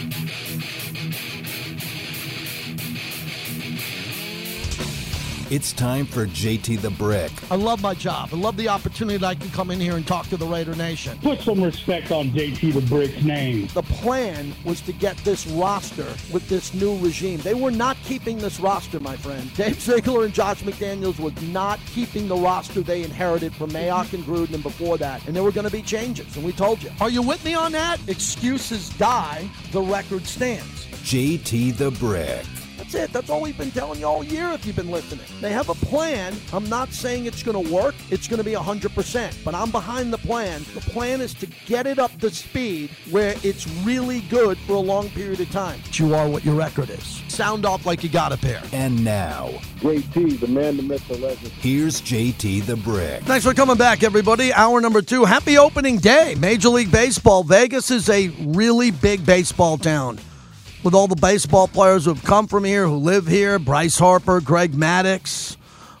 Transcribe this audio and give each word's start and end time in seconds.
Thank 0.00 0.74
you. 0.74 0.79
It's 5.50 5.72
time 5.72 6.06
for 6.06 6.26
JT 6.26 6.80
the 6.80 6.90
Brick. 6.90 7.32
I 7.50 7.56
love 7.56 7.82
my 7.82 7.92
job. 7.92 8.28
I 8.32 8.36
love 8.36 8.56
the 8.56 8.68
opportunity 8.68 9.18
that 9.18 9.26
I 9.26 9.34
can 9.34 9.50
come 9.50 9.72
in 9.72 9.80
here 9.80 9.96
and 9.96 10.06
talk 10.06 10.28
to 10.28 10.36
the 10.36 10.46
Raider 10.46 10.76
Nation. 10.76 11.18
Put 11.18 11.40
some 11.40 11.60
respect 11.60 12.12
on 12.12 12.30
JT 12.30 12.72
the 12.72 12.80
Brick's 12.82 13.20
name. 13.24 13.66
The 13.74 13.82
plan 13.82 14.54
was 14.64 14.80
to 14.82 14.92
get 14.92 15.16
this 15.24 15.48
roster 15.48 16.06
with 16.32 16.48
this 16.48 16.72
new 16.72 16.96
regime. 16.98 17.40
They 17.40 17.54
were 17.54 17.72
not 17.72 17.96
keeping 18.04 18.38
this 18.38 18.60
roster, 18.60 19.00
my 19.00 19.16
friend. 19.16 19.52
Dave 19.56 19.80
Ziegler 19.80 20.26
and 20.26 20.32
Josh 20.32 20.62
McDaniels 20.62 21.18
was 21.18 21.34
not 21.48 21.80
keeping 21.86 22.28
the 22.28 22.36
roster 22.36 22.80
they 22.80 23.02
inherited 23.02 23.52
from 23.52 23.70
Mayock 23.70 24.12
and 24.12 24.22
Gruden 24.22 24.54
and 24.54 24.62
before 24.62 24.98
that. 24.98 25.26
And 25.26 25.34
there 25.34 25.42
were 25.42 25.50
going 25.50 25.66
to 25.66 25.72
be 25.72 25.82
changes, 25.82 26.36
and 26.36 26.44
we 26.44 26.52
told 26.52 26.80
you. 26.80 26.92
Are 27.00 27.10
you 27.10 27.22
with 27.22 27.44
me 27.44 27.54
on 27.54 27.72
that? 27.72 27.98
Excuses 28.08 28.88
die, 28.90 29.50
the 29.72 29.82
record 29.82 30.24
stands. 30.26 30.86
JT 31.02 31.76
the 31.76 31.90
Brick. 31.90 32.46
That's 32.90 33.10
it. 33.10 33.12
That's 33.12 33.30
all 33.30 33.42
we've 33.42 33.56
been 33.56 33.70
telling 33.70 34.00
you 34.00 34.06
all 34.06 34.24
year 34.24 34.50
if 34.50 34.66
you've 34.66 34.74
been 34.74 34.90
listening. 34.90 35.24
They 35.40 35.52
have 35.52 35.68
a 35.68 35.74
plan. 35.74 36.34
I'm 36.52 36.68
not 36.68 36.92
saying 36.92 37.26
it's 37.26 37.42
going 37.42 37.64
to 37.64 37.72
work. 37.72 37.94
It's 38.10 38.26
going 38.26 38.38
to 38.38 38.44
be 38.44 38.52
100%, 38.54 39.44
but 39.44 39.54
I'm 39.54 39.70
behind 39.70 40.12
the 40.12 40.18
plan. 40.18 40.64
The 40.74 40.80
plan 40.80 41.20
is 41.20 41.32
to 41.34 41.46
get 41.66 41.86
it 41.86 42.00
up 42.00 42.18
to 42.18 42.30
speed 42.30 42.90
where 43.10 43.36
it's 43.44 43.68
really 43.84 44.22
good 44.22 44.58
for 44.58 44.72
a 44.72 44.80
long 44.80 45.08
period 45.10 45.40
of 45.40 45.50
time. 45.52 45.78
But 45.84 46.00
you 46.00 46.14
are 46.16 46.28
what 46.28 46.44
your 46.44 46.54
record 46.56 46.90
is. 46.90 47.22
Sound 47.28 47.64
off 47.64 47.86
like 47.86 48.02
you 48.02 48.08
got 48.08 48.32
a 48.32 48.36
pair. 48.36 48.60
And 48.72 49.04
now, 49.04 49.50
JT, 49.76 50.40
the 50.40 50.48
man, 50.48 50.76
the 50.76 50.82
myth, 50.82 51.06
the 51.06 51.18
legend. 51.18 51.52
here's 51.60 52.00
JT 52.02 52.66
the 52.66 52.76
Brick. 52.76 53.22
Thanks 53.22 53.44
for 53.44 53.54
coming 53.54 53.76
back, 53.76 54.02
everybody. 54.02 54.52
Hour 54.52 54.80
number 54.80 55.00
two. 55.00 55.24
Happy 55.24 55.58
opening 55.58 55.98
day. 55.98 56.34
Major 56.40 56.70
League 56.70 56.90
Baseball. 56.90 57.44
Vegas 57.44 57.92
is 57.92 58.08
a 58.08 58.28
really 58.40 58.90
big 58.90 59.24
baseball 59.24 59.78
town. 59.78 60.18
With 60.82 60.94
all 60.94 61.08
the 61.08 61.16
baseball 61.16 61.68
players 61.68 62.06
who 62.06 62.14
have 62.14 62.24
come 62.24 62.46
from 62.46 62.64
here, 62.64 62.86
who 62.86 62.96
live 62.96 63.26
here, 63.26 63.58
Bryce 63.58 63.98
Harper, 63.98 64.40
Greg 64.40 64.72
Maddux, 64.72 65.58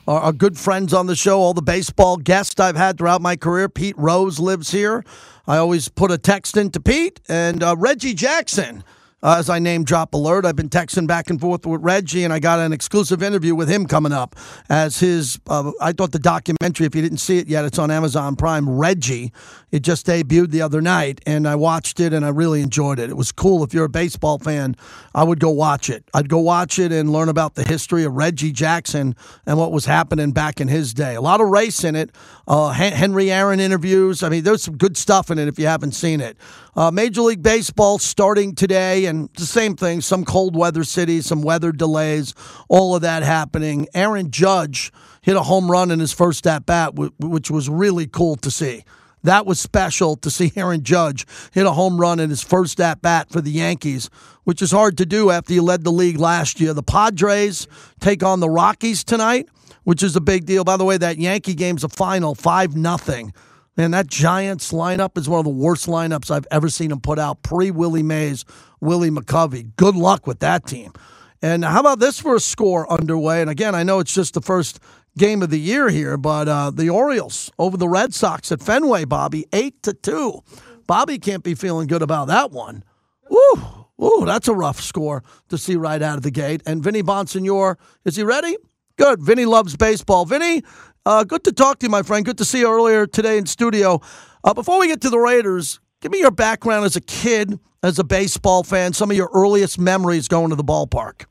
are, 0.08 0.32
good 0.32 0.56
friends 0.56 0.94
on 0.94 1.06
the 1.06 1.14
show. 1.14 1.38
All 1.38 1.52
the 1.52 1.60
baseball 1.60 2.16
guests 2.16 2.58
I've 2.58 2.76
had 2.76 2.96
throughout 2.96 3.20
my 3.20 3.36
career. 3.36 3.68
Pete 3.68 3.96
Rose 3.98 4.40
lives 4.40 4.70
here. 4.70 5.04
I 5.46 5.58
always 5.58 5.90
put 5.90 6.10
a 6.10 6.16
text 6.16 6.56
into 6.56 6.80
Pete 6.80 7.20
and 7.28 7.62
uh, 7.62 7.76
Reggie 7.76 8.14
Jackson. 8.14 8.82
Uh, 9.22 9.36
as 9.38 9.50
I 9.50 9.58
name 9.58 9.84
drop 9.84 10.14
alert, 10.14 10.46
I've 10.46 10.56
been 10.56 10.70
texting 10.70 11.06
back 11.06 11.28
and 11.28 11.38
forth 11.38 11.66
with 11.66 11.82
Reggie, 11.82 12.24
and 12.24 12.32
I 12.32 12.38
got 12.38 12.58
an 12.58 12.72
exclusive 12.72 13.22
interview 13.22 13.54
with 13.54 13.68
him 13.68 13.86
coming 13.86 14.12
up. 14.12 14.34
As 14.70 15.00
his, 15.00 15.38
uh, 15.46 15.72
I 15.80 15.92
thought 15.92 16.12
the 16.12 16.18
documentary, 16.18 16.86
if 16.86 16.94
you 16.94 17.02
didn't 17.02 17.18
see 17.18 17.36
it 17.38 17.46
yet, 17.46 17.66
it's 17.66 17.78
on 17.78 17.90
Amazon 17.90 18.34
Prime. 18.34 18.68
Reggie, 18.68 19.30
it 19.70 19.80
just 19.80 20.06
debuted 20.06 20.50
the 20.50 20.62
other 20.62 20.80
night, 20.80 21.20
and 21.26 21.46
I 21.46 21.54
watched 21.54 22.00
it, 22.00 22.14
and 22.14 22.24
I 22.24 22.30
really 22.30 22.62
enjoyed 22.62 22.98
it. 22.98 23.10
It 23.10 23.16
was 23.16 23.30
cool. 23.30 23.62
If 23.62 23.74
you're 23.74 23.84
a 23.84 23.90
baseball 23.90 24.38
fan, 24.38 24.74
I 25.14 25.24
would 25.24 25.38
go 25.38 25.50
watch 25.50 25.90
it. 25.90 26.04
I'd 26.14 26.30
go 26.30 26.38
watch 26.38 26.78
it 26.78 26.90
and 26.90 27.12
learn 27.12 27.28
about 27.28 27.56
the 27.56 27.64
history 27.64 28.04
of 28.04 28.14
Reggie 28.14 28.52
Jackson 28.52 29.14
and 29.44 29.58
what 29.58 29.70
was 29.70 29.84
happening 29.84 30.32
back 30.32 30.62
in 30.62 30.68
his 30.68 30.94
day. 30.94 31.14
A 31.14 31.20
lot 31.20 31.42
of 31.42 31.48
race 31.48 31.84
in 31.84 31.94
it. 31.94 32.10
Uh, 32.48 32.70
Henry 32.70 33.30
Aaron 33.30 33.60
interviews. 33.60 34.22
I 34.22 34.30
mean, 34.30 34.44
there's 34.44 34.62
some 34.62 34.78
good 34.78 34.96
stuff 34.96 35.30
in 35.30 35.38
it 35.38 35.46
if 35.46 35.58
you 35.58 35.66
haven't 35.66 35.92
seen 35.92 36.22
it. 36.22 36.38
Uh, 36.76 36.90
Major 36.90 37.22
League 37.22 37.42
Baseball 37.42 37.98
starting 37.98 38.54
today, 38.54 39.06
and 39.06 39.28
the 39.34 39.46
same 39.46 39.76
thing. 39.76 40.00
Some 40.00 40.24
cold 40.24 40.54
weather 40.54 40.84
cities, 40.84 41.26
some 41.26 41.42
weather 41.42 41.72
delays, 41.72 42.34
all 42.68 42.94
of 42.94 43.02
that 43.02 43.22
happening. 43.22 43.88
Aaron 43.92 44.30
Judge 44.30 44.92
hit 45.22 45.36
a 45.36 45.42
home 45.42 45.70
run 45.70 45.90
in 45.90 45.98
his 45.98 46.12
first 46.12 46.46
at 46.46 46.66
bat, 46.66 46.94
which 46.94 47.50
was 47.50 47.68
really 47.68 48.06
cool 48.06 48.36
to 48.36 48.50
see. 48.50 48.84
That 49.22 49.46
was 49.46 49.60
special 49.60 50.16
to 50.16 50.30
see 50.30 50.52
Aaron 50.56 50.82
Judge 50.82 51.26
hit 51.52 51.66
a 51.66 51.72
home 51.72 52.00
run 52.00 52.20
in 52.20 52.30
his 52.30 52.42
first 52.42 52.80
at 52.80 53.02
bat 53.02 53.30
for 53.30 53.40
the 53.40 53.50
Yankees, 53.50 54.08
which 54.44 54.62
is 54.62 54.70
hard 54.70 54.96
to 54.98 55.06
do 55.06 55.30
after 55.30 55.52
you 55.52 55.62
led 55.62 55.84
the 55.84 55.92
league 55.92 56.18
last 56.18 56.60
year. 56.60 56.72
The 56.72 56.82
Padres 56.82 57.66
take 58.00 58.22
on 58.22 58.40
the 58.40 58.48
Rockies 58.48 59.04
tonight, 59.04 59.48
which 59.84 60.02
is 60.02 60.16
a 60.16 60.20
big 60.20 60.46
deal. 60.46 60.64
By 60.64 60.76
the 60.76 60.84
way, 60.84 60.96
that 60.96 61.18
Yankee 61.18 61.54
game's 61.54 61.84
a 61.84 61.88
final, 61.88 62.34
5 62.34 62.76
nothing. 62.76 63.34
Man, 63.80 63.92
that 63.92 64.08
Giants 64.08 64.72
lineup 64.72 65.16
is 65.16 65.26
one 65.26 65.38
of 65.38 65.46
the 65.46 65.50
worst 65.50 65.86
lineups 65.86 66.30
I've 66.30 66.46
ever 66.50 66.68
seen 66.68 66.90
them 66.90 67.00
put 67.00 67.18
out. 67.18 67.42
Pre 67.42 67.70
Willie 67.70 68.02
Mays, 68.02 68.44
Willie 68.78 69.08
McCovey. 69.08 69.74
Good 69.76 69.96
luck 69.96 70.26
with 70.26 70.40
that 70.40 70.66
team. 70.66 70.92
And 71.40 71.64
how 71.64 71.80
about 71.80 71.98
this 71.98 72.20
for 72.20 72.36
a 72.36 72.40
score 72.40 72.92
underway? 72.92 73.40
And 73.40 73.48
again, 73.48 73.74
I 73.74 73.82
know 73.82 73.98
it's 73.98 74.12
just 74.12 74.34
the 74.34 74.42
first 74.42 74.80
game 75.16 75.42
of 75.42 75.48
the 75.48 75.58
year 75.58 75.88
here, 75.88 76.18
but 76.18 76.46
uh, 76.46 76.70
the 76.70 76.90
Orioles 76.90 77.50
over 77.58 77.78
the 77.78 77.88
Red 77.88 78.12
Sox 78.12 78.52
at 78.52 78.62
Fenway, 78.62 79.06
Bobby, 79.06 79.46
eight 79.50 79.82
to 79.84 79.94
two. 79.94 80.42
Bobby 80.86 81.18
can't 81.18 81.42
be 81.42 81.54
feeling 81.54 81.86
good 81.86 82.02
about 82.02 82.28
that 82.28 82.50
one. 82.50 82.84
Woo, 83.30 83.86
ooh, 84.02 84.24
that's 84.26 84.48
a 84.48 84.52
rough 84.52 84.82
score 84.82 85.24
to 85.48 85.56
see 85.56 85.76
right 85.76 86.02
out 86.02 86.18
of 86.18 86.22
the 86.22 86.30
gate. 86.30 86.60
And 86.66 86.84
Vinny 86.84 87.02
Bonsignore, 87.02 87.76
is 88.04 88.16
he 88.16 88.24
ready? 88.24 88.58
Good. 89.00 89.22
Vinny 89.22 89.46
loves 89.46 89.78
baseball. 89.78 90.26
Vinny, 90.26 90.62
uh, 91.06 91.24
good 91.24 91.44
to 91.44 91.52
talk 91.52 91.78
to 91.80 91.86
you, 91.86 91.90
my 91.90 92.02
friend. 92.02 92.24
Good 92.24 92.38
to 92.38 92.44
see 92.44 92.60
you 92.60 92.70
earlier 92.70 93.06
today 93.06 93.38
in 93.38 93.46
studio. 93.46 94.00
Uh, 94.44 94.54
before 94.54 94.78
we 94.78 94.88
get 94.88 95.00
to 95.02 95.10
the 95.10 95.18
Raiders, 95.18 95.80
give 96.00 96.12
me 96.12 96.18
your 96.18 96.30
background 96.30 96.84
as 96.84 96.96
a 96.96 97.00
kid, 97.00 97.58
as 97.82 97.98
a 97.98 98.04
baseball 98.04 98.62
fan, 98.62 98.92
some 98.92 99.10
of 99.10 99.16
your 99.16 99.30
earliest 99.34 99.78
memories 99.78 100.28
going 100.28 100.50
to 100.50 100.56
the 100.56 100.64
ballpark. 100.64 101.24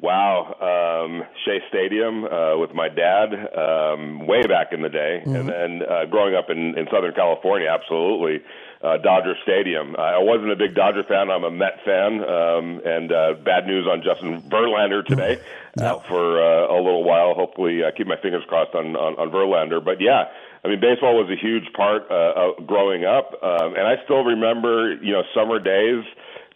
Wow, 0.00 0.54
um, 0.62 1.24
Shea 1.44 1.58
Stadium 1.68 2.24
uh, 2.24 2.56
with 2.56 2.72
my 2.72 2.88
dad 2.88 3.34
um, 3.34 4.28
way 4.28 4.46
back 4.46 4.72
in 4.72 4.80
the 4.80 4.88
day, 4.88 5.22
and 5.24 5.48
then 5.48 5.82
uh, 5.82 6.04
growing 6.04 6.36
up 6.36 6.50
in, 6.50 6.78
in 6.78 6.86
Southern 6.88 7.14
California, 7.14 7.68
absolutely 7.68 8.40
uh, 8.80 8.98
Dodger 8.98 9.34
Stadium. 9.42 9.96
I 9.96 10.18
wasn't 10.18 10.52
a 10.52 10.56
big 10.56 10.76
Dodger 10.76 11.02
fan; 11.02 11.30
I'm 11.30 11.42
a 11.42 11.50
Met 11.50 11.84
fan. 11.84 12.22
Um, 12.22 12.80
and 12.84 13.10
uh, 13.10 13.34
bad 13.42 13.66
news 13.66 13.88
on 13.90 14.02
Justin 14.02 14.42
Verlander 14.42 15.04
today, 15.04 15.40
out 15.80 16.06
for 16.06 16.40
uh, 16.40 16.72
a 16.72 16.78
little 16.78 17.02
while. 17.02 17.34
Hopefully, 17.34 17.82
uh, 17.82 17.90
keep 17.90 18.06
my 18.06 18.16
fingers 18.22 18.44
crossed 18.46 18.76
on, 18.76 18.94
on 18.94 19.18
on 19.18 19.30
Verlander. 19.30 19.84
But 19.84 20.00
yeah, 20.00 20.26
I 20.64 20.68
mean, 20.68 20.80
baseball 20.80 21.16
was 21.16 21.30
a 21.30 21.36
huge 21.36 21.72
part 21.72 22.10
uh, 22.10 22.34
of 22.36 22.66
growing 22.66 23.04
up, 23.04 23.34
um, 23.42 23.74
and 23.74 23.86
I 23.86 23.96
still 24.04 24.22
remember, 24.22 24.94
you 25.02 25.12
know, 25.12 25.22
summer 25.34 25.58
days. 25.58 26.04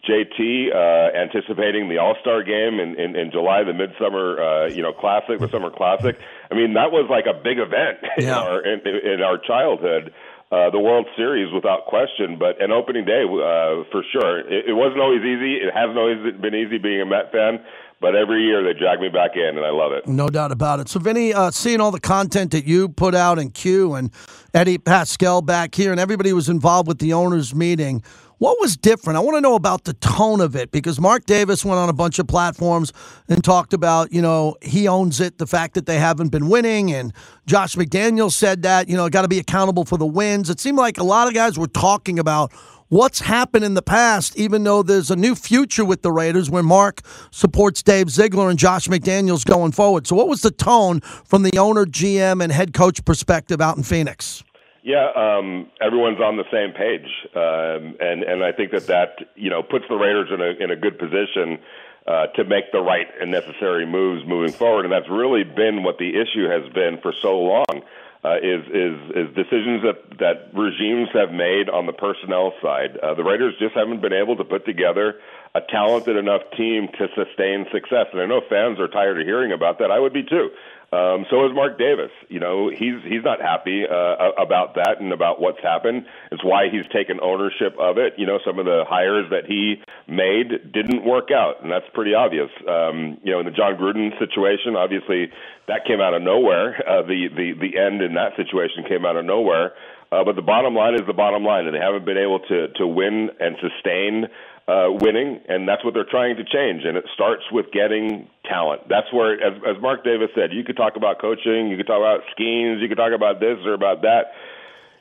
JT 0.08 0.74
uh, 0.74 1.16
anticipating 1.16 1.88
the 1.88 1.98
All 1.98 2.16
Star 2.20 2.42
game 2.42 2.80
in, 2.80 2.98
in, 2.98 3.14
in 3.14 3.30
July, 3.30 3.62
the 3.62 3.72
Midsummer 3.72 4.40
uh, 4.42 4.66
you 4.68 4.82
know 4.82 4.92
Classic, 4.92 5.38
the 5.38 5.48
Summer 5.48 5.70
Classic. 5.70 6.18
I 6.50 6.54
mean, 6.54 6.74
that 6.74 6.90
was 6.90 7.06
like 7.08 7.26
a 7.26 7.38
big 7.38 7.58
event 7.58 7.98
in 8.18 8.24
Yeah. 8.26 8.38
our 8.40 8.60
in, 8.66 8.80
in 8.86 9.22
our 9.22 9.38
childhood. 9.38 10.12
Uh, 10.50 10.68
the 10.68 10.78
World 10.78 11.06
Series, 11.16 11.50
without 11.54 11.86
question, 11.86 12.36
but 12.38 12.60
an 12.60 12.70
opening 12.72 13.06
day 13.06 13.22
uh, 13.24 13.88
for 13.90 14.02
sure. 14.12 14.40
It, 14.40 14.68
it 14.68 14.74
wasn't 14.74 15.00
always 15.00 15.22
easy. 15.22 15.54
It 15.54 15.72
hasn't 15.72 15.96
always 15.96 16.18
been 16.42 16.54
easy 16.54 16.76
being 16.76 17.00
a 17.00 17.06
Met 17.06 17.32
fan, 17.32 17.64
but 18.02 18.14
every 18.14 18.44
year 18.44 18.62
they 18.62 18.78
drag 18.78 19.00
me 19.00 19.08
back 19.08 19.30
in, 19.34 19.56
and 19.56 19.64
I 19.64 19.70
love 19.70 19.92
it. 19.92 20.06
No 20.06 20.28
doubt 20.28 20.52
about 20.52 20.78
it. 20.80 20.90
So, 20.90 21.00
Vinny, 21.00 21.32
uh, 21.32 21.50
seeing 21.52 21.80
all 21.80 21.90
the 21.90 22.00
content 22.00 22.50
that 22.50 22.66
you 22.66 22.90
put 22.90 23.14
out 23.14 23.38
in 23.38 23.48
Q 23.50 23.94
and 23.94 24.10
Eddie 24.52 24.76
Pascal 24.76 25.40
back 25.40 25.74
here, 25.74 25.90
and 25.90 25.98
everybody 25.98 26.34
was 26.34 26.50
involved 26.50 26.86
with 26.86 26.98
the 26.98 27.14
owners' 27.14 27.54
meeting. 27.54 28.02
What 28.42 28.58
was 28.58 28.76
different? 28.76 29.16
I 29.16 29.20
want 29.20 29.36
to 29.36 29.40
know 29.40 29.54
about 29.54 29.84
the 29.84 29.92
tone 29.92 30.40
of 30.40 30.56
it 30.56 30.72
because 30.72 30.98
Mark 30.98 31.26
Davis 31.26 31.64
went 31.64 31.78
on 31.78 31.88
a 31.88 31.92
bunch 31.92 32.18
of 32.18 32.26
platforms 32.26 32.92
and 33.28 33.44
talked 33.44 33.72
about, 33.72 34.12
you 34.12 34.20
know, 34.20 34.56
he 34.60 34.88
owns 34.88 35.20
it, 35.20 35.38
the 35.38 35.46
fact 35.46 35.74
that 35.74 35.86
they 35.86 36.00
haven't 36.00 36.30
been 36.30 36.48
winning. 36.48 36.92
And 36.92 37.12
Josh 37.46 37.76
McDaniel 37.76 38.32
said 38.32 38.62
that, 38.62 38.88
you 38.88 38.96
know, 38.96 39.08
got 39.08 39.22
to 39.22 39.28
be 39.28 39.38
accountable 39.38 39.84
for 39.84 39.96
the 39.96 40.06
wins. 40.06 40.50
It 40.50 40.58
seemed 40.58 40.76
like 40.76 40.98
a 40.98 41.04
lot 41.04 41.28
of 41.28 41.34
guys 41.34 41.56
were 41.56 41.68
talking 41.68 42.18
about 42.18 42.52
what's 42.88 43.20
happened 43.20 43.64
in 43.64 43.74
the 43.74 43.80
past, 43.80 44.36
even 44.36 44.64
though 44.64 44.82
there's 44.82 45.12
a 45.12 45.16
new 45.16 45.36
future 45.36 45.84
with 45.84 46.02
the 46.02 46.10
Raiders 46.10 46.50
where 46.50 46.64
Mark 46.64 47.02
supports 47.30 47.80
Dave 47.80 48.10
Ziegler 48.10 48.50
and 48.50 48.58
Josh 48.58 48.88
McDaniels 48.88 49.44
going 49.44 49.70
forward. 49.70 50.08
So, 50.08 50.16
what 50.16 50.26
was 50.26 50.42
the 50.42 50.50
tone 50.50 50.98
from 51.00 51.44
the 51.44 51.58
owner, 51.58 51.86
GM, 51.86 52.42
and 52.42 52.50
head 52.50 52.74
coach 52.74 53.04
perspective 53.04 53.60
out 53.60 53.76
in 53.76 53.84
Phoenix? 53.84 54.42
Yeah, 54.82 55.06
um, 55.14 55.70
everyone's 55.80 56.18
on 56.18 56.36
the 56.36 56.44
same 56.50 56.72
page, 56.74 57.06
um, 57.36 57.94
and 58.00 58.24
and 58.24 58.42
I 58.42 58.50
think 58.50 58.72
that 58.72 58.88
that 58.88 59.18
you 59.36 59.48
know 59.48 59.62
puts 59.62 59.84
the 59.88 59.94
Raiders 59.94 60.28
in 60.34 60.40
a 60.40 60.58
in 60.58 60.70
a 60.72 60.76
good 60.76 60.98
position 60.98 61.60
uh, 62.04 62.26
to 62.34 62.42
make 62.42 62.72
the 62.72 62.80
right 62.80 63.06
and 63.20 63.30
necessary 63.30 63.86
moves 63.86 64.26
moving 64.26 64.50
forward, 64.50 64.84
and 64.84 64.92
that's 64.92 65.08
really 65.08 65.44
been 65.44 65.84
what 65.84 65.98
the 65.98 66.10
issue 66.18 66.48
has 66.50 66.66
been 66.72 66.98
for 67.00 67.12
so 67.22 67.38
long. 67.38 67.82
Uh, 68.24 68.36
is 68.38 68.62
is 68.70 68.98
is 69.14 69.34
decisions 69.34 69.82
that 69.82 69.98
that 70.18 70.50
regimes 70.54 71.08
have 71.12 71.30
made 71.30 71.68
on 71.68 71.86
the 71.86 71.92
personnel 71.92 72.52
side. 72.62 72.96
Uh, 72.98 73.14
the 73.14 73.22
Raiders 73.22 73.54
just 73.60 73.74
haven't 73.74 74.00
been 74.00 74.12
able 74.12 74.36
to 74.36 74.44
put 74.44 74.64
together 74.64 75.14
a 75.54 75.60
talented 75.60 76.16
enough 76.16 76.42
team 76.56 76.88
to 76.98 77.06
sustain 77.14 77.66
success, 77.72 78.06
and 78.12 78.20
I 78.20 78.26
know 78.26 78.40
fans 78.48 78.80
are 78.80 78.88
tired 78.88 79.20
of 79.20 79.26
hearing 79.26 79.52
about 79.52 79.78
that. 79.78 79.90
I 79.90 79.98
would 79.98 80.12
be 80.12 80.22
too. 80.22 80.50
Um, 80.92 81.24
so 81.30 81.46
is 81.46 81.54
Mark 81.54 81.78
Davis. 81.78 82.10
You 82.28 82.38
know, 82.38 82.68
he's 82.68 83.00
he's 83.08 83.24
not 83.24 83.40
happy 83.40 83.84
uh, 83.88 84.36
about 84.36 84.74
that 84.74 85.00
and 85.00 85.10
about 85.12 85.40
what's 85.40 85.60
happened. 85.62 86.04
It's 86.30 86.44
why 86.44 86.68
he's 86.70 86.84
taken 86.92 87.18
ownership 87.22 87.72
of 87.80 87.96
it. 87.96 88.12
You 88.18 88.26
know, 88.26 88.38
some 88.44 88.58
of 88.58 88.66
the 88.66 88.84
hires 88.86 89.30
that 89.30 89.46
he 89.48 89.80
made 90.06 90.70
didn't 90.70 91.02
work 91.02 91.30
out, 91.32 91.62
and 91.62 91.72
that's 91.72 91.88
pretty 91.94 92.12
obvious. 92.12 92.50
Um, 92.68 93.16
you 93.24 93.32
know, 93.32 93.40
in 93.40 93.46
the 93.46 93.56
Jon 93.56 93.80
Gruden 93.80 94.12
situation, 94.18 94.76
obviously 94.76 95.32
that 95.66 95.86
came 95.86 96.00
out 96.00 96.12
of 96.12 96.20
nowhere. 96.20 96.76
Uh, 96.86 97.00
the 97.02 97.28
the 97.32 97.52
the 97.56 97.78
end 97.80 98.02
in 98.02 98.12
that 98.14 98.36
situation 98.36 98.84
came 98.86 99.06
out 99.06 99.16
of 99.16 99.24
nowhere. 99.24 99.72
Uh, 100.12 100.22
but 100.24 100.36
the 100.36 100.44
bottom 100.44 100.74
line 100.74 100.92
is 100.92 101.00
the 101.06 101.16
bottom 101.16 101.42
line, 101.42 101.64
and 101.64 101.74
they 101.74 101.80
haven't 101.80 102.04
been 102.04 102.18
able 102.18 102.40
to 102.40 102.68
to 102.76 102.86
win 102.86 103.30
and 103.40 103.56
sustain 103.64 104.28
uh, 104.68 104.88
winning, 104.88 105.40
and 105.48 105.68
that's 105.68 105.84
what 105.84 105.94
they're 105.94 106.04
trying 106.04 106.36
to 106.36 106.44
change. 106.44 106.84
And 106.84 106.96
it 106.96 107.04
starts 107.14 107.42
with 107.50 107.72
getting 107.72 108.28
talent. 108.44 108.88
That's 108.88 109.12
where, 109.12 109.34
as, 109.34 109.60
as 109.66 109.82
Mark 109.82 110.04
Davis 110.04 110.30
said, 110.34 110.52
you 110.52 110.64
could 110.64 110.76
talk 110.76 110.96
about 110.96 111.20
coaching, 111.20 111.68
you 111.68 111.76
could 111.76 111.86
talk 111.86 111.98
about 111.98 112.22
schemes, 112.30 112.80
you 112.80 112.88
could 112.88 112.98
talk 112.98 113.12
about 113.12 113.40
this 113.40 113.58
or 113.64 113.74
about 113.74 114.02
that. 114.02 114.32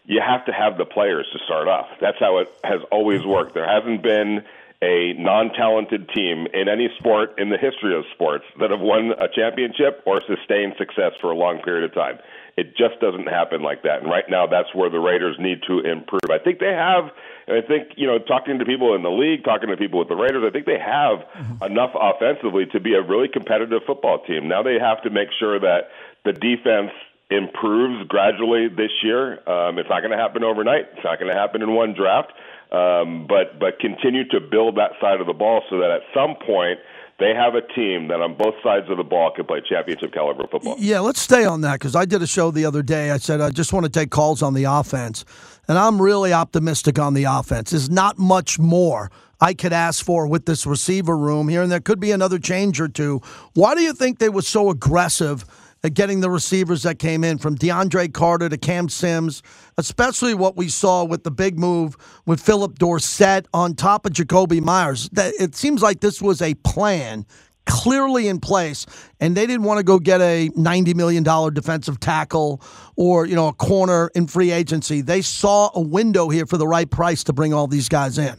You 0.05 0.19
have 0.19 0.45
to 0.45 0.51
have 0.51 0.77
the 0.77 0.85
players 0.85 1.27
to 1.31 1.39
start 1.45 1.67
off. 1.67 1.87
That's 2.01 2.17
how 2.19 2.39
it 2.39 2.51
has 2.63 2.81
always 2.91 3.23
worked. 3.23 3.53
There 3.53 3.67
hasn't 3.67 4.01
been 4.01 4.43
a 4.81 5.13
non-talented 5.13 6.09
team 6.09 6.47
in 6.53 6.67
any 6.67 6.89
sport 6.97 7.37
in 7.37 7.49
the 7.49 7.57
history 7.57 7.95
of 7.95 8.03
sports 8.15 8.45
that 8.59 8.71
have 8.71 8.79
won 8.79 9.11
a 9.11 9.27
championship 9.27 10.01
or 10.07 10.21
sustained 10.25 10.73
success 10.77 11.13
for 11.21 11.29
a 11.29 11.35
long 11.35 11.61
period 11.61 11.83
of 11.83 11.93
time. 11.93 12.17
It 12.57 12.75
just 12.75 12.99
doesn't 12.99 13.27
happen 13.27 13.61
like 13.61 13.83
that. 13.83 14.01
And 14.01 14.09
right 14.09 14.25
now, 14.29 14.45
that's 14.45 14.73
where 14.75 14.89
the 14.89 14.99
Raiders 14.99 15.37
need 15.39 15.63
to 15.67 15.79
improve. 15.79 16.29
I 16.29 16.37
think 16.37 16.59
they 16.59 16.73
have. 16.73 17.09
And 17.47 17.57
I 17.57 17.65
think 17.65 17.93
you 17.95 18.07
know, 18.07 18.19
talking 18.19 18.59
to 18.59 18.65
people 18.65 18.93
in 18.95 19.03
the 19.03 19.09
league, 19.09 19.43
talking 19.43 19.69
to 19.69 19.77
people 19.77 19.99
with 19.99 20.09
the 20.09 20.15
Raiders, 20.15 20.43
I 20.45 20.51
think 20.51 20.65
they 20.65 20.79
have 20.79 21.19
mm-hmm. 21.19 21.63
enough 21.63 21.91
offensively 21.95 22.65
to 22.73 22.79
be 22.79 22.93
a 22.93 23.01
really 23.01 23.27
competitive 23.27 23.81
football 23.87 24.23
team. 24.25 24.47
Now 24.47 24.63
they 24.63 24.77
have 24.79 25.01
to 25.03 25.09
make 25.09 25.29
sure 25.39 25.59
that 25.59 25.89
the 26.25 26.33
defense 26.33 26.91
improves 27.31 28.07
gradually 28.09 28.67
this 28.67 28.91
year. 29.01 29.39
Um, 29.49 29.79
it's 29.79 29.89
not 29.89 30.01
going 30.01 30.11
to 30.11 30.17
happen 30.17 30.43
overnight. 30.43 30.91
It's 30.93 31.03
not 31.03 31.17
going 31.17 31.31
to 31.31 31.37
happen 31.37 31.61
in 31.61 31.73
one 31.73 31.93
draft. 31.93 32.33
Um, 32.71 33.27
but 33.27 33.59
but 33.59 33.79
continue 33.79 34.27
to 34.29 34.39
build 34.39 34.77
that 34.77 34.91
side 35.01 35.19
of 35.19 35.27
the 35.27 35.33
ball 35.33 35.61
so 35.69 35.79
that 35.79 35.91
at 35.91 36.01
some 36.13 36.35
point 36.35 36.79
they 37.21 37.33
have 37.35 37.55
a 37.55 37.61
team 37.61 38.07
that 38.07 38.19
on 38.19 38.35
both 38.35 38.55
sides 38.63 38.89
of 38.89 38.97
the 38.97 39.03
ball 39.03 39.31
can 39.31 39.45
play 39.45 39.61
championship 39.61 40.11
caliber 40.11 40.47
football. 40.47 40.75
Yeah, 40.79 40.99
let's 40.99 41.21
stay 41.21 41.45
on 41.45 41.61
that 41.61 41.73
because 41.73 41.95
I 41.95 42.05
did 42.05 42.21
a 42.21 42.27
show 42.27 42.51
the 42.51 42.65
other 42.65 42.81
day. 42.81 43.11
I 43.11 43.17
said 43.17 43.41
I 43.41 43.51
just 43.51 43.73
want 43.73 43.85
to 43.85 43.91
take 43.91 44.09
calls 44.09 44.41
on 44.41 44.55
the 44.55 44.63
offense, 44.63 45.23
and 45.67 45.77
I'm 45.77 46.01
really 46.01 46.33
optimistic 46.33 46.97
on 46.97 47.13
the 47.13 47.25
offense. 47.25 47.71
There's 47.71 47.89
not 47.89 48.17
much 48.17 48.57
more 48.57 49.11
I 49.39 49.53
could 49.53 49.73
ask 49.73 50.03
for 50.03 50.27
with 50.27 50.45
this 50.45 50.65
receiver 50.65 51.17
room 51.17 51.47
here, 51.47 51.61
and 51.61 51.71
there 51.71 51.79
could 51.79 51.99
be 51.99 52.11
another 52.11 52.39
change 52.39 52.81
or 52.81 52.87
two. 52.87 53.21
Why 53.53 53.75
do 53.75 53.81
you 53.81 53.93
think 53.93 54.19
they 54.19 54.29
were 54.29 54.41
so 54.41 54.69
aggressive? 54.69 55.45
At 55.83 55.95
getting 55.95 56.19
the 56.19 56.29
receivers 56.29 56.83
that 56.83 56.99
came 56.99 57.23
in 57.23 57.39
from 57.39 57.57
DeAndre 57.57 58.13
Carter 58.13 58.47
to 58.49 58.57
Cam 58.57 58.87
Sims, 58.87 59.41
especially 59.79 60.35
what 60.35 60.55
we 60.55 60.69
saw 60.69 61.03
with 61.03 61.23
the 61.23 61.31
big 61.31 61.57
move 61.57 61.97
with 62.27 62.39
Phillip 62.39 62.77
Dorsett 62.77 63.47
on 63.51 63.73
top 63.73 64.05
of 64.05 64.13
Jakobi 64.13 64.61
Meyers. 64.61 65.09
That 65.09 65.33
it 65.39 65.55
seems 65.55 65.81
like 65.81 66.01
this 66.01 66.21
was 66.21 66.39
a 66.39 66.53
plan 66.53 67.25
clearly 67.65 68.27
in 68.27 68.39
place 68.39 68.85
and 69.19 69.35
they 69.35 69.45
didn't 69.45 69.63
want 69.63 69.77
to 69.77 69.83
go 69.83 69.99
get 69.99 70.19
a 70.21 70.49
90 70.55 70.93
million 70.93 71.23
dollar 71.23 71.51
defensive 71.51 71.99
tackle 71.99 72.61
or 72.95 73.25
you 73.25 73.35
know 73.35 73.47
a 73.47 73.53
corner 73.53 74.09
in 74.15 74.25
free 74.25 74.51
agency 74.51 75.01
they 75.01 75.21
saw 75.21 75.69
a 75.75 75.79
window 75.79 76.27
here 76.29 76.45
for 76.47 76.57
the 76.57 76.67
right 76.67 76.89
price 76.89 77.23
to 77.23 77.33
bring 77.33 77.53
all 77.53 77.67
these 77.67 77.87
guys 77.87 78.17
in 78.17 78.35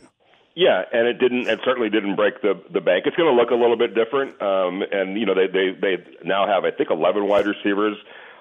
yeah, 0.55 0.83
and 0.93 1.07
it 1.09 1.19
didn't. 1.19 1.49
It 1.49 1.61
certainly 1.65 1.89
didn't 1.89 2.17
break 2.17 2.43
the 2.43 2.61
the 2.71 2.81
bank. 2.81 3.05
It's 3.07 3.17
going 3.17 3.35
to 3.35 3.41
look 3.41 3.51
a 3.51 3.55
little 3.55 3.77
bit 3.77 3.95
different. 3.95 4.41
Um, 4.43 4.83
and 4.91 5.19
you 5.19 5.25
know, 5.25 5.35
they 5.35 5.47
they 5.47 5.73
they 5.73 6.05
now 6.25 6.47
have 6.47 6.65
I 6.65 6.71
think 6.71 6.91
11 6.91 7.27
wide 7.27 7.47
receivers 7.47 7.97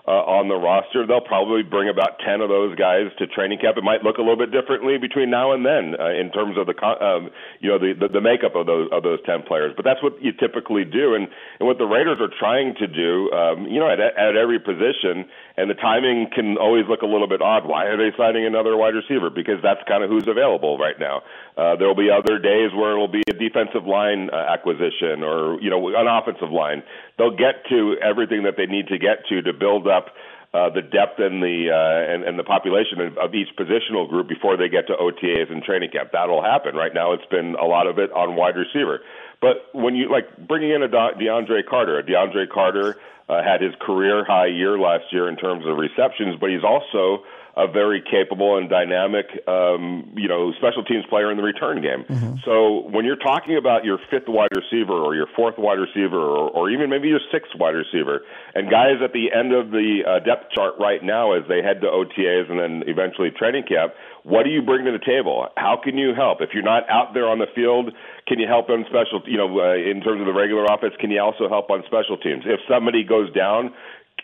uh, 0.07 0.11
on 0.11 0.49
the 0.49 0.55
roster. 0.55 1.05
They'll 1.05 1.21
probably 1.21 1.63
bring 1.63 1.87
about 1.87 2.19
10 2.25 2.41
of 2.41 2.49
those 2.49 2.75
guys 2.75 3.13
to 3.19 3.27
training 3.27 3.59
camp. 3.59 3.77
It 3.77 3.83
might 3.83 4.03
look 4.03 4.17
a 4.17 4.21
little 4.21 4.37
bit 4.37 4.51
differently 4.51 4.97
between 4.97 5.29
now 5.29 5.53
and 5.53 5.65
then 5.65 5.95
uh, 5.99 6.09
in 6.09 6.31
terms 6.31 6.57
of 6.57 6.65
the 6.65 6.75
um, 6.83 7.29
you 7.59 7.69
know 7.69 7.77
the, 7.77 7.93
the 7.93 8.19
the 8.19 8.21
makeup 8.21 8.55
of 8.55 8.65
those 8.65 8.89
of 8.91 9.03
those 9.03 9.19
10 9.25 9.43
players. 9.43 9.73
But 9.75 9.85
that's 9.85 10.01
what 10.01 10.21
you 10.21 10.33
typically 10.33 10.85
do, 10.85 11.13
and 11.15 11.27
and 11.59 11.67
what 11.67 11.77
the 11.77 11.85
Raiders 11.85 12.19
are 12.19 12.31
trying 12.39 12.75
to 12.75 12.87
do, 12.87 13.31
um, 13.31 13.67
you 13.67 13.79
know, 13.79 13.89
at 13.89 13.99
at 13.99 14.35
every 14.35 14.59
position. 14.59 15.29
And 15.57 15.69
the 15.69 15.75
timing 15.75 16.27
can 16.33 16.57
always 16.57 16.85
look 16.87 17.01
a 17.01 17.05
little 17.05 17.27
bit 17.27 17.41
odd. 17.41 17.65
Why 17.65 17.85
are 17.85 17.97
they 17.97 18.15
signing 18.17 18.45
another 18.45 18.77
wide 18.77 18.95
receiver? 18.95 19.29
Because 19.29 19.59
that's 19.61 19.81
kind 19.87 20.03
of 20.03 20.09
who's 20.09 20.27
available 20.27 20.77
right 20.77 20.99
now. 20.99 21.23
Uh, 21.57 21.75
there 21.75 21.87
will 21.87 21.95
be 21.95 22.09
other 22.09 22.39
days 22.39 22.71
where 22.73 22.91
it 22.95 22.97
will 22.97 23.11
be 23.11 23.23
a 23.29 23.33
defensive 23.33 23.85
line 23.85 24.29
uh, 24.31 24.35
acquisition 24.37 25.23
or 25.23 25.59
you 25.61 25.69
know 25.69 25.87
an 25.89 26.07
offensive 26.07 26.51
line. 26.51 26.83
They'll 27.17 27.35
get 27.35 27.67
to 27.69 27.97
everything 28.01 28.43
that 28.43 28.55
they 28.55 28.65
need 28.65 28.87
to 28.87 28.97
get 28.97 29.27
to 29.29 29.41
to 29.41 29.53
build 29.53 29.87
up 29.87 30.15
uh, 30.53 30.69
the 30.69 30.81
depth 30.81 31.19
and 31.19 31.41
the 31.41 31.71
uh, 31.71 32.13
and, 32.13 32.23
and 32.23 32.37
the 32.37 32.43
population 32.43 32.99
of, 32.99 33.17
of 33.17 33.33
each 33.33 33.47
positional 33.55 34.07
group 34.07 34.27
before 34.27 34.57
they 34.57 34.67
get 34.67 34.87
to 34.87 34.93
OTAs 34.93 35.51
and 35.51 35.63
training 35.63 35.89
camp. 35.91 36.11
That'll 36.11 36.43
happen. 36.43 36.75
Right 36.75 36.93
now, 36.93 37.13
it's 37.13 37.25
been 37.31 37.55
a 37.55 37.63
lot 37.63 37.87
of 37.87 37.99
it 37.99 38.11
on 38.11 38.35
wide 38.35 38.55
receiver. 38.55 38.99
But 39.41 39.67
when 39.73 39.95
you 39.95 40.09
like 40.09 40.47
bringing 40.47 40.71
in 40.71 40.83
a 40.83 40.87
DeAndre 40.87 41.65
Carter, 41.67 42.01
DeAndre 42.03 42.47
Carter 42.47 42.95
uh, 43.27 43.43
had 43.43 43.61
his 43.61 43.73
career 43.81 44.23
high 44.23 44.47
year 44.47 44.77
last 44.77 45.05
year 45.11 45.27
in 45.27 45.35
terms 45.35 45.65
of 45.65 45.77
receptions, 45.77 46.37
but 46.39 46.49
he's 46.49 46.63
also 46.63 47.23
a 47.57 47.67
very 47.67 48.01
capable 48.01 48.57
and 48.57 48.69
dynamic, 48.69 49.25
um, 49.47 50.13
you 50.15 50.27
know, 50.27 50.53
special 50.53 50.83
teams 50.83 51.03
player 51.09 51.29
in 51.31 51.37
the 51.37 51.43
return 51.43 51.81
game. 51.81 52.05
Mm-hmm. 52.07 52.35
So 52.45 52.87
when 52.89 53.03
you're 53.03 53.17
talking 53.19 53.57
about 53.57 53.83
your 53.83 53.99
fifth 54.09 54.27
wide 54.27 54.51
receiver 54.55 54.93
or 54.93 55.15
your 55.15 55.27
fourth 55.35 55.57
wide 55.57 55.79
receiver 55.79 56.17
or, 56.17 56.49
or 56.49 56.69
even 56.69 56.89
maybe 56.89 57.09
your 57.09 57.19
sixth 57.31 57.51
wide 57.55 57.75
receiver, 57.75 58.21
and 58.55 58.69
guys 58.69 59.03
at 59.03 59.11
the 59.11 59.33
end 59.35 59.53
of 59.53 59.71
the 59.71 59.99
uh, 60.07 60.19
depth 60.23 60.51
chart 60.51 60.75
right 60.79 61.03
now 61.03 61.33
as 61.33 61.43
they 61.49 61.61
head 61.61 61.81
to 61.81 61.87
OTAs 61.87 62.49
and 62.49 62.59
then 62.59 62.83
eventually 62.87 63.31
training 63.31 63.63
camp, 63.67 63.93
what 64.23 64.43
do 64.43 64.49
you 64.49 64.61
bring 64.61 64.85
to 64.85 64.91
the 64.91 65.03
table? 65.03 65.47
How 65.57 65.77
can 65.81 65.97
you 65.97 66.13
help? 66.15 66.41
If 66.41 66.51
you're 66.53 66.63
not 66.63 66.89
out 66.89 67.13
there 67.13 67.27
on 67.27 67.39
the 67.39 67.47
field, 67.53 67.91
can 68.31 68.39
you 68.39 68.47
help 68.47 68.69
on 68.69 68.85
special? 68.87 69.21
You 69.27 69.35
know, 69.35 69.59
uh, 69.59 69.75
in 69.75 69.99
terms 69.99 70.21
of 70.21 70.25
the 70.25 70.31
regular 70.31 70.63
offense, 70.63 70.93
can 71.01 71.11
you 71.11 71.19
also 71.19 71.49
help 71.49 71.69
on 71.69 71.83
special 71.85 72.15
teams? 72.15 72.43
If 72.45 72.61
somebody 72.63 73.03
goes 73.03 73.27
down, 73.33 73.73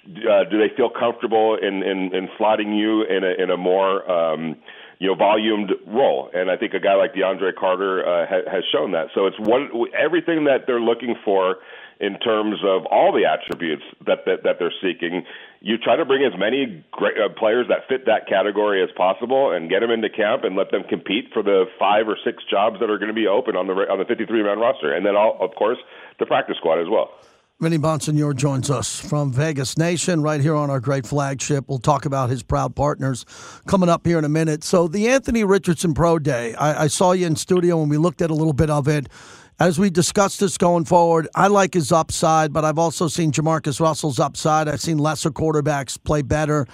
uh, 0.07 0.47
do 0.49 0.57
they 0.57 0.73
feel 0.77 0.89
comfortable 0.89 1.57
in, 1.61 1.83
in, 1.83 2.15
in 2.15 2.29
slotting 2.39 2.71
you 2.79 3.03
in 3.03 3.25
a, 3.25 3.43
in 3.43 3.49
a 3.51 3.57
more 3.57 4.09
um, 4.09 4.55
you 4.99 5.07
know 5.07 5.15
volumed 5.15 5.73
role? 5.85 6.29
And 6.33 6.49
I 6.49 6.55
think 6.55 6.73
a 6.73 6.79
guy 6.79 6.95
like 6.95 7.15
DeAndre 7.15 7.53
Carter 7.53 7.99
uh, 8.07 8.25
ha- 8.29 8.49
has 8.49 8.63
shown 8.71 8.93
that. 8.93 9.07
So 9.13 9.27
it's 9.27 9.37
one 9.39 9.69
everything 9.91 10.45
that 10.45 10.67
they're 10.67 10.79
looking 10.79 11.15
for 11.25 11.57
in 11.99 12.17
terms 12.19 12.59
of 12.63 12.85
all 12.85 13.11
the 13.11 13.25
attributes 13.25 13.83
that 14.05 14.23
that, 14.25 14.43
that 14.43 14.55
they're 14.57 14.73
seeking. 14.81 15.25
You 15.59 15.77
try 15.77 15.95
to 15.95 16.05
bring 16.05 16.23
as 16.23 16.37
many 16.37 16.85
great 16.91 17.17
uh, 17.17 17.29
players 17.37 17.67
that 17.69 17.87
fit 17.89 18.05
that 18.05 18.27
category 18.27 18.83
as 18.83 18.89
possible, 18.95 19.51
and 19.51 19.69
get 19.69 19.79
them 19.79 19.91
into 19.91 20.09
camp 20.09 20.43
and 20.43 20.55
let 20.55 20.71
them 20.71 20.83
compete 20.87 21.29
for 21.33 21.41
the 21.41 21.65
five 21.79 22.07
or 22.07 22.17
six 22.23 22.43
jobs 22.49 22.79
that 22.79 22.89
are 22.89 22.97
going 22.97 23.09
to 23.09 23.17
be 23.17 23.27
open 23.27 23.55
on 23.55 23.67
the 23.67 23.73
on 23.73 23.99
the 23.99 24.05
53 24.05 24.43
man 24.43 24.59
roster, 24.59 24.93
and 24.93 25.05
then 25.05 25.15
all, 25.15 25.37
of 25.41 25.55
course 25.55 25.77
the 26.19 26.25
practice 26.25 26.57
squad 26.57 26.79
as 26.79 26.87
well. 26.89 27.09
Vinny 27.59 27.79
Bonsignore 27.79 28.35
joins 28.35 28.69
us 28.69 28.99
from 28.99 29.33
Vegas 29.33 29.79
Nation 29.79 30.21
right 30.21 30.39
here 30.39 30.53
on 30.53 30.69
our 30.69 30.79
great 30.79 31.07
flagship. 31.07 31.65
We'll 31.67 31.79
talk 31.79 32.05
about 32.05 32.29
his 32.29 32.43
proud 32.43 32.75
partners 32.75 33.25
coming 33.65 33.89
up 33.89 34.05
here 34.05 34.19
in 34.19 34.25
a 34.25 34.29
minute. 34.29 34.63
So, 34.63 34.87
the 34.87 35.07
Anthony 35.07 35.43
Richardson 35.43 35.95
Pro 35.95 36.19
Day, 36.19 36.53
I, 36.53 36.83
I 36.83 36.87
saw 36.87 37.13
you 37.13 37.25
in 37.25 37.35
studio 37.35 37.81
and 37.81 37.89
we 37.89 37.97
looked 37.97 38.21
at 38.21 38.29
a 38.29 38.35
little 38.35 38.53
bit 38.53 38.69
of 38.69 38.87
it. 38.87 39.07
As 39.59 39.79
we 39.79 39.89
discuss 39.89 40.37
this 40.37 40.55
going 40.55 40.85
forward, 40.85 41.27
I 41.33 41.47
like 41.47 41.73
his 41.73 41.91
upside, 41.91 42.53
but 42.53 42.63
I've 42.63 42.77
also 42.77 43.07
seen 43.07 43.31
Jamarcus 43.31 43.79
Russell's 43.79 44.19
upside. 44.19 44.67
I've 44.67 44.81
seen 44.81 44.99
lesser 44.99 45.31
quarterbacks 45.31 45.97
play 46.03 46.21
better. 46.21 46.67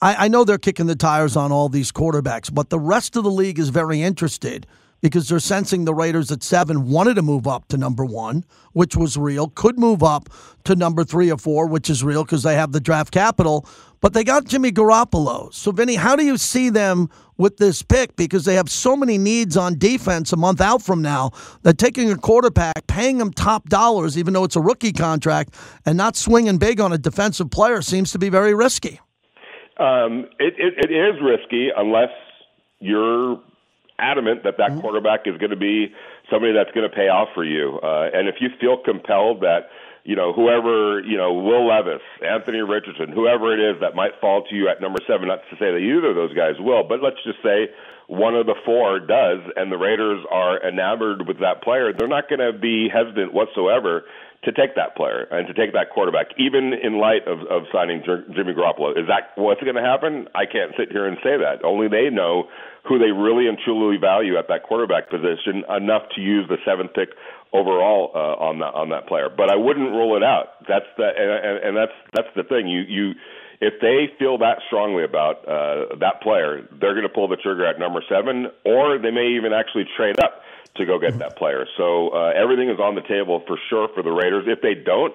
I, 0.00 0.26
I 0.26 0.28
know 0.28 0.44
they're 0.44 0.56
kicking 0.56 0.86
the 0.86 0.94
tires 0.94 1.34
on 1.34 1.50
all 1.50 1.68
these 1.68 1.90
quarterbacks, 1.90 2.54
but 2.54 2.70
the 2.70 2.78
rest 2.78 3.16
of 3.16 3.24
the 3.24 3.30
league 3.30 3.58
is 3.58 3.70
very 3.70 4.02
interested 4.02 4.68
because 5.00 5.28
they're 5.28 5.40
sensing 5.40 5.84
the 5.84 5.94
Raiders 5.94 6.30
at 6.30 6.44
seven 6.44 6.88
wanted 6.88 7.14
to 7.14 7.22
move 7.22 7.48
up 7.48 7.66
to 7.68 7.76
number 7.76 8.04
one, 8.04 8.44
which 8.72 8.94
was 8.94 9.16
real, 9.16 9.48
could 9.48 9.76
move 9.76 10.04
up 10.04 10.28
to 10.62 10.76
number 10.76 11.02
three 11.02 11.32
or 11.32 11.38
four, 11.38 11.66
which 11.66 11.90
is 11.90 12.04
real 12.04 12.22
because 12.22 12.44
they 12.44 12.54
have 12.54 12.70
the 12.70 12.80
draft 12.80 13.12
capital, 13.12 13.66
but 14.00 14.12
they 14.12 14.22
got 14.22 14.44
Jimmy 14.44 14.70
Garoppolo. 14.70 15.52
So, 15.52 15.72
Vinny, 15.72 15.96
how 15.96 16.14
do 16.14 16.24
you 16.24 16.36
see 16.36 16.70
them 16.70 17.10
with 17.38 17.56
this 17.56 17.82
pick? 17.82 18.14
Because 18.16 18.44
they 18.44 18.54
have 18.54 18.68
so 18.68 18.94
many 18.94 19.16
needs 19.16 19.56
on 19.56 19.78
defense 19.78 20.32
a 20.32 20.36
month 20.36 20.60
out 20.60 20.82
from 20.82 21.00
now 21.00 21.30
that 21.62 21.78
taking 21.78 22.10
a 22.10 22.16
quarterback, 22.16 22.86
paying 22.86 23.20
him 23.20 23.32
top 23.32 23.68
dollars, 23.68 24.18
even 24.18 24.34
though 24.34 24.44
it's 24.44 24.56
a 24.56 24.60
rookie 24.60 24.92
contract, 24.92 25.54
and 25.86 25.96
not 25.96 26.16
swinging 26.16 26.58
big 26.58 26.80
on 26.80 26.92
a 26.92 26.98
defensive 26.98 27.50
player 27.50 27.80
seems 27.80 28.12
to 28.12 28.18
be 28.18 28.28
very 28.28 28.54
risky. 28.54 29.00
Um, 29.78 30.26
it, 30.38 30.54
it, 30.58 30.90
it 30.90 30.92
is 30.92 31.14
risky 31.22 31.68
unless 31.74 32.10
you're 32.80 33.40
adamant 33.98 34.44
that 34.44 34.54
that 34.58 34.70
mm-hmm. 34.70 34.80
quarterback 34.80 35.20
is 35.26 35.36
going 35.38 35.50
to 35.50 35.56
be 35.56 35.92
somebody 36.30 36.52
that's 36.52 36.70
going 36.72 36.88
to 36.88 36.94
pay 36.94 37.08
off 37.08 37.28
for 37.34 37.44
you. 37.44 37.78
Uh, 37.82 38.10
and 38.12 38.28
if 38.28 38.36
you 38.40 38.48
feel 38.60 38.76
compelled 38.84 39.40
that 39.40 39.68
you 40.08 40.16
know 40.16 40.32
whoever 40.32 41.04
you 41.04 41.18
know 41.18 41.34
Will 41.34 41.68
Levis, 41.68 42.00
Anthony 42.24 42.64
Richardson, 42.64 43.12
whoever 43.12 43.52
it 43.52 43.60
is 43.60 43.80
that 43.82 43.94
might 43.94 44.16
fall 44.22 44.42
to 44.48 44.54
you 44.56 44.68
at 44.72 44.80
number 44.80 45.00
seven, 45.06 45.28
not 45.28 45.44
to 45.50 45.56
say 45.60 45.68
that 45.68 45.84
either 45.84 46.08
of 46.08 46.16
those 46.16 46.32
guys 46.32 46.56
will, 46.58 46.82
but 46.82 47.02
let's 47.04 47.20
just 47.28 47.44
say 47.44 47.68
one 48.08 48.34
of 48.34 48.46
the 48.46 48.56
four 48.64 49.00
does, 49.00 49.44
and 49.54 49.70
the 49.70 49.76
Raiders 49.76 50.24
are 50.32 50.66
enamored 50.66 51.28
with 51.28 51.40
that 51.40 51.62
player, 51.62 51.92
they're 51.92 52.08
not 52.08 52.26
going 52.30 52.40
to 52.40 52.56
be 52.58 52.88
hesitant 52.88 53.34
whatsoever 53.34 54.04
to 54.44 54.52
take 54.52 54.76
that 54.76 54.96
player 54.96 55.28
and 55.30 55.46
to 55.48 55.52
take 55.52 55.74
that 55.74 55.90
quarterback, 55.92 56.28
even 56.38 56.72
in 56.72 56.98
light 56.98 57.26
of, 57.26 57.40
of 57.50 57.64
signing 57.72 58.02
Jimmy 58.06 58.54
Garoppolo. 58.54 58.96
Is 58.96 59.08
that 59.08 59.36
what's 59.36 59.60
going 59.60 59.76
to 59.76 59.82
happen? 59.82 60.28
I 60.34 60.46
can't 60.46 60.72
sit 60.78 60.90
here 60.90 61.06
and 61.06 61.18
say 61.22 61.36
that. 61.36 61.64
Only 61.64 61.88
they 61.88 62.08
know 62.08 62.48
who 62.88 62.98
they 62.98 63.10
really 63.10 63.48
and 63.48 63.58
truly 63.58 63.98
value 63.98 64.38
at 64.38 64.48
that 64.48 64.62
quarterback 64.62 65.10
position 65.10 65.64
enough 65.68 66.08
to 66.14 66.22
use 66.22 66.48
the 66.48 66.56
seventh 66.64 66.94
pick 66.94 67.10
overall 67.52 68.12
uh, 68.14 68.44
on 68.44 68.58
that 68.60 68.74
on 68.74 68.90
that 68.90 69.06
player. 69.06 69.28
But 69.34 69.50
I 69.50 69.56
wouldn't 69.56 69.90
rule 69.90 70.16
it 70.16 70.22
out. 70.22 70.66
That's 70.68 70.86
the 70.96 71.08
and, 71.08 71.64
and 71.64 71.76
that's 71.76 71.96
that's 72.12 72.28
the 72.36 72.44
thing. 72.44 72.68
You 72.68 72.82
you 72.82 73.12
if 73.60 73.80
they 73.80 74.12
feel 74.18 74.38
that 74.38 74.58
strongly 74.66 75.04
about 75.04 75.46
uh, 75.48 75.96
that 75.98 76.22
player, 76.22 76.62
they're 76.80 76.94
going 76.94 77.08
to 77.08 77.12
pull 77.12 77.28
the 77.28 77.36
trigger 77.36 77.66
at 77.66 77.78
number 77.78 78.02
seven, 78.08 78.46
or 78.64 78.98
they 78.98 79.10
may 79.10 79.34
even 79.34 79.52
actually 79.52 79.84
trade 79.96 80.20
up 80.22 80.42
to 80.76 80.86
go 80.86 80.98
get 80.98 81.18
that 81.18 81.36
player. 81.36 81.66
So 81.76 82.10
uh, 82.10 82.32
everything 82.36 82.70
is 82.70 82.78
on 82.78 82.94
the 82.94 83.02
table 83.02 83.42
for 83.46 83.58
sure 83.68 83.88
for 83.94 84.02
the 84.02 84.12
Raiders. 84.12 84.44
If 84.46 84.62
they 84.62 84.74
don't, 84.74 85.14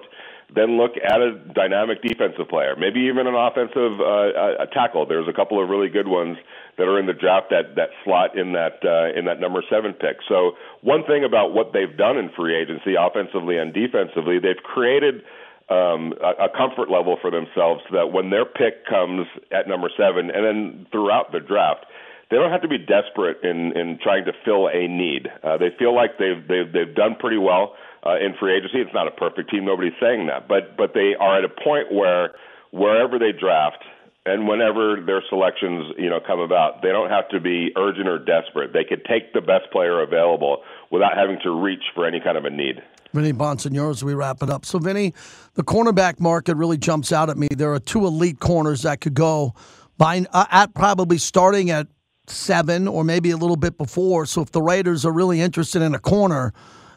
then 0.54 0.76
look 0.78 0.92
at 0.96 1.20
a 1.20 1.34
dynamic 1.52 2.02
defensive 2.02 2.48
player, 2.48 2.74
maybe 2.78 3.00
even 3.00 3.26
an 3.26 3.34
offensive 3.34 4.00
uh, 4.00 4.62
a 4.62 4.66
tackle. 4.72 5.06
There's 5.06 5.28
a 5.28 5.32
couple 5.32 5.62
of 5.62 5.68
really 5.68 5.88
good 5.88 6.08
ones 6.08 6.38
that 6.78 6.84
are 6.84 6.98
in 6.98 7.06
the 7.06 7.12
draft 7.12 7.50
that 7.50 7.74
that 7.76 7.90
slot 8.04 8.38
in 8.38 8.52
that 8.52 8.78
uh, 8.84 9.18
in 9.18 9.24
that 9.26 9.40
number 9.40 9.62
seven 9.68 9.92
pick. 9.92 10.18
So 10.28 10.52
one 10.82 11.04
thing 11.04 11.24
about 11.24 11.52
what 11.52 11.72
they've 11.72 11.96
done 11.96 12.16
in 12.16 12.30
free 12.36 12.54
agency, 12.54 12.94
offensively 12.98 13.58
and 13.58 13.74
defensively, 13.74 14.38
they've 14.38 14.62
created 14.62 15.22
um, 15.70 16.14
a, 16.22 16.46
a 16.46 16.48
comfort 16.54 16.90
level 16.90 17.18
for 17.20 17.30
themselves 17.30 17.82
so 17.88 17.96
that 17.96 18.12
when 18.12 18.30
their 18.30 18.44
pick 18.44 18.86
comes 18.86 19.26
at 19.50 19.66
number 19.66 19.90
seven, 19.96 20.30
and 20.30 20.44
then 20.44 20.86
throughout 20.92 21.32
the 21.32 21.40
draft, 21.40 21.86
they 22.30 22.36
don't 22.36 22.50
have 22.50 22.62
to 22.62 22.68
be 22.68 22.78
desperate 22.78 23.42
in 23.42 23.72
in 23.76 23.98
trying 24.02 24.24
to 24.26 24.32
fill 24.44 24.68
a 24.68 24.88
need. 24.88 25.28
Uh, 25.42 25.56
they 25.56 25.70
feel 25.78 25.94
like 25.94 26.18
they've 26.18 26.46
they've 26.46 26.70
they've 26.72 26.94
done 26.94 27.16
pretty 27.18 27.38
well 27.38 27.74
uh, 28.04 28.16
in 28.16 28.34
free 28.38 28.56
agency. 28.56 28.80
It's 28.80 28.94
not 28.94 29.08
a 29.08 29.12
perfect 29.12 29.50
team. 29.50 29.64
Nobody's 29.64 29.96
saying 30.00 30.26
that, 30.26 30.48
but 30.48 30.76
but 30.76 30.94
they 30.94 31.14
are 31.18 31.38
at 31.38 31.44
a 31.44 31.48
point 31.48 31.92
where 31.92 32.34
wherever 32.70 33.18
they 33.18 33.32
draft 33.32 33.82
and 34.26 34.48
whenever 34.48 35.00
their 35.04 35.22
selections 35.28 35.94
you 35.98 36.10
know 36.10 36.20
come 36.24 36.40
about, 36.40 36.82
they 36.82 36.88
don't 36.88 37.10
have 37.10 37.28
to 37.30 37.40
be 37.40 37.70
urgent 37.76 38.08
or 38.08 38.18
desperate. 38.18 38.72
They 38.72 38.84
could 38.84 39.04
take 39.04 39.32
the 39.32 39.40
best 39.40 39.70
player 39.72 40.02
available 40.02 40.62
without 40.90 41.16
having 41.16 41.38
to 41.42 41.50
reach 41.50 41.82
for 41.94 42.06
any 42.06 42.20
kind 42.20 42.36
of 42.36 42.44
a 42.44 42.50
need. 42.50 42.82
Vinny 43.12 43.32
Bonsignore, 43.32 43.90
as 43.90 44.02
we 44.02 44.12
wrap 44.12 44.42
it 44.42 44.50
up. 44.50 44.66
So, 44.66 44.78
Vinny, 44.80 45.14
the 45.54 45.62
cornerback 45.62 46.18
market 46.18 46.56
really 46.56 46.76
jumps 46.76 47.12
out 47.12 47.30
at 47.30 47.38
me. 47.38 47.46
There 47.48 47.72
are 47.72 47.78
two 47.78 48.06
elite 48.06 48.40
corners 48.40 48.82
that 48.82 49.00
could 49.00 49.14
go 49.14 49.54
by 49.96 50.26
uh, 50.32 50.46
at 50.50 50.74
probably 50.74 51.18
starting 51.18 51.70
at 51.70 51.86
seven 52.26 52.88
or 52.88 53.04
maybe 53.04 53.30
a 53.30 53.36
little 53.36 53.56
bit 53.56 53.78
before. 53.78 54.26
So, 54.26 54.42
if 54.42 54.50
the 54.50 54.60
Raiders 54.60 55.06
are 55.06 55.12
really 55.12 55.40
interested 55.40 55.80
in 55.80 55.94
a 55.94 56.00
corner, 56.00 56.52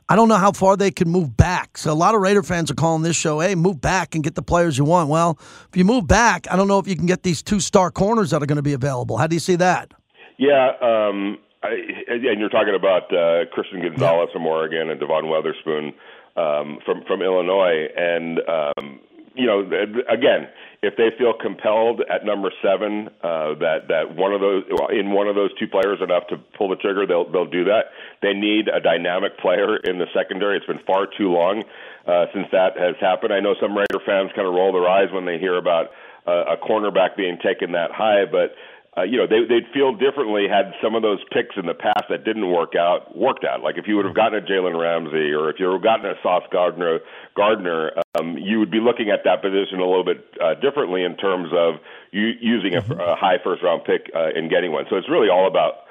I 0.09 0.15
don't 0.15 0.29
know 0.29 0.37
how 0.37 0.53
far 0.53 0.77
they 0.77 0.91
can 0.91 1.09
move 1.09 1.35
back. 1.35 1.77
So 1.77 1.91
a 1.91 1.93
lot 1.93 2.15
of 2.15 2.21
Raider 2.21 2.43
fans 2.43 2.71
are 2.71 2.75
calling 2.75 3.03
this 3.03 3.15
show, 3.15 3.41
hey, 3.41 3.55
move 3.55 3.81
back 3.81 4.15
and 4.15 4.23
get 4.23 4.35
the 4.35 4.41
players 4.41 4.77
you 4.77 4.85
want. 4.85 5.09
Well, 5.09 5.37
if 5.67 5.75
you 5.75 5.83
move 5.83 6.07
back, 6.07 6.47
I 6.49 6.55
don't 6.55 6.69
know 6.69 6.79
if 6.79 6.87
you 6.87 6.95
can 6.95 7.07
get 7.07 7.23
these 7.23 7.43
two 7.43 7.59
star 7.59 7.91
corners 7.91 8.31
that 8.31 8.41
are 8.41 8.45
going 8.45 8.57
to 8.57 8.61
be 8.61 8.73
available. 8.73 9.17
How 9.17 9.27
do 9.27 9.35
you 9.35 9.41
see 9.41 9.57
that? 9.57 9.93
Yeah, 10.37 10.71
um, 10.81 11.39
I, 11.63 11.69
and 12.07 12.39
you're 12.39 12.49
talking 12.49 12.75
about 12.75 13.11
uh, 13.13 13.49
Christian 13.51 13.81
Gonzalez 13.81 14.29
yeah. 14.29 14.33
from 14.33 14.45
Oregon 14.45 14.89
and 14.89 14.99
Devon 14.99 15.29
Witherspoon 15.29 15.93
um, 16.37 16.79
from 16.85 17.03
from 17.07 17.21
Illinois, 17.21 17.87
and 17.97 18.39
um, 18.47 18.99
you 19.35 19.45
know, 19.45 19.61
again, 19.61 20.47
if 20.83 20.95
they 20.95 21.09
feel 21.17 21.33
compelled 21.33 22.01
at 22.09 22.23
number 22.23 22.51
seven 22.61 23.09
uh, 23.23 23.57
that 23.57 23.89
that 23.89 24.15
one 24.15 24.33
of 24.33 24.41
those 24.41 24.63
in 24.91 25.11
one 25.11 25.27
of 25.27 25.35
those 25.35 25.49
two 25.57 25.67
players 25.67 25.99
enough 26.01 26.27
to 26.29 26.37
pull 26.57 26.69
the 26.69 26.75
trigger, 26.75 27.05
they'll 27.07 27.29
they'll 27.29 27.49
do 27.49 27.65
that. 27.65 27.89
They 28.21 28.33
need 28.33 28.67
a 28.67 28.79
dynamic 28.79 29.37
player 29.39 29.77
in 29.77 29.97
the 29.97 30.05
secondary. 30.13 30.57
It's 30.57 30.65
been 30.65 30.83
far 30.85 31.07
too 31.07 31.33
long 31.33 31.63
uh, 32.05 32.25
since 32.33 32.47
that 32.51 32.77
has 32.77 32.95
happened. 33.01 33.33
I 33.33 33.39
know 33.39 33.55
some 33.59 33.75
Raider 33.75 33.99
fans 34.05 34.31
kind 34.35 34.47
of 34.47 34.53
roll 34.53 34.71
their 34.71 34.87
eyes 34.87 35.09
when 35.11 35.25
they 35.25 35.39
hear 35.39 35.57
about 35.57 35.87
uh, 36.27 36.53
a 36.53 36.57
cornerback 36.57 37.15
being 37.15 37.39
taken 37.41 37.71
that 37.71 37.91
high, 37.91 38.25
but 38.29 38.53
uh, 38.97 39.03
you 39.03 39.17
know, 39.17 39.27
they, 39.27 39.45
they'd 39.45 39.69
feel 39.73 39.93
differently 39.93 40.47
had 40.49 40.73
some 40.81 40.95
of 40.95 41.03
those 41.03 41.19
picks 41.31 41.55
in 41.55 41.67
the 41.67 41.75
past 41.77 42.09
that 42.09 42.25
didn't 42.25 42.49
work 42.49 42.73
out 42.73 43.15
worked 43.15 43.45
out. 43.45 43.61
Like 43.61 43.77
if 43.77 43.85
you 43.87 43.95
would 43.95 44.05
have 44.05 44.15
gotten 44.15 44.39
a 44.39 44.41
Jalen 44.41 44.73
Ramsey 44.73 45.31
or 45.31 45.51
if 45.51 45.59
you 45.59 45.67
would 45.67 45.73
have 45.75 45.83
gotten 45.83 46.05
a 46.09 46.15
Sauce 46.23 46.43
Gardner, 46.51 46.99
Gardner, 47.35 47.91
um, 48.17 48.37
you 48.37 48.57
would 48.57 48.71
be 48.71 48.79
looking 48.79 49.11
at 49.11 49.21
that 49.25 49.43
position 49.43 49.79
a 49.79 49.85
little 49.85 50.03
bit 50.05 50.25
uh, 50.41 50.55
differently 50.55 51.03
in 51.03 51.15
terms 51.15 51.49
of 51.53 51.75
you 52.11 52.33
using 52.41 52.73
a, 52.73 52.81
a 53.13 53.15
high 53.15 53.37
first 53.43 53.61
round 53.61 53.83
pick 53.85 54.09
uh, 54.15 54.33
in 54.33 54.49
getting 54.49 54.71
one. 54.71 54.85
So 54.89 54.95
it's 54.97 55.09
really 55.09 55.29
all 55.29 55.45
about 55.47 55.85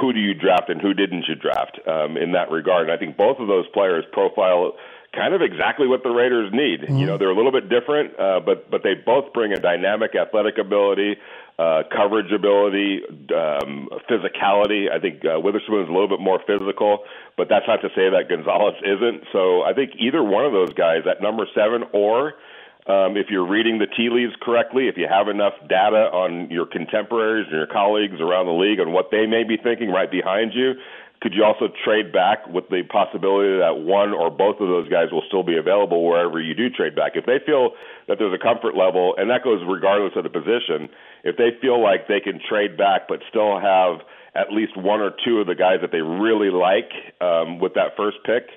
who 0.00 0.12
do 0.12 0.20
you 0.20 0.32
draft 0.32 0.70
and 0.70 0.80
who 0.80 0.94
didn't 0.94 1.24
you 1.28 1.34
draft 1.34 1.78
um, 1.86 2.16
in 2.16 2.32
that 2.32 2.50
regard. 2.50 2.88
And 2.88 2.92
I 2.92 2.96
think 2.96 3.18
both 3.18 3.38
of 3.38 3.48
those 3.48 3.66
players 3.74 4.04
profile 4.12 4.72
kind 5.12 5.34
of 5.34 5.42
exactly 5.42 5.86
what 5.86 6.02
the 6.02 6.10
Raiders 6.10 6.52
need. 6.52 6.82
Mm-hmm. 6.82 6.96
You 6.96 7.06
know, 7.06 7.18
they're 7.18 7.30
a 7.30 7.36
little 7.36 7.52
bit 7.52 7.68
different, 7.68 8.18
uh, 8.18 8.40
but 8.40 8.70
but 8.70 8.82
they 8.82 8.94
both 8.94 9.32
bring 9.32 9.52
a 9.52 9.60
dynamic 9.60 10.14
athletic 10.14 10.58
ability, 10.58 11.16
uh, 11.60 11.82
coverage 11.94 12.32
ability, 12.32 13.02
um, 13.36 13.90
physicality. 14.08 14.90
I 14.90 14.98
think 14.98 15.20
uh, 15.26 15.38
Witherspoon 15.38 15.82
is 15.82 15.90
a 15.90 15.92
little 15.92 16.08
bit 16.08 16.20
more 16.20 16.40
physical, 16.46 17.04
but 17.36 17.48
that's 17.50 17.66
not 17.68 17.82
to 17.82 17.88
say 17.88 18.08
that 18.08 18.30
Gonzalez 18.30 18.76
isn't. 18.80 19.24
So 19.30 19.60
I 19.60 19.74
think 19.74 19.92
either 19.98 20.24
one 20.24 20.46
of 20.46 20.52
those 20.52 20.72
guys 20.72 21.02
at 21.04 21.20
number 21.20 21.44
seven, 21.54 21.84
or 21.92 22.40
um, 22.86 23.18
if 23.18 23.26
you're 23.28 23.46
reading 23.46 23.78
the 23.78 23.86
tea 23.86 24.08
leaves 24.08 24.32
correctly, 24.40 24.88
if 24.88 24.96
you 24.96 25.06
have 25.06 25.28
enough 25.28 25.52
data 25.68 26.08
on 26.08 26.50
your 26.50 26.64
contemporaries 26.64 27.46
and 27.52 27.56
your 27.58 27.66
colleagues 27.66 28.20
around 28.20 28.46
the 28.46 28.56
league 28.56 28.80
on 28.80 28.92
what 28.92 29.10
they 29.10 29.26
may 29.26 29.44
be 29.44 29.58
thinking 29.60 29.90
right 29.90 30.10
behind 30.10 30.54
you, 30.54 30.72
could 31.20 31.34
you 31.34 31.44
also 31.44 31.68
trade 31.84 32.12
back 32.12 32.46
with 32.48 32.68
the 32.70 32.82
possibility 32.88 33.58
that 33.58 33.84
one 33.84 34.12
or 34.12 34.30
both 34.30 34.56
of 34.60 34.68
those 34.68 34.88
guys 34.88 35.12
will 35.12 35.22
still 35.28 35.42
be 35.42 35.56
available 35.56 36.04
wherever 36.04 36.40
you 36.40 36.54
do 36.54 36.70
trade 36.70 36.96
back? 36.96 37.12
If 37.14 37.26
they 37.26 37.38
feel 37.44 37.72
that 38.08 38.16
there's 38.18 38.32
a 38.32 38.42
comfort 38.42 38.74
level, 38.74 39.14
and 39.18 39.28
that 39.28 39.44
goes 39.44 39.60
regardless 39.68 40.12
of 40.16 40.24
the 40.24 40.30
position, 40.30 40.88
if 41.22 41.36
they 41.36 41.50
feel 41.60 41.82
like 41.82 42.08
they 42.08 42.20
can 42.20 42.40
trade 42.40 42.76
back 42.76 43.02
but 43.06 43.20
still 43.28 43.60
have 43.60 44.00
at 44.34 44.52
least 44.52 44.76
one 44.76 45.00
or 45.00 45.12
two 45.24 45.38
of 45.38 45.46
the 45.46 45.54
guys 45.54 45.78
that 45.82 45.92
they 45.92 46.00
really 46.00 46.48
like 46.48 46.90
um, 47.20 47.58
with 47.58 47.74
that 47.74 47.96
first 47.96 48.16
pick, 48.24 48.48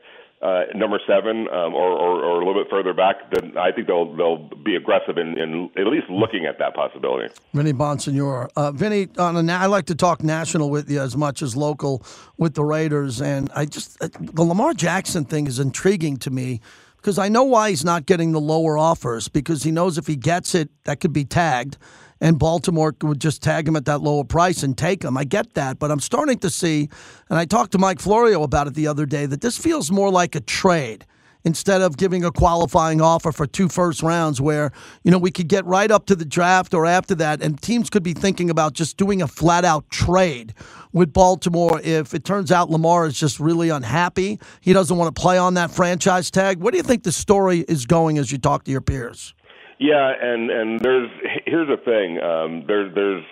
uh, 0.44 0.64
number 0.76 1.00
seven 1.08 1.48
um, 1.48 1.74
or, 1.74 1.90
or, 1.90 2.24
or 2.24 2.42
a 2.42 2.46
little 2.46 2.62
bit 2.62 2.70
further 2.70 2.94
back, 2.94 3.32
then 3.32 3.58
I 3.58 3.72
think 3.72 3.88
they'll 3.88 4.14
they'll 4.14 4.50
be 4.64 4.76
aggressive 4.76 5.18
in, 5.18 5.38
in 5.40 5.70
at 5.78 5.88
least 5.88 6.10
looking 6.10 6.46
at 6.46 6.60
that 6.60 6.76
possibility. 6.76 7.34
Vinny 7.54 7.72
Bonsignore. 7.72 8.50
Uh, 8.58 8.72
Vinny, 8.72 9.08
on 9.18 9.50
I 9.50 9.68
like 9.68 9.86
to 9.86 9.96
talk 9.96 10.22
national 10.22 10.70
with 10.70 10.92
you 10.92 11.00
as 11.00 11.16
much 11.16 11.42
as 11.42 11.56
local 11.56 12.04
with 12.38 12.56
the 12.56 12.66
Raiders, 12.66 13.22
and 13.22 13.50
I 13.56 13.66
just 13.66 14.04
uh, 14.04 14.10
the 14.20 14.44
Lamar 14.44 14.74
Jackson 14.74 15.24
thing 15.24 15.48
is 15.48 15.60
intriguing 15.60 16.18
to 16.18 16.30
me 16.30 16.60
because 16.98 17.18
I 17.18 17.30
know 17.30 17.44
why 17.44 17.70
he's 17.70 17.86
not 17.86 18.06
getting 18.06 18.34
the 18.34 18.42
lower 18.42 18.78
offers 18.78 19.30
because 19.30 19.64
he 19.64 19.72
knows 19.72 19.98
if 19.98 20.08
he 20.08 20.18
gets 20.18 20.54
it, 20.56 20.70
that 20.84 21.00
could 21.00 21.14
be 21.14 21.24
tagged 21.24 21.78
and 22.24 22.40
Baltimore 22.40 22.96
would 23.02 23.20
just 23.20 23.44
tag 23.44 23.68
him 23.68 23.76
at 23.76 23.84
that 23.84 24.02
lower 24.02 24.24
price 24.24 24.64
and 24.64 24.78
take 24.78 25.04
him. 25.04 25.18
I 25.18 25.26
get 25.26 25.56
that, 25.56 25.78
but 25.78 25.92
I'm 25.92 26.00
starting 26.00 26.40
to 26.40 26.50
see, 26.50 26.88
and 27.30 27.38
I 27.38 27.44
talked 27.44 27.74
to 27.74 27.78
Mike 27.78 28.00
Florio 28.00 28.44
about 28.44 28.66
it 28.66 28.76
the 28.76 28.88
other 28.88 29.06
day, 29.06 29.26
that 29.26 29.42
this 29.42 29.58
feels 29.58 29.92
more 29.92 30.10
like 30.10 30.34
a 30.34 30.40
trade 30.40 31.06
instead 31.44 31.82
of 31.82 31.98
giving 31.98 32.24
a 32.24 32.32
qualifying 32.32 33.02
offer 33.02 33.34
for 33.34 33.46
two 33.46 33.68
first 33.68 34.02
rounds 34.02 34.40
where 34.40 34.72
you 35.04 35.12
know 35.12 35.18
we 35.18 35.30
could 35.30 35.50
get 35.50 35.66
right 35.66 35.92
up 35.92 36.06
to 36.06 36.16
the 36.16 36.24
draft 36.24 36.74
or 36.74 36.86
after 36.86 37.14
that 37.14 37.44
and 37.44 37.62
teams 37.62 37.90
could 37.90 38.04
be 38.04 38.14
thinking 38.14 38.50
about 38.50 38.72
just 38.72 38.96
doing 38.96 39.22
a 39.22 39.28
flat 39.28 39.66
out 39.66 39.90
trade 39.90 40.54
with 40.94 41.12
Baltimore 41.12 41.82
if 41.84 42.14
it 42.14 42.24
turns 42.24 42.54
out 42.54 42.70
Lamar 42.70 43.06
is 43.06 43.20
just 43.20 43.42
really 43.42 43.68
unhappy. 43.68 44.40
He 44.62 44.72
doesn't 44.72 44.96
want 44.96 45.14
to 45.14 45.22
play 45.22 45.38
on 45.38 45.56
that 45.56 45.72
franchise 45.72 46.32
tag. 46.32 46.62
What 46.62 46.72
do 46.72 46.78
you 46.78 46.84
think 46.84 47.04
the 47.04 47.12
story 47.12 47.66
is 47.68 47.86
going 47.86 48.18
as 48.18 48.32
you 48.32 48.38
talk 48.38 48.64
to 48.64 48.72
your 48.72 48.80
peers 48.80 49.34
yeah, 49.80 50.12
and 50.20 50.50
and 50.50 50.80
there's 50.80 51.10
here's 51.46 51.68
the 51.68 51.78
thing. 51.78 52.20
Um, 52.22 52.64
there's 52.68 52.94
there's 52.94 53.24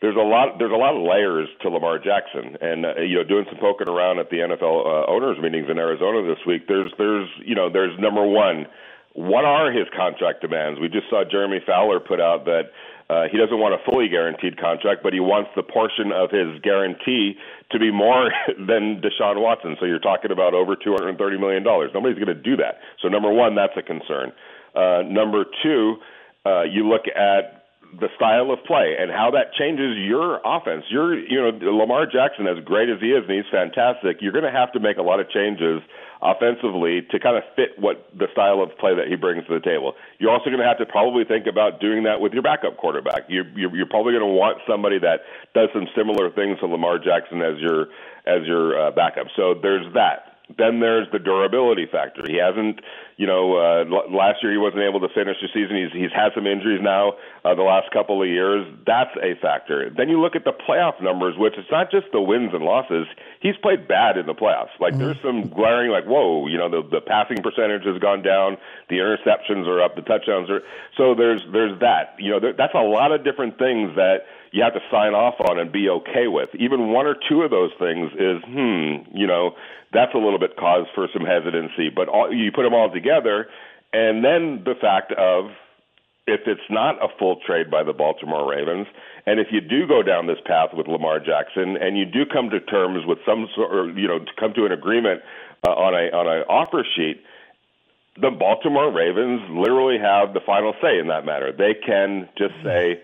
there's 0.00 0.16
a 0.16 0.26
lot 0.26 0.58
there's 0.58 0.72
a 0.72 0.76
lot 0.76 0.96
of 0.96 1.02
layers 1.02 1.48
to 1.62 1.68
Lamar 1.68 1.98
Jackson, 1.98 2.58
and 2.60 2.84
uh, 2.84 3.00
you 3.00 3.16
know, 3.16 3.24
doing 3.24 3.46
some 3.48 3.58
poking 3.58 3.88
around 3.88 4.18
at 4.18 4.30
the 4.30 4.38
NFL 4.38 4.86
uh, 4.86 5.10
owners 5.10 5.38
meetings 5.40 5.68
in 5.70 5.78
Arizona 5.78 6.26
this 6.26 6.44
week. 6.46 6.66
There's 6.68 6.92
there's 6.98 7.28
you 7.44 7.54
know 7.54 7.70
there's 7.70 7.98
number 7.98 8.26
one. 8.26 8.66
What 9.14 9.44
are 9.44 9.70
his 9.70 9.86
contract 9.94 10.40
demands? 10.40 10.80
We 10.80 10.88
just 10.88 11.10
saw 11.10 11.22
Jeremy 11.30 11.60
Fowler 11.66 12.00
put 12.00 12.18
out 12.18 12.46
that 12.46 12.72
uh, 13.12 13.28
he 13.30 13.36
doesn't 13.36 13.60
want 13.60 13.74
a 13.74 13.80
fully 13.84 14.08
guaranteed 14.08 14.58
contract, 14.58 15.02
but 15.02 15.12
he 15.12 15.20
wants 15.20 15.50
the 15.54 15.62
portion 15.62 16.12
of 16.12 16.30
his 16.30 16.58
guarantee 16.62 17.36
to 17.70 17.78
be 17.78 17.92
more 17.92 18.32
than 18.56 19.04
Deshaun 19.04 19.36
Watson. 19.36 19.76
So 19.78 19.84
you're 19.84 20.00
talking 20.00 20.32
about 20.32 20.54
over 20.54 20.76
$230 20.76 21.12
million. 21.38 21.62
Nobody's 21.62 22.16
going 22.16 22.32
to 22.32 22.34
do 22.34 22.56
that. 22.56 22.80
So, 23.02 23.08
number 23.08 23.30
one, 23.30 23.54
that's 23.54 23.76
a 23.76 23.82
concern. 23.82 24.32
Uh, 24.74 25.02
number 25.06 25.44
two, 25.62 25.96
uh, 26.44 26.62
you 26.62 26.88
look 26.88 27.02
at 27.08 27.62
the 28.00 28.08
style 28.16 28.50
of 28.50 28.64
play 28.64 28.96
and 28.98 29.10
how 29.10 29.30
that 29.30 29.52
changes 29.52 29.98
your 29.98 30.40
offense. 30.44 30.84
You're, 30.88 31.18
you 31.18 31.36
know, 31.36 31.52
Lamar 31.76 32.06
Jackson, 32.06 32.46
as 32.46 32.62
great 32.64 32.88
as 32.88 33.00
he 33.00 33.12
is, 33.12 33.24
and 33.28 33.36
he's 33.36 33.50
fantastic, 33.52 34.18
you're 34.20 34.32
going 34.32 34.48
to 34.48 34.50
have 34.50 34.72
to 34.72 34.80
make 34.80 34.96
a 34.96 35.02
lot 35.02 35.20
of 35.20 35.28
changes 35.28 35.82
offensively 36.22 37.02
to 37.10 37.18
kind 37.18 37.36
of 37.36 37.42
fit 37.54 37.76
what 37.76 38.08
the 38.16 38.28
style 38.32 38.62
of 38.62 38.70
play 38.78 38.94
that 38.94 39.08
he 39.08 39.16
brings 39.16 39.44
to 39.46 39.52
the 39.52 39.60
table. 39.60 39.92
You're 40.18 40.30
also 40.30 40.46
going 40.46 40.60
to 40.60 40.66
have 40.66 40.78
to 40.78 40.86
probably 40.86 41.24
think 41.24 41.46
about 41.46 41.80
doing 41.80 42.04
that 42.04 42.20
with 42.20 42.32
your 42.32 42.42
backup 42.42 42.78
quarterback. 42.78 43.28
You're, 43.28 43.48
you're, 43.58 43.76
you're 43.76 43.90
probably 43.90 44.12
going 44.14 44.24
to 44.24 44.32
want 44.32 44.58
somebody 44.66 44.98
that 45.00 45.28
does 45.52 45.68
some 45.74 45.86
similar 45.94 46.30
things 46.30 46.60
to 46.60 46.66
Lamar 46.66 46.98
Jackson 46.98 47.42
as 47.42 47.58
your 47.58 47.88
as 48.24 48.46
your 48.46 48.78
uh, 48.78 48.90
backup. 48.92 49.26
So 49.34 49.54
there's 49.60 49.92
that. 49.94 50.31
Then 50.58 50.80
there's 50.80 51.08
the 51.12 51.18
durability 51.18 51.86
factor. 51.90 52.22
He 52.26 52.36
hasn't, 52.36 52.80
you 53.16 53.26
know, 53.26 53.56
uh, 53.56 53.84
last 54.10 54.42
year 54.42 54.52
he 54.52 54.58
wasn't 54.58 54.82
able 54.82 55.00
to 55.00 55.08
finish 55.14 55.36
the 55.40 55.48
season. 55.52 55.76
He's 55.76 55.92
he's 55.92 56.12
had 56.12 56.30
some 56.34 56.46
injuries 56.46 56.80
now 56.82 57.14
uh, 57.44 57.54
the 57.54 57.62
last 57.62 57.90
couple 57.92 58.22
of 58.22 58.28
years. 58.28 58.66
That's 58.86 59.10
a 59.22 59.34
factor. 59.40 59.90
Then 59.90 60.08
you 60.08 60.20
look 60.20 60.36
at 60.36 60.44
the 60.44 60.52
playoff 60.52 61.02
numbers, 61.02 61.36
which 61.36 61.54
it's 61.56 61.70
not 61.70 61.90
just 61.90 62.06
the 62.12 62.20
wins 62.20 62.52
and 62.54 62.64
losses. 62.64 63.06
He's 63.40 63.56
played 63.62 63.88
bad 63.88 64.16
in 64.16 64.26
the 64.26 64.34
playoffs. 64.34 64.74
Like 64.80 64.94
mm-hmm. 64.94 65.02
there's 65.02 65.22
some 65.22 65.48
glaring, 65.48 65.90
like 65.90 66.04
whoa, 66.04 66.46
you 66.46 66.58
know, 66.58 66.68
the 66.68 66.82
the 66.88 67.00
passing 67.00 67.42
percentage 67.42 67.84
has 67.84 67.98
gone 67.98 68.22
down, 68.22 68.56
the 68.88 68.96
interceptions 68.96 69.66
are 69.66 69.82
up, 69.82 69.96
the 69.96 70.02
touchdowns 70.02 70.50
are. 70.50 70.62
So 70.96 71.14
there's 71.14 71.42
there's 71.52 71.78
that. 71.80 72.16
You 72.18 72.32
know, 72.32 72.40
there, 72.40 72.52
that's 72.52 72.74
a 72.74 72.82
lot 72.82 73.12
of 73.12 73.24
different 73.24 73.58
things 73.58 73.94
that 73.96 74.26
you 74.52 74.62
have 74.62 74.74
to 74.74 74.80
sign 74.90 75.14
off 75.14 75.34
on 75.40 75.58
and 75.58 75.72
be 75.72 75.88
okay 75.88 76.28
with. 76.28 76.50
Even 76.58 76.92
one 76.92 77.06
or 77.06 77.16
two 77.28 77.42
of 77.42 77.50
those 77.50 77.70
things 77.78 78.12
is, 78.12 78.38
hmm, 78.44 79.16
you 79.16 79.26
know, 79.26 79.56
that's 79.92 80.14
a 80.14 80.18
little 80.18 80.38
bit 80.38 80.56
cause 80.56 80.86
for 80.94 81.08
some 81.12 81.24
hesitancy. 81.24 81.88
But 81.88 82.08
all, 82.08 82.32
you 82.32 82.52
put 82.52 82.62
them 82.62 82.74
all 82.74 82.92
together, 82.92 83.48
and 83.92 84.24
then 84.24 84.62
the 84.64 84.74
fact 84.80 85.12
of 85.12 85.50
if 86.26 86.40
it's 86.46 86.68
not 86.70 87.02
a 87.02 87.08
full 87.18 87.40
trade 87.44 87.70
by 87.70 87.82
the 87.82 87.92
Baltimore 87.92 88.48
Ravens, 88.48 88.86
and 89.26 89.40
if 89.40 89.48
you 89.50 89.60
do 89.60 89.86
go 89.86 90.02
down 90.02 90.26
this 90.26 90.38
path 90.46 90.70
with 90.72 90.86
Lamar 90.86 91.18
Jackson, 91.18 91.76
and 91.76 91.98
you 91.98 92.04
do 92.04 92.24
come 92.24 92.50
to 92.50 92.60
terms 92.60 93.04
with 93.06 93.18
some 93.26 93.48
sort, 93.54 93.72
or 93.72 93.90
you 93.98 94.06
know, 94.06 94.18
to 94.18 94.32
come 94.38 94.52
to 94.54 94.66
an 94.66 94.72
agreement 94.72 95.22
uh, 95.66 95.70
on 95.70 95.94
a 95.94 96.14
on 96.14 96.26
an 96.28 96.44
offer 96.48 96.86
sheet, 96.94 97.22
the 98.20 98.30
Baltimore 98.30 98.92
Ravens 98.92 99.40
literally 99.50 99.98
have 99.98 100.34
the 100.34 100.40
final 100.44 100.74
say 100.82 100.98
in 100.98 101.08
that 101.08 101.24
matter. 101.24 101.52
They 101.52 101.74
can 101.74 102.28
just 102.36 102.54
say, 102.62 103.00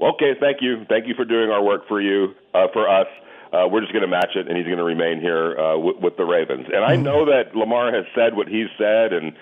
"Okay, 0.00 0.34
thank 0.40 0.58
you, 0.60 0.84
thank 0.88 1.06
you 1.06 1.14
for 1.14 1.24
doing 1.24 1.50
our 1.50 1.62
work 1.62 1.88
for 1.88 2.00
you, 2.00 2.34
uh, 2.54 2.68
for 2.72 2.88
us." 2.88 3.06
Uh, 3.52 3.66
we're 3.70 3.80
just 3.80 3.92
going 3.92 4.02
to 4.02 4.08
match 4.08 4.36
it, 4.36 4.46
and 4.46 4.56
he's 4.56 4.66
going 4.66 4.78
to 4.78 4.84
remain 4.84 5.20
here 5.20 5.56
uh, 5.58 5.72
w- 5.72 5.98
with 6.00 6.18
the 6.18 6.24
Ravens. 6.24 6.66
And 6.70 6.84
I 6.84 6.96
know 6.96 7.24
that 7.24 7.56
Lamar 7.56 7.94
has 7.94 8.04
said 8.14 8.36
what 8.36 8.46
he's 8.46 8.68
said 8.76 9.14
and 9.14 9.32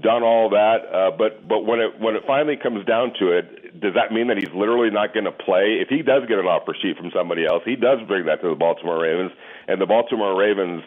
done 0.00 0.22
all 0.22 0.50
that, 0.50 0.86
uh, 0.86 1.10
but 1.16 1.46
but 1.48 1.64
when 1.64 1.80
it 1.80 1.98
when 2.00 2.14
it 2.14 2.22
finally 2.26 2.56
comes 2.56 2.84
down 2.86 3.12
to 3.18 3.32
it, 3.32 3.80
does 3.80 3.94
that 3.94 4.12
mean 4.12 4.28
that 4.28 4.36
he's 4.36 4.52
literally 4.54 4.90
not 4.90 5.12
going 5.12 5.24
to 5.24 5.32
play? 5.32 5.78
If 5.80 5.88
he 5.88 6.02
does 6.02 6.22
get 6.28 6.38
an 6.38 6.46
offer 6.46 6.76
sheet 6.80 6.96
from 6.96 7.10
somebody 7.14 7.44
else, 7.44 7.62
he 7.64 7.76
does 7.76 7.98
bring 8.06 8.26
that 8.26 8.40
to 8.42 8.48
the 8.50 8.54
Baltimore 8.54 9.02
Ravens, 9.02 9.32
and 9.66 9.80
the 9.80 9.86
Baltimore 9.86 10.38
Ravens 10.38 10.82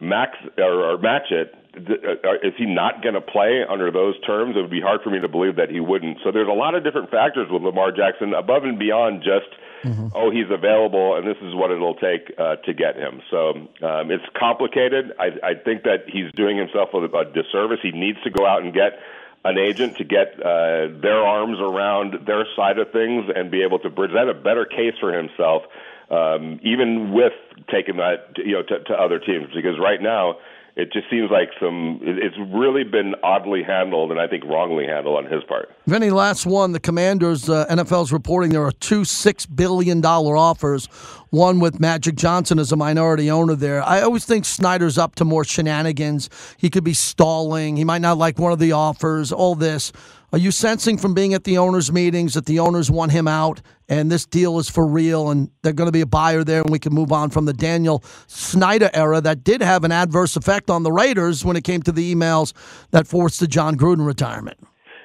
max 0.00 0.36
or, 0.58 0.90
or 0.90 0.98
match 0.98 1.30
it, 1.30 1.54
is 1.76 2.54
he 2.56 2.66
not 2.66 3.02
going 3.02 3.14
to 3.14 3.20
play 3.20 3.64
under 3.68 3.90
those 3.90 4.18
terms? 4.20 4.56
It 4.56 4.60
would 4.60 4.70
be 4.70 4.80
hard 4.80 5.02
for 5.02 5.10
me 5.10 5.20
to 5.20 5.28
believe 5.28 5.56
that 5.56 5.70
he 5.70 5.80
wouldn't. 5.80 6.18
So 6.24 6.30
there's 6.30 6.48
a 6.48 6.52
lot 6.52 6.74
of 6.74 6.84
different 6.84 7.10
factors 7.10 7.48
with 7.50 7.62
Lamar 7.62 7.92
Jackson 7.92 8.34
above 8.34 8.64
and 8.64 8.78
beyond 8.78 9.22
just 9.22 9.50
mm-hmm. 9.82 10.08
oh 10.14 10.30
he's 10.30 10.50
available 10.50 11.16
and 11.16 11.26
this 11.26 11.36
is 11.42 11.54
what 11.54 11.70
it'll 11.70 11.96
take 11.96 12.32
uh, 12.38 12.56
to 12.56 12.74
get 12.74 12.96
him. 12.96 13.20
So 13.30 13.50
um, 13.82 14.10
it's 14.10 14.24
complicated. 14.38 15.12
I, 15.18 15.30
I 15.42 15.54
think 15.54 15.82
that 15.84 16.04
he's 16.06 16.30
doing 16.32 16.56
himself 16.56 16.90
a, 16.94 17.04
a 17.04 17.24
disservice. 17.24 17.80
He 17.82 17.92
needs 17.92 18.18
to 18.22 18.30
go 18.30 18.46
out 18.46 18.62
and 18.62 18.72
get 18.72 18.98
an 19.44 19.58
agent 19.58 19.98
to 19.98 20.04
get 20.04 20.40
uh, 20.40 20.88
their 21.02 21.20
arms 21.20 21.58
around 21.60 22.26
their 22.26 22.46
side 22.56 22.78
of 22.78 22.90
things 22.92 23.30
and 23.34 23.50
be 23.50 23.62
able 23.62 23.78
to 23.80 23.90
present 23.90 24.30
a 24.30 24.34
better 24.34 24.64
case 24.64 24.94
for 25.00 25.12
himself 25.12 25.64
um, 26.10 26.60
even 26.62 27.12
with 27.12 27.32
taking 27.70 27.96
that 27.96 28.36
you 28.36 28.52
know 28.52 28.62
to, 28.62 28.80
to 28.84 28.94
other 28.94 29.18
teams 29.18 29.48
because 29.54 29.78
right 29.78 30.00
now 30.00 30.36
it 30.76 30.92
just 30.92 31.08
seems 31.08 31.30
like 31.30 31.50
some 31.60 32.00
it's 32.02 32.36
really 32.52 32.82
been 32.82 33.14
oddly 33.22 33.62
handled 33.62 34.10
and 34.10 34.20
I 34.20 34.26
think 34.26 34.44
wrongly 34.44 34.86
handled 34.86 35.16
on 35.24 35.30
his 35.30 35.44
part. 35.44 35.70
Vinny, 35.86 36.10
last 36.10 36.46
one. 36.46 36.72
The 36.72 36.80
Commanders, 36.80 37.48
uh, 37.48 37.66
NFL's 37.70 38.12
reporting 38.12 38.50
there 38.50 38.64
are 38.64 38.72
two 38.72 39.04
six 39.04 39.46
billion 39.46 40.00
dollar 40.00 40.36
offers. 40.36 40.86
One 41.30 41.60
with 41.60 41.80
Magic 41.80 42.16
Johnson 42.16 42.58
as 42.58 42.72
a 42.72 42.76
minority 42.76 43.30
owner 43.30 43.54
there. 43.54 43.82
I 43.82 44.02
always 44.02 44.24
think 44.24 44.44
Snyder's 44.44 44.98
up 44.98 45.14
to 45.16 45.24
more 45.24 45.44
shenanigans. 45.44 46.30
He 46.56 46.70
could 46.70 46.84
be 46.84 46.94
stalling. 46.94 47.76
He 47.76 47.84
might 47.84 48.00
not 48.00 48.18
like 48.18 48.38
one 48.38 48.52
of 48.52 48.58
the 48.58 48.72
offers. 48.72 49.32
All 49.32 49.54
this. 49.54 49.92
Are 50.34 50.38
you 50.38 50.50
sensing 50.50 50.98
from 50.98 51.14
being 51.14 51.32
at 51.32 51.44
the 51.44 51.58
owners' 51.58 51.92
meetings 51.92 52.34
that 52.34 52.46
the 52.46 52.58
owners 52.58 52.90
want 52.90 53.12
him 53.12 53.28
out 53.28 53.62
and 53.88 54.10
this 54.10 54.26
deal 54.26 54.58
is 54.58 54.68
for 54.68 54.84
real 54.84 55.30
and 55.30 55.48
they're 55.62 55.72
going 55.72 55.86
to 55.86 55.92
be 55.92 56.00
a 56.00 56.06
buyer 56.06 56.42
there 56.42 56.60
and 56.60 56.70
we 56.70 56.80
can 56.80 56.92
move 56.92 57.12
on 57.12 57.30
from 57.30 57.44
the 57.44 57.52
Daniel 57.52 58.02
Snyder 58.26 58.90
era 58.94 59.20
that 59.20 59.44
did 59.44 59.62
have 59.62 59.84
an 59.84 59.92
adverse 59.92 60.34
effect 60.34 60.70
on 60.70 60.82
the 60.82 60.90
Raiders 60.90 61.44
when 61.44 61.54
it 61.54 61.62
came 61.62 61.84
to 61.84 61.92
the 61.92 62.12
emails 62.12 62.52
that 62.90 63.06
forced 63.06 63.38
the 63.38 63.46
Jon 63.46 63.76
Gruden 63.76 64.04
retirement? 64.04 64.58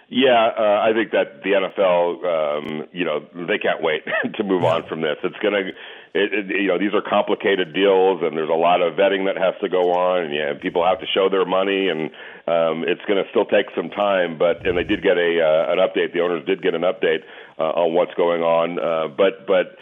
Yeah, 0.10 0.50
uh, 0.58 0.82
I 0.82 0.94
think 0.96 1.12
that 1.12 1.44
the 1.44 1.52
NFL, 1.52 2.26
um, 2.26 2.88
you 2.92 3.06
know, 3.06 3.20
they 3.36 3.60
can't 3.60 3.84
wait 3.84 4.02
to 4.36 4.44
move 4.44 4.64
on 4.64 4.88
from 4.88 5.02
this. 5.02 5.18
It's 5.24 5.38
going 5.44 5.54
to 5.54 5.72
it, 6.14 6.34
it, 6.34 6.62
you 6.62 6.68
know 6.68 6.78
these 6.80 6.94
are 6.94 7.02
complicated 7.02 7.74
deals 7.74 8.22
and 8.24 8.36
there's 8.36 8.50
a 8.50 8.58
lot 8.58 8.82
of 8.82 8.96
vetting 8.96 9.26
that 9.26 9.38
has 9.38 9.54
to 9.62 9.70
go 9.70 9.94
on 9.94 10.26
and 10.26 10.34
yeah 10.34 10.54
people 10.60 10.86
have 10.86 11.00
to 11.00 11.06
show 11.14 11.30
their 11.30 11.46
money 11.46 11.90
and 11.90 12.10
um, 12.48 12.84
it's 12.88 13.02
going 13.08 13.22
to 13.22 13.30
still 13.30 13.46
take 13.46 13.68
some 13.76 13.90
time 13.90 14.38
but 14.38 14.66
and 14.66 14.78
they 14.78 14.84
did 14.84 15.04
get 15.04 15.18
a 15.18 15.40
uh, 15.42 15.74
an 15.74 15.78
update 15.78 16.14
the 16.14 16.20
owners 16.22 16.46
did 16.46 16.62
get 16.62 16.74
an 16.74 16.82
update 16.82 17.22
uh, 17.60 17.86
on 17.86 17.94
what's 17.94 18.14
going 18.16 18.42
on 18.42 18.80
uh, 18.80 19.08
but 19.08 19.46
but 19.46 19.78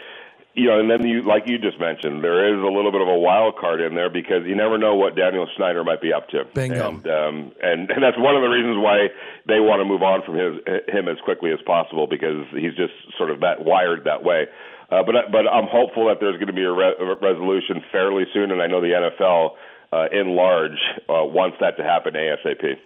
you 0.58 0.66
know, 0.66 0.80
and 0.80 0.90
then 0.90 1.06
you, 1.06 1.22
like 1.22 1.44
you 1.46 1.56
just 1.56 1.78
mentioned, 1.78 2.24
there 2.24 2.50
is 2.50 2.58
a 2.58 2.66
little 2.66 2.90
bit 2.90 3.00
of 3.00 3.06
a 3.06 3.14
wild 3.16 3.54
card 3.56 3.80
in 3.80 3.94
there 3.94 4.10
because 4.10 4.42
you 4.44 4.56
never 4.56 4.76
know 4.76 4.96
what 4.96 5.14
Daniel 5.14 5.46
Snyder 5.56 5.84
might 5.84 6.02
be 6.02 6.12
up 6.12 6.28
to. 6.30 6.44
Bingo. 6.52 6.88
And, 6.88 7.06
um, 7.06 7.52
and 7.62 7.88
and 7.90 8.02
that's 8.02 8.18
one 8.18 8.34
of 8.34 8.42
the 8.42 8.50
reasons 8.50 8.82
why 8.82 9.06
they 9.46 9.60
want 9.62 9.78
to 9.80 9.86
move 9.86 10.02
on 10.02 10.26
from 10.26 10.34
his 10.34 10.58
him 10.88 11.06
as 11.06 11.16
quickly 11.22 11.52
as 11.52 11.60
possible 11.64 12.08
because 12.08 12.42
he's 12.50 12.74
just 12.74 12.92
sort 13.16 13.30
of 13.30 13.40
that 13.40 13.64
wired 13.64 14.04
that 14.04 14.24
way. 14.24 14.46
Uh, 14.90 15.02
but 15.02 15.14
but 15.30 15.46
I'm 15.46 15.66
hopeful 15.70 16.08
that 16.08 16.16
there's 16.20 16.36
going 16.36 16.46
to 16.46 16.52
be 16.52 16.64
a, 16.64 16.72
re- 16.72 16.94
a 16.98 17.14
resolution 17.20 17.82
fairly 17.92 18.24
soon, 18.32 18.50
and 18.50 18.62
I 18.62 18.66
know 18.66 18.80
the 18.80 19.10
NFL 19.20 19.50
uh, 19.92 20.06
in 20.12 20.34
large 20.34 20.78
uh, 21.08 21.24
wants 21.24 21.58
that 21.60 21.76
to 21.76 21.82
happen 21.82 22.14
asap. 22.14 22.78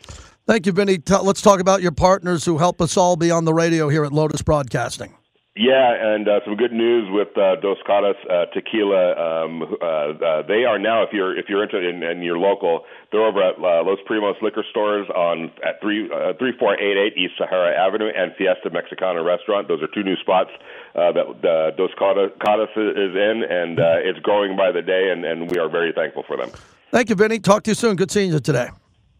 Thank 0.46 0.66
you, 0.66 0.72
Vinny. 0.72 0.98
T- 0.98 1.16
let's 1.22 1.40
talk 1.40 1.60
about 1.60 1.80
your 1.82 1.92
partners 1.92 2.44
who 2.44 2.58
help 2.58 2.80
us 2.80 2.96
all 2.96 3.14
be 3.16 3.30
on 3.30 3.44
the 3.44 3.54
radio 3.54 3.88
here 3.88 4.04
at 4.04 4.12
Lotus 4.12 4.42
Broadcasting. 4.42 5.14
Yeah, 5.54 6.14
and 6.14 6.26
uh, 6.26 6.40
some 6.46 6.56
good 6.56 6.72
news 6.72 7.10
with 7.12 7.36
uh, 7.36 7.56
Dos 7.60 7.76
Caras 7.86 8.16
uh, 8.24 8.46
Tequila. 8.54 9.12
Um, 9.44 9.62
uh, 9.62 9.84
uh, 9.84 10.42
they 10.48 10.64
are 10.64 10.78
now, 10.78 11.02
if 11.02 11.10
you're 11.12 11.38
if 11.38 11.44
you're 11.46 11.62
interested 11.62 11.94
in, 11.94 12.02
in 12.02 12.22
your 12.22 12.38
local, 12.38 12.84
they're 13.10 13.26
over 13.26 13.42
at 13.42 13.58
uh, 13.58 13.84
Los 13.84 13.98
Primos 14.08 14.40
liquor 14.40 14.64
stores 14.70 15.06
on 15.14 15.52
at 15.62 15.78
three 15.82 16.08
uh, 16.10 16.32
three 16.38 16.56
four 16.58 16.80
eight 16.80 16.96
eight 16.96 17.18
East 17.18 17.34
Sahara 17.36 17.76
Avenue 17.76 18.08
and 18.16 18.32
Fiesta 18.38 18.70
Mexicana 18.70 19.22
Restaurant. 19.22 19.68
Those 19.68 19.82
are 19.82 19.88
two 19.88 20.02
new 20.02 20.16
spots 20.16 20.50
uh, 20.94 21.12
that 21.12 21.26
uh, 21.44 21.76
Dos 21.76 21.90
Caras 21.98 22.70
is 22.74 23.14
in, 23.14 23.44
and 23.44 23.78
uh, 23.78 23.96
it's 23.98 24.20
growing 24.20 24.56
by 24.56 24.72
the 24.72 24.80
day, 24.80 25.10
and, 25.10 25.22
and 25.26 25.50
we 25.50 25.58
are 25.58 25.68
very 25.68 25.92
thankful 25.92 26.24
for 26.26 26.38
them. 26.38 26.50
Thank 26.90 27.10
you, 27.10 27.14
Vinny. 27.14 27.38
Talk 27.38 27.64
to 27.64 27.72
you 27.72 27.74
soon. 27.74 27.96
Good 27.96 28.10
seeing 28.10 28.32
you 28.32 28.40
today. 28.40 28.70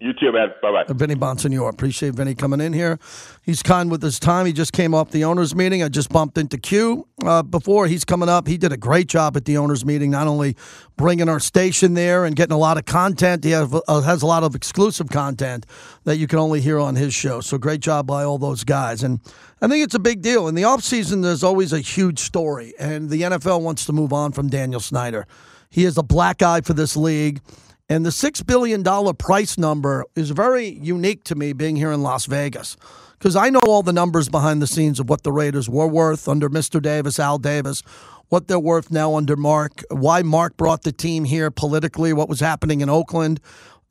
You 0.02 0.12
too, 0.12 0.32
man. 0.32 0.48
Bye 0.60 0.84
bye. 0.84 0.92
Vinny 0.92 1.14
Bonsignore. 1.14 1.70
Appreciate 1.70 2.14
Vinny 2.14 2.34
coming 2.34 2.60
in 2.60 2.72
here. 2.72 2.98
He's 3.44 3.62
kind 3.62 3.88
with 3.88 4.02
his 4.02 4.18
time. 4.18 4.46
He 4.46 4.52
just 4.52 4.72
came 4.72 4.96
off 4.96 5.12
the 5.12 5.22
owners' 5.22 5.54
meeting. 5.54 5.84
I 5.84 5.88
just 5.88 6.08
bumped 6.08 6.36
into 6.36 6.58
Q 6.58 7.06
uh, 7.24 7.44
before. 7.44 7.86
He's 7.86 8.04
coming 8.04 8.28
up. 8.28 8.48
He 8.48 8.58
did 8.58 8.72
a 8.72 8.76
great 8.76 9.06
job 9.06 9.36
at 9.36 9.44
the 9.44 9.56
owners' 9.58 9.84
meeting, 9.84 10.10
not 10.10 10.26
only 10.26 10.56
bringing 10.96 11.28
our 11.28 11.38
station 11.38 11.94
there 11.94 12.24
and 12.24 12.34
getting 12.34 12.52
a 12.52 12.58
lot 12.58 12.78
of 12.78 12.84
content, 12.84 13.44
he 13.44 13.52
has, 13.52 13.72
uh, 13.86 14.00
has 14.00 14.22
a 14.22 14.26
lot 14.26 14.42
of 14.42 14.56
exclusive 14.56 15.08
content 15.08 15.66
that 16.02 16.16
you 16.16 16.26
can 16.26 16.40
only 16.40 16.60
hear 16.60 16.80
on 16.80 16.96
his 16.96 17.14
show. 17.14 17.40
So 17.40 17.56
great 17.56 17.80
job 17.80 18.04
by 18.08 18.24
all 18.24 18.38
those 18.38 18.64
guys. 18.64 19.04
And 19.04 19.20
I 19.60 19.68
think 19.68 19.84
it's 19.84 19.94
a 19.94 20.00
big 20.00 20.20
deal. 20.20 20.48
In 20.48 20.56
the 20.56 20.62
offseason, 20.62 21.22
there's 21.22 21.44
always 21.44 21.72
a 21.72 21.78
huge 21.78 22.18
story, 22.18 22.74
and 22.76 23.08
the 23.08 23.22
NFL 23.22 23.60
wants 23.60 23.84
to 23.84 23.92
move 23.92 24.12
on 24.12 24.32
from 24.32 24.48
Daniel 24.48 24.80
Snyder. 24.80 25.28
He 25.70 25.84
is 25.84 25.96
a 25.96 26.02
black 26.02 26.42
eye 26.42 26.60
for 26.62 26.72
this 26.72 26.96
league. 26.96 27.40
And 27.88 28.06
the 28.06 28.10
$6 28.10 28.46
billion 28.46 28.82
price 29.16 29.58
number 29.58 30.04
is 30.14 30.30
very 30.30 30.68
unique 30.68 31.24
to 31.24 31.34
me 31.34 31.52
being 31.52 31.76
here 31.76 31.92
in 31.92 32.02
Las 32.02 32.26
Vegas 32.26 32.76
because 33.18 33.36
I 33.36 33.50
know 33.50 33.60
all 33.68 33.84
the 33.84 33.92
numbers 33.92 34.28
behind 34.28 34.60
the 34.60 34.66
scenes 34.66 34.98
of 34.98 35.08
what 35.08 35.22
the 35.22 35.30
Raiders 35.30 35.68
were 35.68 35.86
worth 35.86 36.26
under 36.26 36.48
Mr. 36.48 36.82
Davis, 36.82 37.20
Al 37.20 37.38
Davis, 37.38 37.82
what 38.30 38.48
they're 38.48 38.58
worth 38.58 38.90
now 38.90 39.14
under 39.14 39.36
Mark, 39.36 39.82
why 39.90 40.22
Mark 40.22 40.56
brought 40.56 40.82
the 40.82 40.90
team 40.90 41.24
here 41.24 41.50
politically, 41.50 42.12
what 42.12 42.28
was 42.28 42.40
happening 42.40 42.80
in 42.80 42.88
Oakland. 42.88 43.40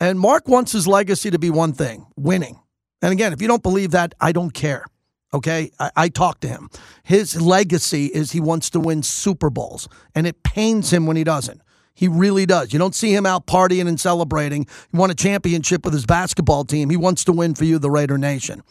And 0.02 0.20
Mark 0.20 0.48
wants 0.48 0.72
his 0.72 0.88
legacy 0.88 1.32
to 1.32 1.40
be 1.40 1.50
one 1.50 1.74
thing 1.74 2.08
winning. 2.18 2.60
And 3.02 3.14
again, 3.14 3.34
if 3.34 3.42
you 3.42 3.48
don't 3.48 3.64
believe 3.64 3.92
that, 3.92 4.16
I 4.20 4.32
don't 4.32 4.54
care. 4.54 4.86
Okay. 5.34 5.72
I, 5.80 5.92
I 5.96 6.10
talked 6.10 6.42
to 6.42 6.48
him. 6.48 6.70
His 7.04 7.42
legacy 7.42 8.08
is 8.08 8.32
he 8.32 8.42
wants 8.42 8.70
to 8.72 8.80
win 8.80 9.04
Super 9.04 9.50
Bowls, 9.50 9.88
and 10.14 10.28
it 10.28 10.44
pains 10.44 10.92
him 10.92 11.06
when 11.06 11.16
he 11.18 11.24
doesn't. 11.24 11.62
He 11.94 12.08
really 12.08 12.46
does. 12.46 12.74
You 12.74 12.80
don't 12.80 12.96
see 12.96 13.14
him 13.14 13.26
out 13.26 13.46
partying 13.46 13.88
and 13.88 14.00
celebrating. 14.00 14.66
He 14.92 14.98
won 14.98 15.12
a 15.12 15.16
championship 15.16 15.86
with 15.86 15.94
his 15.94 16.06
basketball 16.06 16.66
team. 16.66 16.90
He 16.90 16.98
wants 16.98 17.24
to 17.26 17.34
win 17.34 17.54
for 17.54 17.66
you, 17.66 17.80
the 17.80 17.92
Raider 17.92 18.18
Nation. 18.18 18.64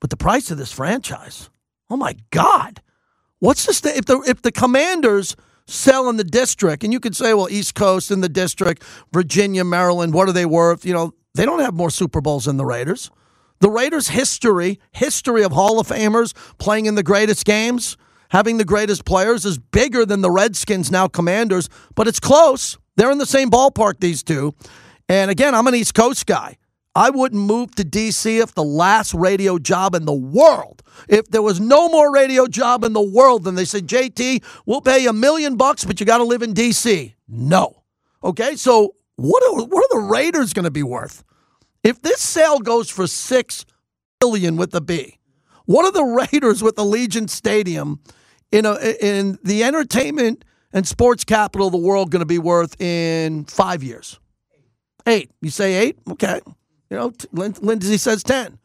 But 0.00 0.10
the 0.10 0.16
price 0.16 0.50
of 0.50 0.58
this 0.58 0.72
franchise, 0.72 1.50
oh 1.90 1.96
my 1.96 2.16
God. 2.30 2.82
What's 3.38 3.66
this? 3.66 3.84
If 3.84 4.06
the, 4.06 4.20
if 4.26 4.42
the 4.42 4.52
commanders 4.52 5.36
sell 5.66 6.08
in 6.08 6.16
the 6.16 6.24
district, 6.24 6.84
and 6.84 6.92
you 6.92 7.00
could 7.00 7.16
say, 7.16 7.34
well, 7.34 7.48
East 7.50 7.74
Coast 7.74 8.10
in 8.10 8.20
the 8.20 8.28
district, 8.28 8.82
Virginia, 9.12 9.64
Maryland, 9.64 10.14
what 10.14 10.28
are 10.28 10.32
they 10.32 10.46
worth? 10.46 10.84
You 10.84 10.94
know, 10.94 11.14
they 11.34 11.44
don't 11.44 11.60
have 11.60 11.74
more 11.74 11.90
Super 11.90 12.20
Bowls 12.20 12.46
than 12.46 12.56
the 12.56 12.64
Raiders. 12.64 13.10
The 13.60 13.70
Raiders' 13.70 14.08
history, 14.08 14.80
history 14.92 15.42
of 15.42 15.52
Hall 15.52 15.80
of 15.80 15.88
Famers 15.88 16.34
playing 16.58 16.86
in 16.86 16.94
the 16.94 17.02
greatest 17.02 17.44
games, 17.44 17.96
having 18.30 18.58
the 18.58 18.64
greatest 18.64 19.04
players 19.04 19.44
is 19.44 19.58
bigger 19.58 20.04
than 20.04 20.20
the 20.20 20.30
Redskins 20.30 20.90
now 20.90 21.08
Commanders, 21.08 21.68
but 21.94 22.08
it's 22.08 22.20
close. 22.20 22.78
They're 22.96 23.10
in 23.10 23.18
the 23.18 23.26
same 23.26 23.50
ballpark, 23.50 24.00
these 24.00 24.22
two. 24.22 24.54
And 25.08 25.30
again, 25.30 25.54
I'm 25.54 25.66
an 25.66 25.74
East 25.74 25.94
Coast 25.94 26.26
guy. 26.26 26.56
I 26.96 27.10
wouldn't 27.10 27.42
move 27.42 27.74
to 27.74 27.84
DC 27.84 28.42
if 28.42 28.54
the 28.54 28.64
last 28.64 29.12
radio 29.12 29.58
job 29.58 29.94
in 29.94 30.06
the 30.06 30.14
world, 30.14 30.82
if 31.08 31.28
there 31.28 31.42
was 31.42 31.60
no 31.60 31.90
more 31.90 32.10
radio 32.10 32.46
job 32.46 32.84
in 32.84 32.94
the 32.94 33.02
world, 33.02 33.44
then 33.44 33.54
they 33.54 33.66
said, 33.66 33.86
JT, 33.86 34.42
we'll 34.64 34.80
pay 34.80 35.00
you 35.00 35.10
a 35.10 35.12
million 35.12 35.56
bucks, 35.56 35.84
but 35.84 36.00
you 36.00 36.06
got 36.06 36.18
to 36.18 36.24
live 36.24 36.40
in 36.40 36.54
DC. 36.54 37.12
No. 37.28 37.82
Okay, 38.24 38.56
so 38.56 38.94
what 39.16 39.42
are, 39.44 39.66
what 39.66 39.84
are 39.84 40.00
the 40.00 40.06
Raiders 40.06 40.54
going 40.54 40.64
to 40.64 40.70
be 40.70 40.82
worth? 40.82 41.22
If 41.84 42.00
this 42.00 42.20
sale 42.20 42.60
goes 42.60 42.88
for 42.88 43.06
six 43.06 43.66
billion 44.18 44.56
with 44.56 44.70
the 44.70 44.80
B, 44.80 45.15
what 45.66 45.84
are 45.84 45.92
the 45.92 46.26
Raiders 46.32 46.62
with 46.62 46.76
Allegiant 46.76 47.30
Stadium 47.30 48.00
in 48.50 48.64
a 48.64 48.76
in 49.00 49.38
the 49.44 49.64
entertainment 49.64 50.44
and 50.72 50.86
sports 50.86 51.24
capital 51.24 51.68
of 51.68 51.72
the 51.72 51.78
world 51.78 52.10
going 52.10 52.20
to 52.20 52.26
be 52.26 52.38
worth 52.38 52.80
in 52.80 53.44
five 53.44 53.82
years? 53.82 54.18
Eight. 55.06 55.30
You 55.40 55.50
say 55.50 55.74
eight? 55.74 55.98
Okay. 56.10 56.40
You 56.90 56.96
know, 56.96 57.10
t- 57.10 57.28
Lin- 57.32 57.56
Lindsay 57.60 57.96
says 57.96 58.22
ten. 58.22 58.58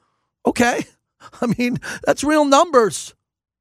Okay. 0.46 0.86
I 1.42 1.54
mean, 1.58 1.78
that's 2.06 2.24
real 2.24 2.46
numbers. 2.46 3.14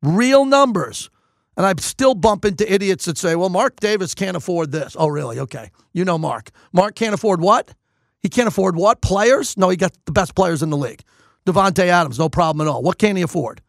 Real 0.02 0.44
numbers. 0.44 1.10
And 1.56 1.66
I 1.66 1.74
still 1.78 2.14
bump 2.14 2.44
into 2.46 2.70
idiots 2.72 3.04
that 3.04 3.18
say, 3.18 3.36
well, 3.36 3.50
Mark 3.50 3.80
Davis 3.80 4.14
can't 4.14 4.36
afford 4.36 4.72
this. 4.72 4.96
Oh, 4.98 5.08
really? 5.08 5.38
Okay. 5.40 5.70
You 5.92 6.06
know 6.06 6.16
Mark. 6.16 6.50
Mark 6.72 6.94
can't 6.94 7.12
afford 7.12 7.40
what? 7.40 7.74
He 8.20 8.28
can't 8.28 8.48
afford 8.48 8.76
what? 8.76 9.02
Players? 9.02 9.56
No, 9.56 9.68
he 9.68 9.76
got 9.76 9.92
the 10.06 10.12
best 10.12 10.34
players 10.34 10.62
in 10.62 10.70
the 10.70 10.76
league. 10.76 11.02
Davante 11.46 11.86
Adams, 11.86 12.18
no 12.18 12.28
problem 12.28 12.66
at 12.66 12.70
all. 12.70 12.82
What 12.82 12.98
can 12.98 13.16
he 13.16 13.22
afford? 13.22 13.62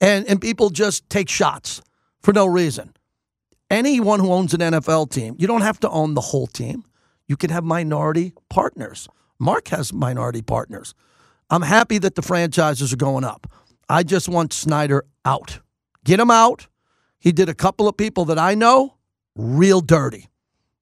And 0.00 0.26
and 0.26 0.40
people 0.40 0.70
just 0.70 1.08
take 1.10 1.28
shots 1.28 1.82
for 2.22 2.32
no 2.32 2.46
reason. 2.46 2.94
Anyone 3.70 4.20
who 4.20 4.32
owns 4.32 4.52
an 4.54 4.60
NFL 4.60 5.10
team, 5.10 5.36
you 5.38 5.46
don't 5.46 5.60
have 5.60 5.78
to 5.80 5.90
own 5.90 6.14
the 6.14 6.20
whole 6.20 6.46
team. 6.46 6.84
You 7.28 7.36
can 7.36 7.50
have 7.50 7.62
minority 7.62 8.32
partners. 8.48 9.08
Mark 9.38 9.68
has 9.68 9.92
minority 9.92 10.42
partners. 10.42 10.94
I'm 11.50 11.62
happy 11.62 11.98
that 11.98 12.14
the 12.14 12.22
franchises 12.22 12.92
are 12.92 12.96
going 12.96 13.24
up. 13.24 13.50
I 13.88 14.02
just 14.02 14.28
want 14.28 14.52
Snyder 14.52 15.04
out. 15.24 15.60
Get 16.04 16.18
him 16.18 16.30
out. 16.30 16.68
He 17.18 17.32
did 17.32 17.48
a 17.48 17.54
couple 17.54 17.86
of 17.86 17.96
people 17.96 18.24
that 18.26 18.38
I 18.38 18.54
know 18.54 18.96
real 19.36 19.80
dirty. 19.80 20.28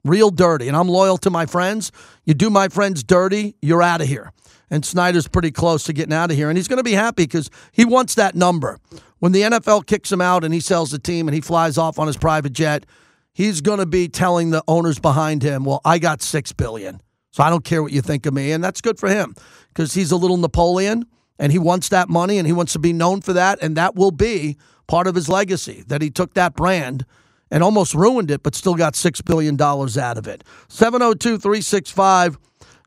Real 0.04 0.30
dirty. 0.30 0.68
And 0.68 0.76
I'm 0.76 0.88
loyal 0.88 1.18
to 1.18 1.30
my 1.30 1.46
friends. 1.46 1.92
You 2.24 2.34
do 2.34 2.50
my 2.50 2.68
friends 2.68 3.02
dirty, 3.02 3.56
you're 3.60 3.82
out 3.82 4.00
of 4.00 4.08
here. 4.08 4.32
And 4.70 4.84
Snyder's 4.84 5.26
pretty 5.26 5.50
close 5.50 5.84
to 5.84 5.92
getting 5.92 6.12
out 6.12 6.30
of 6.30 6.36
here. 6.36 6.48
And 6.48 6.58
he's 6.58 6.68
going 6.68 6.78
to 6.78 6.84
be 6.84 6.92
happy 6.92 7.24
because 7.24 7.50
he 7.72 7.84
wants 7.84 8.14
that 8.16 8.34
number. 8.34 8.78
When 9.18 9.32
the 9.32 9.42
NFL 9.42 9.86
kicks 9.86 10.12
him 10.12 10.20
out 10.20 10.44
and 10.44 10.52
he 10.54 10.60
sells 10.60 10.90
the 10.90 10.98
team 10.98 11.26
and 11.26 11.34
he 11.34 11.40
flies 11.40 11.78
off 11.78 11.98
on 11.98 12.06
his 12.06 12.16
private 12.16 12.52
jet, 12.52 12.86
he's 13.32 13.60
going 13.60 13.78
to 13.78 13.86
be 13.86 14.08
telling 14.08 14.50
the 14.50 14.62
owners 14.68 14.98
behind 14.98 15.42
him, 15.42 15.64
well, 15.64 15.80
I 15.84 15.98
got 15.98 16.22
6 16.22 16.52
billion. 16.52 17.00
So 17.32 17.42
I 17.42 17.50
don't 17.50 17.64
care 17.64 17.82
what 17.82 17.92
you 17.92 18.02
think 18.02 18.26
of 18.26 18.34
me. 18.34 18.52
And 18.52 18.62
that's 18.62 18.80
good 18.80 18.98
for 18.98 19.08
him 19.08 19.34
because 19.68 19.94
he's 19.94 20.10
a 20.10 20.16
little 20.16 20.36
Napoleon 20.36 21.06
and 21.38 21.52
he 21.52 21.58
wants 21.58 21.88
that 21.90 22.08
money 22.08 22.38
and 22.38 22.46
he 22.46 22.52
wants 22.52 22.72
to 22.74 22.78
be 22.78 22.92
known 22.92 23.20
for 23.20 23.32
that. 23.32 23.58
And 23.62 23.76
that 23.76 23.94
will 23.94 24.10
be 24.10 24.56
part 24.86 25.06
of 25.06 25.14
his 25.14 25.28
legacy 25.28 25.84
that 25.86 26.02
he 26.02 26.10
took 26.10 26.34
that 26.34 26.54
brand 26.54 27.04
and 27.50 27.62
almost 27.62 27.94
ruined 27.94 28.30
it, 28.30 28.42
but 28.42 28.54
still 28.54 28.74
got 28.74 28.94
$6 28.94 29.24
billion 29.24 29.60
out 29.60 30.18
of 30.18 30.26
it. 30.26 30.44
702 30.68 31.38
365 31.38 32.38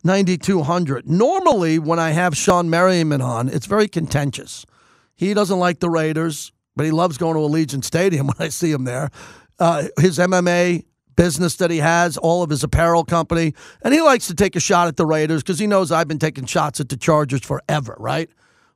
9200. 0.03 1.09
Normally, 1.09 1.79
when 1.79 1.99
I 1.99 2.11
have 2.11 2.33
Shawne 2.33 2.67
Merriman 2.67 3.21
on, 3.21 3.49
it's 3.49 3.65
very 3.65 3.87
contentious. 3.87 4.65
He 5.15 5.33
doesn't 5.33 5.59
like 5.59 5.79
the 5.79 5.89
Raiders, 5.89 6.51
but 6.75 6.85
he 6.85 6.91
loves 6.91 7.17
going 7.17 7.35
to 7.35 7.41
Allegiant 7.41 7.83
Stadium 7.83 8.27
when 8.27 8.35
I 8.39 8.49
see 8.49 8.71
him 8.71 8.85
there. 8.85 9.09
Uh, 9.59 9.87
his 9.99 10.17
MMA 10.17 10.85
business 11.15 11.55
that 11.57 11.69
he 11.69 11.77
has, 11.77 12.17
all 12.17 12.41
of 12.41 12.49
his 12.49 12.63
apparel 12.63 13.03
company, 13.03 13.53
and 13.83 13.93
he 13.93 14.01
likes 14.01 14.27
to 14.27 14.33
take 14.33 14.55
a 14.55 14.59
shot 14.59 14.87
at 14.87 14.97
the 14.97 15.05
Raiders 15.05 15.43
because 15.43 15.59
he 15.59 15.67
knows 15.67 15.91
I've 15.91 16.07
been 16.07 16.19
taking 16.19 16.45
shots 16.45 16.79
at 16.79 16.89
the 16.89 16.97
Chargers 16.97 17.41
forever, 17.41 17.95
right? 17.99 18.29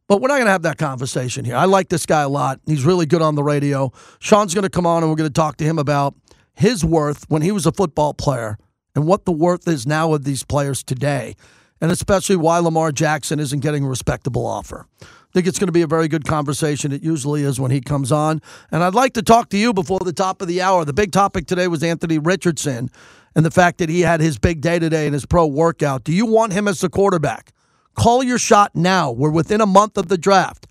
But 0.08 0.22
we're 0.22 0.28
not 0.28 0.36
going 0.36 0.46
to 0.46 0.52
have 0.52 0.62
that 0.62 0.78
conversation 0.78 1.46
here. 1.46 1.56
I 1.56 1.66
like 1.66 1.90
this 1.90 2.06
guy 2.06 2.22
a 2.22 2.30
lot. 2.30 2.60
He's 2.68 2.86
really 2.86 3.08
good 3.08 3.24
on 3.24 3.34
the 3.34 3.42
radio. 3.42 3.92
Sean's 4.20 4.54
going 4.54 4.64
to 4.64 4.70
come 4.70 4.86
on 4.86 5.02
and 5.02 5.12
we're 5.12 5.16
going 5.16 5.30
to 5.30 5.34
talk 5.34 5.58
to 5.58 5.64
him 5.64 5.80
about 5.80 6.14
his 6.54 6.86
worth 6.86 7.26
when 7.30 7.42
he 7.42 7.52
was 7.52 7.66
a 7.66 7.72
football 7.72 8.14
player 8.14 8.58
and 8.96 9.06
what 9.06 9.26
the 9.26 9.32
worth 9.32 9.68
is 9.68 9.86
now 9.86 10.14
of 10.14 10.24
these 10.24 10.44
players 10.44 10.82
today, 10.84 11.36
and 11.82 11.92
especially 11.92 12.38
why 12.38 12.58
Lamar 12.60 12.92
Jackson 12.92 13.40
isn't 13.40 13.60
getting 13.60 13.84
a 13.84 13.90
respectable 13.90 14.48
offer. 14.48 14.88
I 15.02 15.06
think 15.34 15.48
it's 15.48 15.60
going 15.60 15.68
to 15.68 15.74
be 15.74 15.82
a 15.82 15.88
very 15.88 16.08
good 16.08 16.26
conversation. 16.26 16.94
It 16.94 17.04
usually 17.04 17.44
is 17.44 17.60
when 17.60 17.70
he 17.70 17.82
comes 17.82 18.10
on. 18.10 18.42
And 18.72 18.82
I'd 18.82 18.96
like 18.96 19.14
to 19.16 19.22
talk 19.22 19.50
to 19.50 19.58
you 19.58 19.74
before 19.74 20.00
the 20.00 20.14
top 20.14 20.42
of 20.42 20.48
the 20.48 20.62
hour. 20.62 20.86
The 20.86 20.94
big 20.94 21.12
topic 21.12 21.46
today 21.46 21.68
was 21.68 21.84
Anthony 21.84 22.18
Richardson 22.18 22.90
and 23.36 23.46
the 23.46 23.52
fact 23.52 23.80
that 23.80 23.90
he 23.90 24.00
had 24.00 24.22
his 24.22 24.38
big 24.38 24.62
day 24.62 24.80
today 24.80 25.08
in 25.08 25.12
his 25.14 25.26
pro 25.26 25.46
workout. 25.46 26.06
Do 26.06 26.14
you 26.14 26.26
want 26.26 26.54
him 26.54 26.70
as 26.70 26.80
the 26.80 26.88
quarterback? 26.88 27.52
Call 27.96 28.24
your 28.24 28.38
shot 28.38 28.76
now. 28.76 29.12
We're 29.12 29.30
within 29.30 29.60
a 29.60 29.66
month 29.66 29.98
of 29.98 30.08
the 30.08 30.18
draft. 30.18 30.68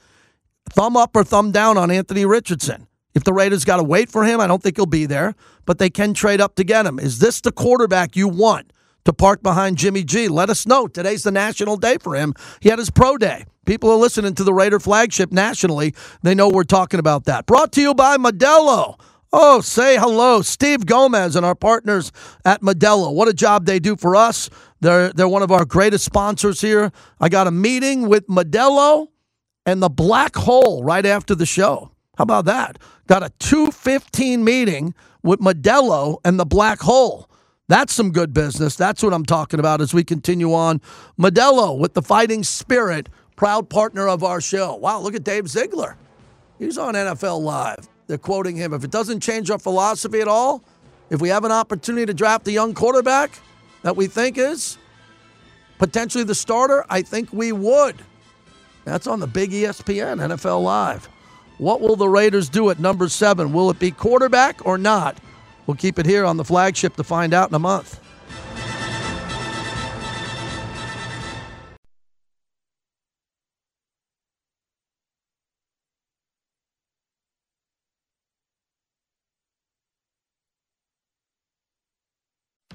Thumb 0.70 0.96
up 0.96 1.14
or 1.14 1.24
thumb 1.24 1.52
down 1.52 1.76
on 1.76 1.90
Anthony 1.90 2.24
Richardson. 2.24 2.86
If 3.14 3.24
the 3.24 3.32
Raiders 3.32 3.64
got 3.64 3.76
to 3.76 3.84
wait 3.84 4.10
for 4.10 4.24
him, 4.24 4.40
I 4.40 4.46
don't 4.46 4.62
think 4.62 4.76
he'll 4.76 4.86
be 4.86 5.06
there, 5.06 5.34
but 5.66 5.78
they 5.78 5.90
can 5.90 6.14
trade 6.14 6.40
up 6.40 6.56
to 6.56 6.64
get 6.64 6.84
him. 6.86 6.98
Is 6.98 7.20
this 7.20 7.40
the 7.40 7.52
quarterback 7.52 8.16
you 8.16 8.28
want 8.28 8.72
to 9.04 9.12
park 9.12 9.42
behind 9.42 9.78
Jimmy 9.78 10.02
G? 10.02 10.28
Let 10.28 10.50
us 10.50 10.66
know. 10.66 10.88
Today's 10.88 11.22
the 11.22 11.30
national 11.30 11.76
day 11.76 11.96
for 11.98 12.14
him. 12.14 12.34
He 12.60 12.68
had 12.68 12.78
his 12.78 12.90
pro 12.90 13.16
day. 13.16 13.44
People 13.66 13.90
are 13.90 13.96
listening 13.96 14.34
to 14.34 14.44
the 14.44 14.52
Raider 14.52 14.80
flagship 14.80 15.32
nationally. 15.32 15.94
They 16.22 16.34
know 16.34 16.48
we're 16.48 16.64
talking 16.64 17.00
about 17.00 17.24
that. 17.24 17.46
Brought 17.46 17.72
to 17.72 17.80
you 17.80 17.94
by 17.94 18.16
Modelo. 18.16 18.98
Oh, 19.32 19.60
say 19.60 19.96
hello, 19.96 20.42
Steve 20.42 20.86
Gomez 20.86 21.34
and 21.34 21.44
our 21.44 21.56
partners 21.56 22.12
at 22.44 22.60
Modelo. 22.60 23.12
What 23.12 23.26
a 23.26 23.32
job 23.32 23.66
they 23.66 23.80
do 23.80 23.96
for 23.96 24.14
us. 24.14 24.48
They're 24.80 25.12
they're 25.12 25.28
one 25.28 25.42
of 25.42 25.50
our 25.50 25.64
greatest 25.64 26.04
sponsors 26.04 26.60
here. 26.60 26.92
I 27.20 27.28
got 27.28 27.46
a 27.46 27.50
meeting 27.50 28.08
with 28.08 28.28
Modelo 28.28 29.08
and 29.66 29.82
the 29.82 29.88
Black 29.88 30.36
Hole 30.36 30.84
right 30.84 31.04
after 31.04 31.34
the 31.34 31.46
show. 31.46 31.90
How 32.16 32.22
about 32.22 32.44
that? 32.44 32.78
Got 33.06 33.22
a 33.22 33.30
215 33.38 34.42
meeting 34.42 34.94
with 35.22 35.40
Modelo 35.40 36.18
and 36.24 36.38
the 36.38 36.46
Black 36.46 36.80
Hole. 36.80 37.28
That's 37.68 37.92
some 37.92 38.12
good 38.12 38.32
business. 38.32 38.76
That's 38.76 39.02
what 39.02 39.12
I'm 39.12 39.24
talking 39.24 39.60
about 39.60 39.80
as 39.80 39.94
we 39.94 40.04
continue 40.04 40.52
on. 40.52 40.80
Modelo 41.18 41.78
with 41.78 41.94
the 41.94 42.02
fighting 42.02 42.44
spirit, 42.44 43.08
proud 43.36 43.68
partner 43.68 44.06
of 44.08 44.22
our 44.22 44.40
show. 44.40 44.74
Wow, 44.76 45.00
look 45.00 45.14
at 45.14 45.24
Dave 45.24 45.48
Ziegler. 45.48 45.96
He's 46.58 46.78
on 46.78 46.94
NFL 46.94 47.40
Live. 47.40 47.88
They're 48.06 48.18
quoting 48.18 48.56
him. 48.56 48.74
If 48.74 48.84
it 48.84 48.90
doesn't 48.90 49.20
change 49.20 49.50
our 49.50 49.58
philosophy 49.58 50.20
at 50.20 50.28
all, 50.28 50.62
if 51.10 51.20
we 51.20 51.28
have 51.30 51.44
an 51.44 51.52
opportunity 51.52 52.06
to 52.06 52.14
draft 52.14 52.46
a 52.48 52.52
young 52.52 52.74
quarterback 52.74 53.38
that 53.82 53.96
we 53.96 54.06
think 54.06 54.38
is 54.38 54.78
potentially 55.78 56.24
the 56.24 56.34
starter, 56.34 56.84
I 56.88 57.02
think 57.02 57.32
we 57.32 57.52
would. 57.52 57.96
That's 58.84 59.06
on 59.06 59.20
the 59.20 59.26
big 59.26 59.50
ESPN, 59.50 60.20
NFL 60.20 60.62
Live. 60.62 61.08
What 61.58 61.80
will 61.80 61.96
the 61.96 62.08
Raiders 62.08 62.48
do 62.48 62.70
at 62.70 62.80
number 62.80 63.08
seven? 63.08 63.52
Will 63.52 63.70
it 63.70 63.78
be 63.78 63.90
quarterback 63.90 64.66
or 64.66 64.76
not? 64.76 65.16
We'll 65.66 65.76
keep 65.76 65.98
it 65.98 66.06
here 66.06 66.24
on 66.24 66.36
the 66.36 66.44
flagship 66.44 66.96
to 66.96 67.04
find 67.04 67.32
out 67.32 67.48
in 67.48 67.54
a 67.54 67.60
month. 67.60 68.00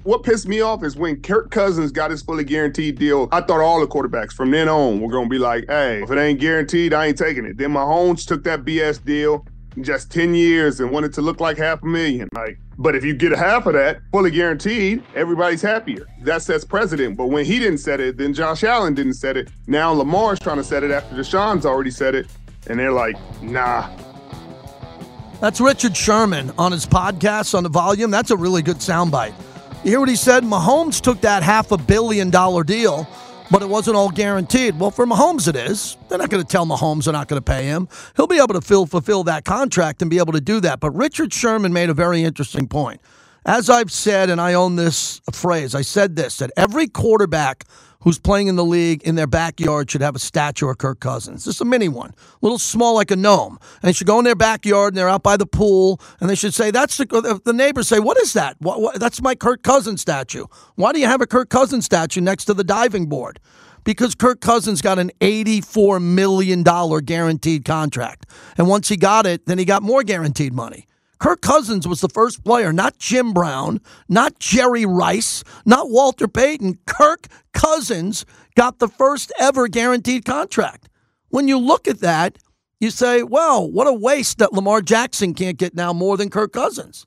What 0.02 0.22
pissed 0.22 0.48
me 0.48 0.62
off 0.62 0.82
is 0.82 0.96
when 0.96 1.20
Kirk 1.20 1.50
Cousins 1.50 1.92
got 1.92 2.10
his 2.10 2.22
fully 2.22 2.44
guaranteed 2.44 2.98
deal. 2.98 3.28
I 3.32 3.42
thought 3.42 3.60
all 3.60 3.80
the 3.80 3.86
quarterbacks 3.86 4.32
from 4.32 4.50
then 4.50 4.66
on 4.66 5.00
were 5.00 5.10
going 5.10 5.26
to 5.26 5.30
be 5.30 5.38
like, 5.38 5.66
hey, 5.68 6.02
if 6.02 6.10
it 6.10 6.18
ain't 6.18 6.40
guaranteed, 6.40 6.94
I 6.94 7.06
ain't 7.06 7.18
taking 7.18 7.44
it. 7.44 7.58
Then 7.58 7.72
Mahomes 7.72 8.26
took 8.26 8.42
that 8.44 8.64
BS 8.64 9.04
deal 9.04 9.46
just 9.82 10.10
10 10.10 10.34
years 10.34 10.80
and 10.80 10.90
wanted 10.90 11.12
to 11.14 11.20
look 11.20 11.38
like 11.38 11.58
half 11.58 11.82
a 11.82 11.86
million. 11.86 12.28
Like, 12.34 12.58
but 12.78 12.96
if 12.96 13.04
you 13.04 13.14
get 13.14 13.32
half 13.32 13.66
of 13.66 13.74
that 13.74 14.00
fully 14.10 14.30
guaranteed, 14.30 15.02
everybody's 15.14 15.60
happier. 15.60 16.06
That 16.22 16.40
sets 16.40 16.64
precedent. 16.64 17.18
But 17.18 17.26
when 17.26 17.44
he 17.44 17.58
didn't 17.58 17.78
set 17.78 18.00
it, 18.00 18.16
then 18.16 18.32
Josh 18.32 18.64
Allen 18.64 18.94
didn't 18.94 19.14
set 19.14 19.36
it. 19.36 19.50
Now 19.66 19.92
Lamar's 19.92 20.40
trying 20.40 20.56
to 20.56 20.64
set 20.64 20.82
it 20.82 20.90
after 20.90 21.14
Deshaun's 21.14 21.66
already 21.66 21.90
said 21.90 22.14
it. 22.14 22.26
And 22.68 22.78
they're 22.78 22.92
like, 22.92 23.16
nah. 23.42 23.88
That's 25.40 25.60
Richard 25.60 25.96
Sherman 25.96 26.52
on 26.58 26.72
his 26.72 26.86
podcast 26.86 27.54
on 27.54 27.64
the 27.64 27.68
volume. 27.70 28.10
That's 28.10 28.30
a 28.30 28.36
really 28.36 28.62
good 28.62 28.78
soundbite. 28.78 29.34
You 29.82 29.92
hear 29.92 30.00
what 30.00 30.10
he 30.10 30.16
said? 30.16 30.44
Mahomes 30.44 31.00
took 31.00 31.22
that 31.22 31.42
half 31.42 31.72
a 31.72 31.78
billion 31.78 32.28
dollar 32.28 32.64
deal, 32.64 33.08
but 33.50 33.62
it 33.62 33.68
wasn't 33.68 33.96
all 33.96 34.10
guaranteed. 34.10 34.78
Well, 34.78 34.90
for 34.90 35.06
Mahomes, 35.06 35.48
it 35.48 35.56
is. 35.56 35.96
They're 36.10 36.18
not 36.18 36.28
going 36.28 36.44
to 36.44 36.46
tell 36.46 36.66
Mahomes 36.66 37.04
they're 37.04 37.14
not 37.14 37.28
going 37.28 37.40
to 37.40 37.44
pay 37.44 37.64
him. 37.64 37.88
He'll 38.14 38.26
be 38.26 38.36
able 38.36 38.48
to 38.48 38.60
fill, 38.60 38.84
fulfill 38.84 39.24
that 39.24 39.46
contract 39.46 40.02
and 40.02 40.10
be 40.10 40.18
able 40.18 40.34
to 40.34 40.40
do 40.40 40.60
that. 40.60 40.80
But 40.80 40.90
Richard 40.90 41.32
Sherman 41.32 41.72
made 41.72 41.88
a 41.88 41.94
very 41.94 42.22
interesting 42.22 42.68
point. 42.68 43.00
As 43.46 43.70
I've 43.70 43.90
said, 43.90 44.28
and 44.28 44.38
I 44.38 44.52
own 44.52 44.76
this 44.76 45.22
phrase, 45.32 45.74
I 45.74 45.80
said 45.80 46.14
this 46.14 46.36
that 46.36 46.50
every 46.58 46.86
quarterback 46.86 47.64
who's 48.00 48.18
playing 48.18 48.46
in 48.46 48.56
the 48.56 48.64
league 48.64 49.02
in 49.02 49.14
their 49.14 49.26
backyard 49.26 49.90
should 49.90 50.00
have 50.00 50.16
a 50.16 50.18
statue 50.20 50.68
of 50.68 50.78
Kirk 50.78 51.00
Cousins. 51.00 51.44
Just 51.44 51.60
a 51.60 51.64
mini 51.64 51.88
one, 51.88 52.10
a 52.10 52.38
little 52.40 52.58
small 52.58 52.94
like 52.94 53.10
a 53.10 53.16
gnome. 53.16 53.58
And 53.82 53.88
they 53.88 53.92
should 53.92 54.06
go 54.06 54.18
in 54.18 54.24
their 54.24 54.34
backyard 54.34 54.92
and 54.92 54.98
they're 54.98 55.08
out 55.08 55.22
by 55.22 55.36
the 55.36 55.46
pool 55.46 56.00
and 56.20 56.28
they 56.28 56.34
should 56.34 56.54
say, 56.54 56.70
That's 56.70 56.96
the, 56.96 57.40
the 57.44 57.52
neighbors 57.52 57.88
say, 57.88 57.98
What 57.98 58.18
is 58.18 58.32
that? 58.32 58.56
What, 58.60 58.80
what, 58.80 59.00
that's 59.00 59.20
my 59.22 59.34
Kirk 59.34 59.62
Cousins 59.62 60.00
statue. 60.00 60.46
Why 60.74 60.92
do 60.92 61.00
you 61.00 61.06
have 61.06 61.20
a 61.20 61.26
Kirk 61.26 61.50
Cousins 61.50 61.84
statue 61.84 62.20
next 62.20 62.46
to 62.46 62.54
the 62.54 62.64
diving 62.64 63.06
board? 63.06 63.40
Because 63.82 64.14
Kirk 64.14 64.40
Cousins 64.40 64.82
got 64.82 64.98
an 64.98 65.10
$84 65.20 66.02
million 66.02 66.62
guaranteed 66.62 67.64
contract. 67.64 68.26
And 68.58 68.68
once 68.68 68.88
he 68.88 68.96
got 68.96 69.24
it, 69.24 69.46
then 69.46 69.58
he 69.58 69.64
got 69.64 69.82
more 69.82 70.02
guaranteed 70.02 70.52
money. 70.52 70.86
Kirk 71.20 71.42
Cousins 71.42 71.86
was 71.86 72.00
the 72.00 72.08
first 72.08 72.42
player, 72.44 72.72
not 72.72 72.98
Jim 72.98 73.32
Brown, 73.34 73.80
not 74.08 74.38
Jerry 74.38 74.86
Rice, 74.86 75.44
not 75.66 75.90
Walter 75.90 76.26
Payton. 76.26 76.78
Kirk 76.86 77.26
Cousins 77.52 78.24
got 78.56 78.78
the 78.78 78.88
first 78.88 79.30
ever 79.38 79.68
guaranteed 79.68 80.24
contract. 80.24 80.88
When 81.28 81.46
you 81.46 81.58
look 81.58 81.86
at 81.86 82.00
that, 82.00 82.38
you 82.80 82.90
say, 82.90 83.22
well, 83.22 83.70
what 83.70 83.86
a 83.86 83.92
waste 83.92 84.38
that 84.38 84.54
Lamar 84.54 84.80
Jackson 84.80 85.34
can't 85.34 85.58
get 85.58 85.74
now 85.74 85.92
more 85.92 86.16
than 86.16 86.30
Kirk 86.30 86.54
Cousins 86.54 87.06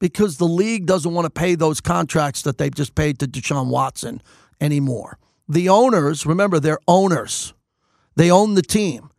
because 0.00 0.38
the 0.38 0.48
league 0.48 0.84
doesn't 0.84 1.14
want 1.14 1.26
to 1.26 1.30
pay 1.30 1.54
those 1.54 1.80
contracts 1.80 2.42
that 2.42 2.58
they've 2.58 2.74
just 2.74 2.96
paid 2.96 3.20
to 3.20 3.28
Deshaun 3.28 3.68
Watson 3.68 4.20
anymore. 4.60 5.18
The 5.48 5.68
owners, 5.68 6.26
remember, 6.26 6.58
they're 6.58 6.80
owners, 6.88 7.54
they 8.16 8.28
own 8.28 8.54
the 8.54 8.62
team. 8.62 9.10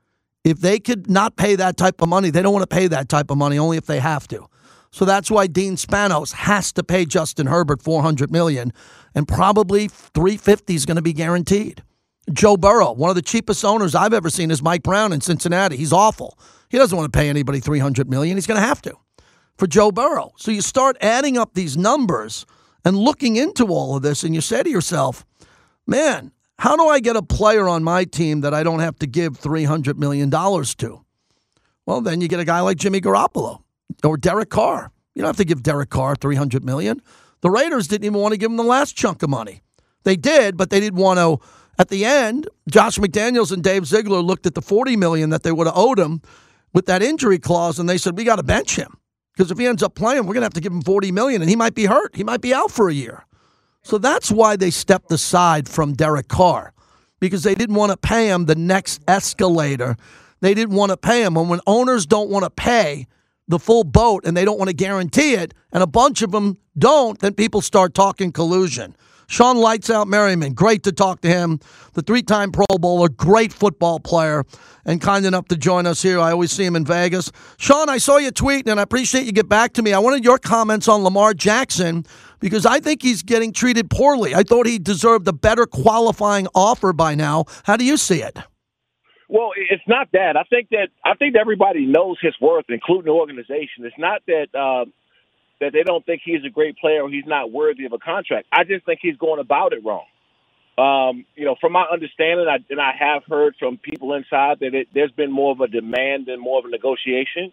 If 0.44 0.60
they 0.60 0.80
could 0.80 1.10
not 1.10 1.36
pay 1.36 1.56
that 1.56 1.78
type 1.78 2.02
of 2.02 2.10
money, 2.10 2.30
they 2.30 2.42
don't 2.42 2.54
want 2.54 2.70
to 2.70 2.76
pay 2.76 2.88
that 2.88 3.10
type 3.10 3.30
of 3.30 3.38
money 3.38 3.58
only 3.58 3.78
if 3.78 3.86
they 3.86 4.00
have 4.00 4.28
to. 4.30 4.48
So 4.92 5.06
that's 5.06 5.30
why 5.30 5.48
Dean 5.48 5.76
Spanos 5.76 6.34
has 6.34 6.72
to 6.74 6.84
pay 6.84 7.06
Justin 7.06 7.48
Herbert 7.48 7.82
400 7.82 8.32
million 8.32 8.72
and 9.14 9.28
probably 9.28 9.88
350 9.88 10.76
is 10.76 10.86
going 10.86 10.96
to 10.96 11.02
be 11.02 11.14
guaranteed. 11.14 11.84
Joe 12.32 12.58
Burrow, 12.58 12.92
one 12.92 13.10
of 13.10 13.16
the 13.16 13.22
cheapest 13.22 13.64
owners 13.64 13.96
I've 13.96 14.14
ever 14.14 14.30
seen 14.30 14.52
is 14.52 14.62
Mike 14.62 14.84
Brown 14.84 15.14
in 15.14 15.22
Cincinnati. 15.22 15.78
He's 15.78 15.94
awful. 15.94 16.38
He 16.70 16.78
doesn't 16.78 16.98
want 16.98 17.12
to 17.12 17.18
pay 17.18 17.30
anybody 17.30 17.60
300 17.60 18.10
million. 18.10 18.38
He's 18.38 18.48
going 18.48 18.60
to 18.60 18.66
have 18.66 18.82
to 18.84 18.98
for 19.58 19.68
Joe 19.68 19.92
Burrow. 19.92 20.34
So 20.38 20.52
you 20.52 20.62
start 20.62 20.98
adding 21.02 21.38
up 21.38 21.54
these 21.54 21.78
numbers 21.78 22.46
and 22.84 22.98
looking 22.98 23.36
into 23.36 23.68
all 23.68 23.96
of 23.96 24.04
this 24.04 24.24
and 24.24 24.36
you 24.36 24.42
say 24.42 24.64
to 24.64 24.70
yourself, 24.70 25.26
"Man, 25.86 26.32
how 26.60 26.76
do 26.76 26.88
I 26.88 27.00
get 27.00 27.16
a 27.16 27.22
player 27.22 27.68
on 27.68 27.84
my 27.84 28.04
team 28.04 28.42
that 28.42 28.54
I 28.54 28.64
don't 28.64 28.80
have 28.80 28.98
to 29.00 29.08
give 29.08 29.38
300 29.38 30.00
million 30.00 30.30
dollars 30.30 30.76
to?" 30.76 31.04
Well, 31.86 32.02
then 32.02 32.22
you 32.22 32.28
get 32.28 32.40
a 32.40 32.46
guy 32.46 32.60
like 32.62 32.78
Jimmy 32.78 33.00
Garoppolo 33.00 33.62
or 34.04 34.18
Derek 34.18 34.50
Carr. 34.50 34.92
You 35.16 35.22
don't 35.22 35.30
have 35.30 35.38
to 35.38 35.46
give 35.46 35.64
Derek 35.64 35.90
Carr 35.90 36.16
300 36.16 36.64
million. 36.64 37.02
The 37.42 37.50
Raiders 37.50 37.88
didn't 37.88 38.06
even 38.06 38.20
want 38.20 38.34
to 38.34 38.38
give 38.38 38.52
him 38.52 38.58
the 38.58 38.64
last 38.64 38.96
chunk 38.96 39.24
of 39.24 39.30
money. 39.30 39.62
They 40.04 40.16
did, 40.16 40.58
but 40.58 40.70
they 40.70 40.80
didn't 40.80 41.00
want 41.00 41.20
to 41.20 41.40
at 41.80 41.90
the 41.90 42.06
end, 42.06 42.48
Josh 42.70 42.98
McDaniels 42.98 43.52
and 43.52 43.64
Dave 43.64 43.86
Ziegler 43.86 44.22
looked 44.22 44.46
at 44.46 44.56
the 44.56 44.62
40 44.62 44.96
million 44.98 45.30
that 45.30 45.44
they 45.44 45.52
would 45.52 45.68
have 45.68 45.78
owed 45.78 46.00
him 46.00 46.22
with 46.74 46.88
that 46.88 47.04
injury 47.04 47.38
clause 47.38 47.78
and 47.78 47.88
they 47.88 47.98
said, 47.98 48.18
"We 48.18 48.24
got 48.24 48.38
to 48.38 48.44
bench 48.44 48.76
him 48.76 48.98
because 49.34 49.52
if 49.52 49.58
he 49.58 49.68
ends 49.68 49.84
up 49.84 49.94
playing, 49.94 50.26
we're 50.26 50.34
going 50.34 50.42
to 50.42 50.46
have 50.46 50.54
to 50.54 50.62
give 50.62 50.72
him 50.72 50.82
40 50.82 51.12
million, 51.12 51.42
and 51.42 51.50
he 51.50 51.56
might 51.56 51.76
be 51.76 51.86
hurt. 51.86 52.16
He 52.16 52.24
might 52.24 52.42
be 52.42 52.54
out 52.54 52.72
for 52.72 52.90
a 52.90 52.94
year." 52.94 53.26
So 53.88 53.98
that's 53.98 54.30
why 54.30 54.58
they 54.58 54.70
stepped 54.70 55.14
aside 55.14 55.70
from 55.70 55.94
Derek 55.94 56.28
Carr 56.28 56.74
because 57.22 57.44
they 57.44 57.56
didn't 57.56 57.76
want 57.76 57.94
to 57.94 57.98
pay 57.98 58.28
him 58.28 58.44
the 58.44 58.54
next 58.54 59.02
escalator. 59.08 59.96
They 60.42 60.54
didn't 60.54 60.76
want 60.76 60.90
to 60.90 60.98
pay 60.98 61.24
him. 61.24 61.38
And 61.38 61.50
when 61.50 61.62
owners 61.66 62.06
don't 62.06 62.30
want 62.30 62.44
to 62.44 62.50
pay 62.50 63.08
the 63.48 63.58
full 63.58 63.86
boat 63.86 64.26
and 64.26 64.36
they 64.36 64.44
don't 64.44 64.58
want 64.58 64.70
to 64.70 64.76
guarantee 64.76 65.36
it, 65.36 65.54
and 65.72 65.82
a 65.82 65.88
bunch 65.88 66.22
of 66.22 66.32
them 66.32 66.58
don't, 66.78 67.18
then 67.20 67.34
people 67.34 67.62
start 67.62 67.94
talking 67.94 68.34
collusion. 68.34 68.94
Shawne 69.30 69.56
Lights 69.56 69.90
Out 69.90 70.10
Merriman, 70.10 70.54
great 70.54 70.84
to 70.84 70.92
talk 70.92 71.22
to 71.22 71.30
him. 71.30 71.60
The 71.94 72.02
three 72.02 72.24
time 72.24 72.52
Pro 72.52 72.66
Bowler, 72.78 73.08
great 73.08 73.54
football 73.54 74.02
player, 74.02 74.44
and 74.86 75.00
kind 75.00 75.26
enough 75.26 75.48
to 75.48 75.58
join 75.58 75.86
us 75.86 76.02
here. 76.02 76.20
I 76.20 76.32
always 76.32 76.52
see 76.52 76.66
him 76.66 76.76
in 76.76 76.86
Vegas. 76.86 77.32
Sean, 77.58 77.88
I 77.88 78.00
saw 78.00 78.18
you 78.18 78.32
tweet, 78.32 78.68
and 78.68 78.82
I 78.82 78.84
appreciate 78.84 79.26
you 79.26 79.32
get 79.32 79.48
back 79.48 79.74
to 79.74 79.82
me. 79.82 79.94
I 79.94 80.00
wanted 80.00 80.26
your 80.26 80.38
comments 80.38 80.90
on 80.90 81.04
Lamar 81.04 81.34
Jackson 81.34 82.06
because 82.40 82.66
I 82.66 82.80
think 82.80 83.02
he's 83.02 83.24
getting 83.24 83.54
treated 83.54 83.90
poorly. 83.90 84.36
I 84.36 84.44
thought 84.44 84.68
he 84.68 84.80
deserved 84.80 85.28
a 85.28 85.34
better 85.34 85.66
qualifying 85.66 86.48
offer 86.54 86.94
by 86.94 87.16
now. 87.16 87.46
How 87.64 87.78
do 87.78 87.86
you 87.86 87.98
see 87.98 88.22
it? 88.22 88.38
Well, 89.30 89.52
it's 89.56 89.84
not 89.88 90.08
that. 90.14 90.38
I 90.38 90.44
think 90.44 90.70
that 90.70 90.88
I 91.04 91.16
think 91.16 91.34
that 91.34 91.42
everybody 91.42 91.86
knows 91.86 92.18
his 92.22 92.34
worth, 92.40 92.66
including 92.70 93.06
the 93.06 93.12
organization. 93.12 93.84
It's 93.84 93.98
not 93.98 94.22
that 94.28 94.48
uh, 94.56 94.86
that 95.60 95.74
they 95.74 95.84
don't 95.84 96.06
think 96.06 96.22
he's 96.24 96.46
a 96.46 96.50
great 96.50 96.78
player 96.78 97.02
or 97.02 97.10
he's 97.10 97.26
not 97.26 97.52
worthy 97.52 97.86
of 97.86 97.94
a 97.94 97.98
contract. 97.98 98.48
I 98.52 98.64
just 98.64 98.86
think 98.86 99.00
he's 99.02 99.18
going 99.18 99.40
about 99.40 99.74
it 99.74 99.84
wrong. 99.84 100.06
Um, 100.78 101.26
you 101.36 101.44
know, 101.44 101.56
from 101.60 101.74
my 101.74 101.86
understanding, 101.92 102.46
I, 102.48 102.58
and 102.70 102.80
I 102.80 102.92
have 102.98 103.24
heard 103.28 103.56
from 103.58 103.78
people 103.78 104.14
inside 104.14 104.60
that 104.62 104.76
it, 104.76 104.88
there's 104.94 105.12
been 105.12 105.32
more 105.32 105.52
of 105.52 105.60
a 105.60 105.68
demand 105.68 106.28
and 106.28 106.40
more 106.40 106.60
of 106.60 106.66
a 106.66 106.70
negotiation. 106.70 107.52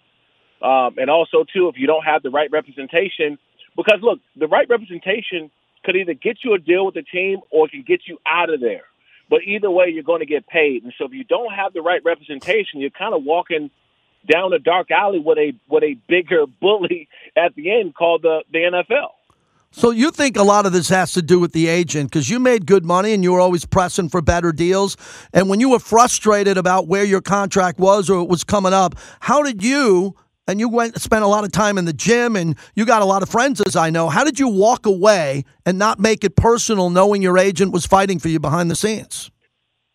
Um, 0.62 0.96
and 0.98 1.08
also, 1.08 1.44
too, 1.50 1.68
if 1.68 1.76
you 1.78 1.86
don't 1.86 2.04
have 2.04 2.22
the 2.22 2.30
right 2.30 2.50
representation, 2.52 3.38
because 3.76 4.00
look, 4.02 4.20
the 4.36 4.46
right 4.46 4.68
representation 4.68 5.50
could 5.84 5.96
either 5.96 6.14
get 6.14 6.38
you 6.44 6.54
a 6.54 6.58
deal 6.58 6.86
with 6.86 6.94
the 6.94 7.02
team 7.02 7.38
or 7.50 7.66
it 7.66 7.70
can 7.70 7.82
get 7.82 8.02
you 8.06 8.18
out 8.26 8.52
of 8.52 8.60
there. 8.60 8.84
But 9.30 9.40
either 9.46 9.70
way, 9.70 9.88
you're 9.88 10.02
going 10.02 10.20
to 10.20 10.26
get 10.26 10.46
paid. 10.46 10.84
And 10.84 10.92
so 10.98 11.06
if 11.06 11.12
you 11.12 11.24
don't 11.24 11.52
have 11.52 11.72
the 11.72 11.82
right 11.82 12.02
representation, 12.04 12.80
you're 12.80 12.90
kind 12.90 13.14
of 13.14 13.24
walking– 13.24 13.70
down 14.26 14.52
a 14.52 14.58
dark 14.58 14.90
alley 14.90 15.18
with 15.18 15.38
a 15.38 15.52
with 15.68 15.82
a 15.82 15.94
bigger 16.08 16.46
bully 16.60 17.08
at 17.36 17.54
the 17.54 17.70
end 17.70 17.94
called 17.94 18.22
the 18.22 18.42
the 18.52 18.58
NFL. 18.58 19.10
So 19.70 19.90
you 19.90 20.12
think 20.12 20.36
a 20.36 20.44
lot 20.44 20.66
of 20.66 20.72
this 20.72 20.88
has 20.90 21.12
to 21.14 21.22
do 21.22 21.40
with 21.40 21.52
the 21.52 21.66
agent 21.66 22.08
because 22.08 22.30
you 22.30 22.38
made 22.38 22.64
good 22.64 22.84
money 22.84 23.12
and 23.12 23.24
you 23.24 23.32
were 23.32 23.40
always 23.40 23.66
pressing 23.66 24.08
for 24.08 24.22
better 24.22 24.52
deals. 24.52 24.96
And 25.32 25.48
when 25.48 25.58
you 25.58 25.70
were 25.70 25.80
frustrated 25.80 26.56
about 26.56 26.86
where 26.86 27.02
your 27.02 27.20
contract 27.20 27.80
was 27.80 28.08
or 28.08 28.20
it 28.20 28.28
was 28.28 28.44
coming 28.44 28.72
up, 28.72 28.94
how 29.18 29.42
did 29.42 29.64
you? 29.64 30.14
And 30.46 30.60
you 30.60 30.68
went 30.68 31.00
spent 31.00 31.24
a 31.24 31.28
lot 31.28 31.44
of 31.44 31.52
time 31.52 31.78
in 31.78 31.86
the 31.86 31.92
gym 31.92 32.36
and 32.36 32.56
you 32.74 32.84
got 32.84 33.00
a 33.00 33.06
lot 33.06 33.22
of 33.22 33.30
friends, 33.30 33.62
as 33.66 33.76
I 33.76 33.88
know. 33.90 34.08
How 34.10 34.24
did 34.24 34.38
you 34.38 34.48
walk 34.48 34.84
away 34.84 35.44
and 35.64 35.78
not 35.78 35.98
make 35.98 36.22
it 36.22 36.36
personal, 36.36 36.90
knowing 36.90 37.22
your 37.22 37.38
agent 37.38 37.72
was 37.72 37.86
fighting 37.86 38.18
for 38.18 38.28
you 38.28 38.38
behind 38.38 38.70
the 38.70 38.76
scenes? 38.76 39.30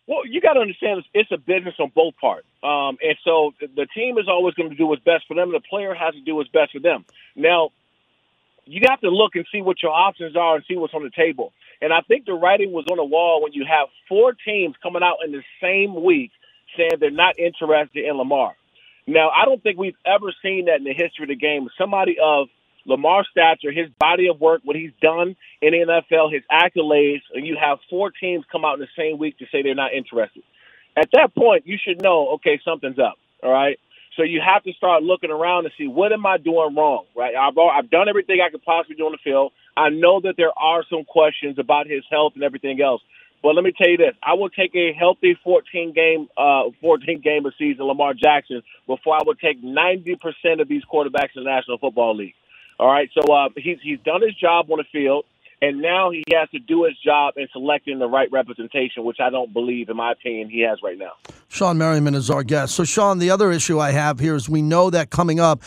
Well, 0.08 0.26
you 0.26 0.40
got 0.40 0.54
to 0.54 0.60
understand 0.60 1.04
it's 1.14 1.30
a 1.30 1.38
business 1.38 1.74
on 1.78 1.92
both 1.94 2.14
parts. 2.20 2.46
Um, 2.64 2.98
and 3.00 3.16
so 3.24 3.52
the 3.60 3.86
team 3.94 4.18
is 4.18 4.26
always 4.28 4.54
going 4.54 4.70
to 4.70 4.74
do 4.74 4.86
what's 4.86 5.04
best 5.04 5.24
for 5.28 5.34
them. 5.34 5.52
The 5.52 5.60
player 5.60 5.94
has 5.94 6.14
to 6.14 6.20
do 6.20 6.34
what's 6.34 6.50
best 6.50 6.72
for 6.72 6.80
them. 6.80 7.04
Now, 7.36 7.70
you 8.66 8.80
have 8.88 9.00
to 9.02 9.08
look 9.08 9.36
and 9.36 9.46
see 9.52 9.62
what 9.62 9.82
your 9.82 9.92
options 9.92 10.34
are 10.34 10.56
and 10.56 10.64
see 10.66 10.76
what's 10.76 10.94
on 10.94 11.04
the 11.04 11.10
table. 11.10 11.52
And 11.80 11.92
I 11.92 12.00
think 12.00 12.26
the 12.26 12.34
writing 12.34 12.72
was 12.72 12.86
on 12.90 12.96
the 12.96 13.04
wall 13.04 13.40
when 13.40 13.52
you 13.52 13.64
have 13.70 13.88
four 14.08 14.32
teams 14.32 14.74
coming 14.82 15.02
out 15.02 15.18
in 15.24 15.30
the 15.30 15.42
same 15.62 16.02
week 16.02 16.32
saying 16.76 16.90
they're 16.98 17.10
not 17.10 17.38
interested 17.38 18.04
in 18.04 18.16
Lamar. 18.16 18.54
Now, 19.10 19.30
I 19.30 19.44
don't 19.44 19.62
think 19.62 19.78
we've 19.78 19.96
ever 20.06 20.32
seen 20.42 20.66
that 20.66 20.76
in 20.76 20.84
the 20.84 20.94
history 20.94 21.24
of 21.24 21.28
the 21.28 21.36
game. 21.36 21.68
Somebody 21.76 22.16
of 22.22 22.48
Lamar 22.86 23.24
stature, 23.30 23.72
his 23.72 23.88
body 23.98 24.28
of 24.28 24.40
work, 24.40 24.60
what 24.64 24.76
he's 24.76 24.92
done 25.02 25.36
in 25.60 25.72
the 25.72 26.02
NFL, 26.12 26.32
his 26.32 26.42
accolades, 26.50 27.22
and 27.34 27.46
you 27.46 27.56
have 27.60 27.78
four 27.90 28.10
teams 28.10 28.44
come 28.50 28.64
out 28.64 28.74
in 28.74 28.80
the 28.80 28.88
same 28.96 29.18
week 29.18 29.38
to 29.38 29.46
say 29.50 29.62
they're 29.62 29.74
not 29.74 29.92
interested. 29.92 30.42
At 30.96 31.10
that 31.12 31.34
point, 31.34 31.66
you 31.66 31.76
should 31.82 32.00
know, 32.00 32.34
okay, 32.34 32.60
something's 32.64 32.98
up. 32.98 33.14
All 33.42 33.52
right. 33.52 33.78
So 34.16 34.22
you 34.22 34.40
have 34.44 34.62
to 34.64 34.72
start 34.74 35.02
looking 35.02 35.30
around 35.30 35.64
to 35.64 35.70
see 35.78 35.86
what 35.86 36.12
am 36.12 36.26
I 36.26 36.36
doing 36.36 36.74
wrong, 36.76 37.06
right? 37.16 37.34
I've 37.34 37.56
I've 37.56 37.90
done 37.90 38.08
everything 38.08 38.40
I 38.44 38.50
could 38.50 38.62
possibly 38.62 38.96
do 38.96 39.06
on 39.06 39.12
the 39.12 39.18
field. 39.22 39.52
I 39.76 39.88
know 39.88 40.20
that 40.22 40.34
there 40.36 40.56
are 40.56 40.84
some 40.90 41.04
questions 41.04 41.58
about 41.58 41.86
his 41.86 42.02
health 42.10 42.32
and 42.34 42.42
everything 42.42 42.82
else. 42.82 43.02
But 43.42 43.54
let 43.54 43.64
me 43.64 43.72
tell 43.76 43.88
you 43.88 43.96
this: 43.96 44.14
I 44.22 44.34
will 44.34 44.50
take 44.50 44.74
a 44.74 44.92
healthy 44.92 45.38
14 45.44 45.92
game, 45.92 46.28
uh, 46.36 46.64
14 46.80 47.20
game 47.20 47.46
a 47.46 47.50
season 47.58 47.86
Lamar 47.86 48.14
Jackson 48.14 48.62
before 48.86 49.14
I 49.16 49.20
would 49.24 49.38
take 49.38 49.62
90 49.62 50.16
percent 50.16 50.60
of 50.60 50.68
these 50.68 50.82
quarterbacks 50.92 51.36
in 51.36 51.44
the 51.44 51.50
National 51.50 51.78
Football 51.78 52.16
League. 52.16 52.34
All 52.78 52.88
right, 52.88 53.10
so 53.14 53.32
uh, 53.32 53.48
he's 53.56 53.78
he's 53.82 53.98
done 54.04 54.22
his 54.22 54.34
job 54.34 54.70
on 54.70 54.78
the 54.78 54.84
field, 54.92 55.24
and 55.62 55.82
now 55.82 56.10
he 56.10 56.24
has 56.32 56.48
to 56.50 56.58
do 56.58 56.84
his 56.84 56.94
job 57.04 57.34
in 57.36 57.46
selecting 57.52 57.98
the 57.98 58.08
right 58.08 58.30
representation, 58.32 59.04
which 59.04 59.18
I 59.20 59.28
don't 59.28 59.52
believe, 59.52 59.90
in 59.90 59.96
my 59.96 60.12
opinion, 60.12 60.48
he 60.48 60.60
has 60.60 60.78
right 60.82 60.96
now. 60.96 61.12
Shawne 61.50 61.76
Merriman 61.76 62.14
is 62.14 62.30
our 62.30 62.42
guest. 62.42 62.74
So, 62.74 62.84
Sean, 62.84 63.18
the 63.18 63.30
other 63.30 63.52
issue 63.52 63.78
I 63.78 63.90
have 63.90 64.20
here 64.20 64.34
is 64.36 64.48
we 64.48 64.62
know 64.62 64.88
that 64.88 65.10
coming 65.10 65.38
up, 65.38 65.62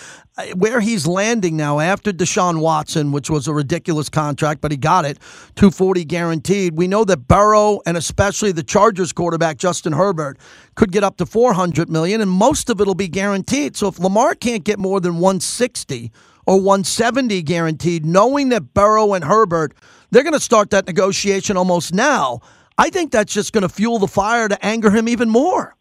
where 0.56 0.80
he's 0.80 1.06
landing 1.06 1.56
now 1.56 1.80
after 1.80 2.12
Deshaun 2.12 2.60
Watson, 2.60 3.12
which 3.12 3.30
was 3.30 3.48
a 3.48 3.54
ridiculous 3.54 4.10
contract, 4.10 4.62
but 4.62 4.72
he 4.72 4.78
got 4.78 5.06
it, 5.06 5.20
240 5.56 6.06
guaranteed. 6.06 6.76
We 6.76 6.88
know 6.88 7.04
that 7.04 7.28
Burrow 7.28 7.82
and 7.86 7.96
especially 7.96 8.52
the 8.52 8.64
Chargers 8.64 9.14
quarterback 9.14 9.58
Justin 9.58 9.94
Herbert 9.94 10.40
could 10.74 10.92
get 10.92 11.04
up 11.04 11.18
to 11.18 11.26
400 11.26 11.90
million, 11.90 12.20
and 12.20 12.32
most 12.32 12.70
of 12.72 12.82
it'll 12.82 12.96
be 12.96 13.10
guaranteed. 13.10 13.76
So, 13.76 13.90
if 13.90 14.00
Lamar 14.00 14.34
can't 14.34 14.64
get 14.64 14.80
more 14.80 15.00
than 15.00 15.16
160 15.16 16.12
or 16.46 16.58
170 16.58 17.42
guaranteed, 17.44 18.06
knowing 18.06 18.50
that 18.50 18.74
Burrow 18.74 19.14
and 19.14 19.24
Herbert, 19.24 19.74
they're 20.12 20.24
going 20.24 20.34
to 20.34 20.40
start 20.40 20.70
that 20.72 20.88
negotiation 20.88 21.58
almost 21.58 21.94
now. 21.94 22.42
I 22.78 22.90
think 22.90 23.12
that's 23.12 23.34
just 23.34 23.54
going 23.54 23.62
to 23.62 23.70
fuel 23.70 24.00
the 24.00 24.08
fire 24.08 24.48
to 24.48 24.66
anger 24.66 24.90
him 24.92 25.08
even 25.08 25.30
more. 25.30 25.76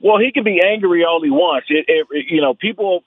Well, 0.00 0.18
he 0.18 0.32
can 0.32 0.44
be 0.44 0.60
angry 0.64 1.04
all 1.04 1.22
he 1.22 1.30
wants. 1.30 1.68
It, 1.70 1.84
it, 1.88 2.26
you 2.28 2.40
know, 2.40 2.54
people. 2.54 3.04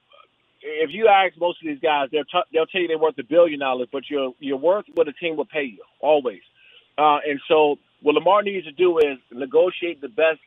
If 0.67 0.89
you 0.91 1.07
ask 1.07 1.37
most 1.37 1.61
of 1.61 1.67
these 1.67 1.79
guys, 1.79 2.09
they'll 2.11 2.23
t- 2.23 2.49
they'll 2.51 2.65
tell 2.65 2.81
you 2.81 2.87
they're 2.87 2.97
worth 2.97 3.19
a 3.19 3.23
billion 3.23 3.59
dollars, 3.59 3.87
but 3.91 4.09
you're 4.09 4.33
you're 4.39 4.57
worth 4.57 4.85
what 4.95 5.07
a 5.07 5.13
team 5.13 5.35
will 5.35 5.45
pay 5.45 5.63
you 5.63 5.83
always. 5.99 6.41
Uh, 6.97 7.19
and 7.27 7.39
so, 7.47 7.77
what 8.01 8.15
Lamar 8.15 8.41
needs 8.41 8.65
to 8.65 8.71
do 8.71 8.97
is 8.97 9.19
negotiate 9.31 10.01
the 10.01 10.07
best 10.07 10.39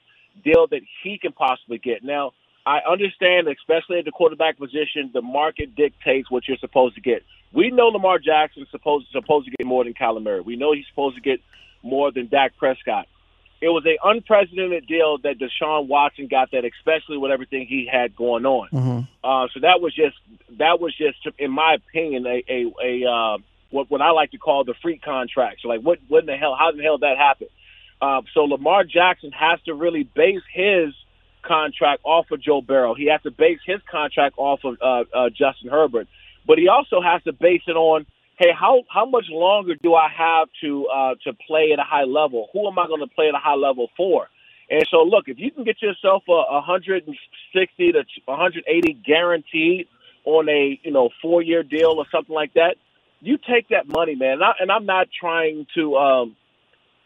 deal 0.43 0.67
that 0.69 0.81
he 1.05 1.19
can 1.19 1.33
possibly 1.33 1.79
get. 1.79 2.03
Now, 2.03 2.33
I 2.69 2.81
understand, 2.87 3.49
especially 3.49 3.99
at 3.99 4.05
the 4.05 4.11
quarterback 4.11 4.59
position, 4.59 5.11
the 5.15 5.23
market 5.23 5.75
dictates 5.75 6.31
what 6.31 6.47
you're 6.47 6.59
supposed 6.59 6.97
to 6.97 7.01
get. 7.01 7.25
We 7.51 7.71
know 7.71 7.87
Lamar 7.87 8.19
Jackson's 8.19 8.69
supposed 8.71 9.07
supposed 9.11 9.47
to 9.47 9.53
get 9.53 9.67
more 9.67 9.85
than 9.85 9.95
Kyler 9.95 10.23
Murray. 10.23 10.43
We 10.43 10.57
know 10.57 10.75
he's 10.75 10.85
supposed 10.91 11.17
to 11.17 11.23
get 11.23 11.41
more 11.83 12.13
than 12.13 12.27
Dak 12.29 12.59
Prescott. 12.59 13.09
It 13.63 13.69
was 13.69 13.85
an 13.87 13.97
unprecedented 14.05 14.87
deal 14.87 15.17
that 15.19 15.37
Deshaun 15.39 15.89
Watson 15.89 16.27
got 16.27 16.51
that, 16.51 16.67
especially 16.67 17.17
with 17.17 17.33
everything 17.33 17.67
he 17.67 17.89
had 17.91 18.15
going 18.15 18.45
on. 18.45 18.69
Mm-hmm. 18.69 19.01
Uh, 19.25 19.49
so 19.55 19.61
that 19.61 19.81
was 19.81 19.95
just 19.95 20.19
that 20.59 20.79
was 20.79 20.95
just, 20.95 21.17
in 21.39 21.51
my 21.51 21.75
opinion, 21.75 22.27
a 22.27 22.45
a, 22.51 22.67
a 22.85 23.11
uh, 23.11 23.39
what 23.71 23.91
what 23.91 24.03
I 24.03 24.11
like 24.11 24.33
to 24.33 24.39
call 24.39 24.65
the 24.65 24.75
freak 24.83 25.01
contract. 25.01 25.63
So 25.63 25.69
like, 25.69 25.81
what 25.81 26.01
what 26.09 26.21
in 26.21 26.27
the 26.27 26.37
hell? 26.37 26.55
How 26.55 26.71
the 26.73 26.83
hell 26.83 26.99
did 26.99 27.09
that 27.09 27.17
happen? 27.17 27.49
Uh, 28.03 28.21
so 28.35 28.45
Lamar 28.45 28.85
Jackson 28.85 29.33
has 29.33 29.59
to 29.63 29.73
really 29.73 30.03
base 30.03 30.43
his 30.53 30.93
contract 31.49 32.03
off 32.05 32.31
of 32.31 32.43
Joe 32.43 32.61
Burrow. 32.61 32.95
He 32.95 33.07
has 33.07 33.23
to 33.23 33.31
base 33.31 33.61
his 33.67 33.81
contract 33.91 34.35
off 34.37 34.61
of 34.65 34.77
uh, 34.83 35.05
uh, 35.17 35.31
Justin 35.31 35.71
Herbert. 35.71 36.07
But 36.47 36.59
he 36.59 36.69
also 36.69 37.01
has 37.01 37.23
to 37.25 37.33
base 37.33 37.63
it 37.67 37.77
on, 37.77 38.07
hey, 38.39 38.51
how 38.59 38.83
how 38.89 39.07
much 39.07 39.27
longer 39.31 39.75
do 39.75 39.95
I 39.95 40.09
have 40.17 40.49
to 40.63 40.87
uh, 40.87 41.15
to 41.25 41.33
play 41.47 41.71
at 41.73 41.79
a 41.79 41.85
high 41.85 42.05
level? 42.05 42.49
Who 42.53 42.69
am 42.69 42.79
I 42.79 42.87
going 42.87 43.01
to 43.01 43.15
play 43.15 43.29
at 43.29 43.35
a 43.35 43.39
high 43.39 43.57
level 43.57 43.89
for? 43.97 44.29
And 44.71 44.87
so, 44.91 44.99
look, 45.03 45.29
if 45.29 45.39
you 45.39 45.51
can 45.51 45.65
get 45.65 45.81
yourself 45.81 46.25
a 46.29 46.33
160 46.33 47.93
to 47.93 48.05
180 48.27 48.93
guaranteed 49.05 49.89
on 50.25 50.49
a 50.49 50.79
you 50.83 50.91
know 50.93 51.09
four 51.23 51.43
year 51.43 51.63
deal 51.63 51.95
or 51.97 52.07
something 52.13 52.35
like 52.35 52.55
that, 52.55 52.77
you 53.21 53.39
take 53.39 53.69
that 53.69 53.89
money, 53.89 54.15
man. 54.15 54.35
And, 54.35 54.45
I, 54.45 54.53
and 54.61 54.71
I'm 54.71 54.87
not 54.87 55.09
trying 55.19 55.67
to, 55.75 55.97
um, 55.97 56.37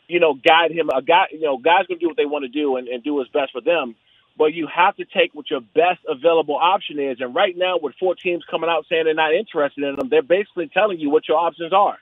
you 0.08 0.20
know, 0.20 0.34
guide 0.34 0.72
him. 0.72 0.90
A 0.90 1.02
guy, 1.02 1.26
you 1.32 1.40
know, 1.40 1.56
guys 1.56 1.86
gonna 1.88 2.00
do 2.00 2.08
what 2.08 2.16
they 2.16 2.26
want 2.26 2.44
to 2.44 2.48
do 2.48 2.76
and, 2.76 2.88
and 2.88 3.02
do 3.02 3.14
what's 3.14 3.30
best 3.30 3.52
for 3.52 3.60
them. 3.60 3.94
But 4.36 4.54
you 4.54 4.68
have 4.74 4.96
to 4.96 5.04
take 5.04 5.34
what 5.34 5.50
your 5.50 5.60
best 5.60 6.00
available 6.08 6.56
option 6.56 6.98
is. 6.98 7.18
And 7.20 7.34
right 7.34 7.54
now, 7.56 7.78
with 7.80 7.94
four 8.00 8.14
teams 8.14 8.44
coming 8.50 8.70
out 8.70 8.86
saying 8.88 9.04
they're 9.04 9.14
not 9.14 9.34
interested 9.34 9.84
in 9.84 9.96
them, 9.96 10.08
they're 10.08 10.22
basically 10.22 10.68
telling 10.68 10.98
you 10.98 11.10
what 11.10 11.28
your 11.28 11.38
options 11.38 11.72
are. 11.72 11.98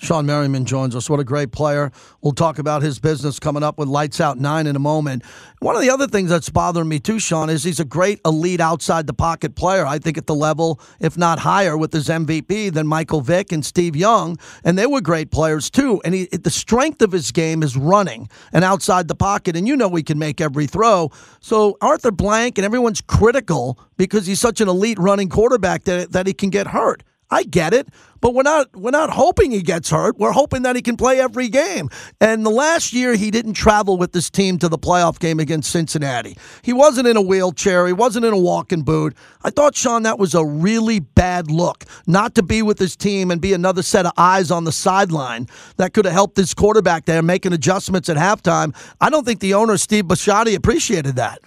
Shawne 0.00 0.24
Merriman 0.24 0.64
joins 0.64 0.96
us. 0.96 1.10
What 1.10 1.20
a 1.20 1.24
great 1.24 1.52
player. 1.52 1.92
We'll 2.22 2.32
talk 2.32 2.58
about 2.58 2.80
his 2.80 2.98
business 2.98 3.38
coming 3.38 3.62
up 3.62 3.76
with 3.76 3.86
Lights 3.86 4.20
Out 4.20 4.38
9 4.38 4.66
in 4.66 4.74
a 4.74 4.78
moment. 4.80 5.22
One 5.58 5.76
of 5.76 5.82
the 5.82 5.90
other 5.90 6.06
things 6.06 6.30
that's 6.30 6.48
bothering 6.48 6.88
me 6.88 7.00
too, 7.00 7.18
Sean, 7.18 7.50
is 7.50 7.64
he's 7.64 7.80
a 7.80 7.84
great 7.84 8.18
elite 8.24 8.60
outside 8.60 9.06
the 9.06 9.12
pocket 9.12 9.54
player. 9.56 9.84
I 9.86 9.98
think 9.98 10.16
at 10.16 10.26
the 10.26 10.34
level, 10.34 10.80
if 11.00 11.18
not 11.18 11.40
higher, 11.40 11.76
with 11.76 11.92
his 11.92 12.08
MVP 12.08 12.72
than 12.72 12.86
Michael 12.86 13.20
Vick 13.20 13.52
and 13.52 13.64
Steve 13.64 13.94
Young. 13.94 14.38
And 14.64 14.78
they 14.78 14.86
were 14.86 15.02
great 15.02 15.30
players 15.30 15.68
too. 15.68 16.00
And 16.02 16.14
he, 16.14 16.26
the 16.26 16.50
strength 16.50 17.02
of 17.02 17.12
his 17.12 17.30
game 17.30 17.62
is 17.62 17.76
running 17.76 18.30
and 18.54 18.64
outside 18.64 19.06
the 19.06 19.14
pocket. 19.14 19.54
And 19.54 19.68
you 19.68 19.76
know 19.76 19.94
he 19.94 20.02
can 20.02 20.18
make 20.18 20.40
every 20.40 20.66
throw. 20.66 21.10
So 21.40 21.76
Arthur 21.82 22.10
Blank 22.10 22.56
and 22.56 22.64
everyone's 22.64 23.02
critical 23.02 23.78
because 23.98 24.26
he's 24.26 24.40
such 24.40 24.62
an 24.62 24.68
elite 24.68 24.98
running 24.98 25.28
quarterback 25.28 25.84
that, 25.84 26.12
that 26.12 26.26
he 26.26 26.32
can 26.32 26.48
get 26.48 26.68
hurt. 26.68 27.02
I 27.30 27.44
get 27.44 27.72
it, 27.72 27.88
but 28.20 28.34
we're 28.34 28.42
not 28.42 28.74
we're 28.74 28.90
not 28.90 29.10
hoping 29.10 29.52
he 29.52 29.62
gets 29.62 29.90
hurt. 29.90 30.18
We're 30.18 30.32
hoping 30.32 30.62
that 30.62 30.76
he 30.76 30.82
can 30.82 30.96
play 30.96 31.20
every 31.20 31.48
game. 31.48 31.88
And 32.20 32.44
the 32.44 32.50
last 32.50 32.92
year 32.92 33.14
he 33.14 33.30
didn't 33.30 33.54
travel 33.54 33.96
with 33.96 34.12
this 34.12 34.30
team 34.30 34.58
to 34.58 34.68
the 34.68 34.78
playoff 34.78 35.18
game 35.18 35.38
against 35.38 35.70
Cincinnati. 35.70 36.36
He 36.62 36.72
wasn't 36.72 37.06
in 37.06 37.16
a 37.16 37.22
wheelchair, 37.22 37.86
he 37.86 37.92
wasn't 37.92 38.24
in 38.24 38.32
a 38.32 38.38
walking 38.38 38.82
boot. 38.82 39.16
I 39.42 39.50
thought 39.50 39.74
Shawne 39.74 40.02
that 40.02 40.18
was 40.18 40.34
a 40.34 40.44
really 40.44 41.00
bad 41.00 41.50
look 41.50 41.84
not 42.06 42.34
to 42.34 42.42
be 42.42 42.62
with 42.62 42.78
his 42.78 42.96
team 42.96 43.30
and 43.30 43.40
be 43.40 43.52
another 43.52 43.82
set 43.82 44.06
of 44.06 44.12
eyes 44.16 44.50
on 44.50 44.64
the 44.64 44.72
sideline 44.72 45.46
that 45.76 45.94
could 45.94 46.04
have 46.04 46.14
helped 46.14 46.34
this 46.34 46.52
quarterback 46.52 47.04
there 47.04 47.22
making 47.22 47.52
adjustments 47.52 48.08
at 48.08 48.16
halftime. 48.16 48.74
I 49.00 49.08
don't 49.10 49.24
think 49.24 49.40
the 49.40 49.54
owner 49.54 49.76
Steve 49.76 50.04
Bisciotti 50.04 50.56
appreciated 50.56 51.16
that. 51.16 51.40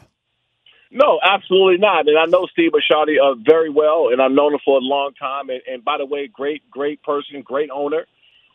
No, 0.93 1.19
absolutely 1.23 1.77
not. 1.77 2.07
And 2.07 2.17
I 2.17 2.25
know 2.25 2.47
Steve 2.51 2.71
Bisciotti 2.71 3.17
uh, 3.19 3.35
very 3.35 3.69
well, 3.69 4.09
and 4.11 4.21
I've 4.21 4.31
known 4.31 4.53
him 4.53 4.59
for 4.63 4.77
a 4.77 4.81
long 4.81 5.13
time. 5.19 5.49
And, 5.49 5.61
and 5.67 5.83
by 5.83 5.97
the 5.97 6.05
way, 6.05 6.27
great, 6.27 6.69
great 6.69 7.01
person, 7.03 7.41
great 7.41 7.69
owner. 7.71 8.05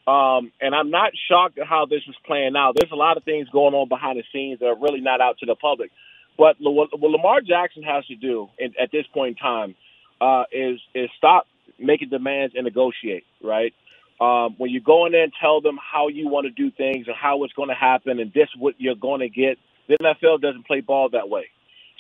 Um, 0.07 0.53
and 0.61 0.75
I'm 0.75 0.91
not 0.91 1.13
shocked 1.29 1.59
at 1.59 1.67
how 1.67 1.87
this 1.87 2.03
is 2.09 2.15
playing 2.25 2.55
out. 2.57 2.77
There's 2.79 2.93
a 2.93 2.97
lot 2.97 3.17
of 3.17 3.25
things 3.25 3.49
going 3.51 3.75
on 3.75 3.89
behind 3.89 4.19
the 4.19 4.25
scenes 4.33 4.61
that 4.61 4.67
are 4.67 4.79
really 4.81 5.01
not 5.01 5.21
out 5.21 5.39
to 5.39 5.47
the 5.47 5.57
public. 5.57 5.91
But 6.39 6.57
what, 6.61 6.99
what 6.99 7.11
Lamar 7.11 7.41
Jackson 7.41 7.83
has 7.83 8.07
to 8.07 8.15
do 8.15 8.49
in, 8.59 8.73
at 8.81 8.91
this 8.93 9.05
point 9.13 9.37
in 9.37 9.43
time 9.43 9.75
uh, 10.21 10.45
is 10.53 10.81
is 10.95 11.11
stop 11.19 11.47
making 11.79 12.09
demands 12.09 12.55
and 12.57 12.65
negotiate. 12.65 13.25
Right 13.43 13.75
um, 14.21 14.55
when 14.59 14.71
you 14.71 14.81
go 14.81 15.07
in 15.07 15.13
there 15.13 15.23
and 15.23 15.33
tell 15.41 15.61
them 15.61 15.79
how 15.81 16.09
you 16.09 16.29
want 16.29 16.47
to 16.47 16.51
do 16.51 16.71
things 16.71 17.07
and 17.07 17.17
how 17.17 17.45
it's 17.45 17.53
going 17.53 17.69
to 17.69 17.75
happen 17.75 18.19
and 18.19 18.33
this 18.33 18.49
what 18.59 18.75
you're 18.79 18.97
going 18.97 19.21
to 19.21 19.29
get, 19.29 19.59
the 19.89 19.97
NFL 19.99 20.41
doesn't 20.41 20.67
play 20.67 20.81
ball 20.81 21.11
that 21.11 21.29
way. 21.29 21.47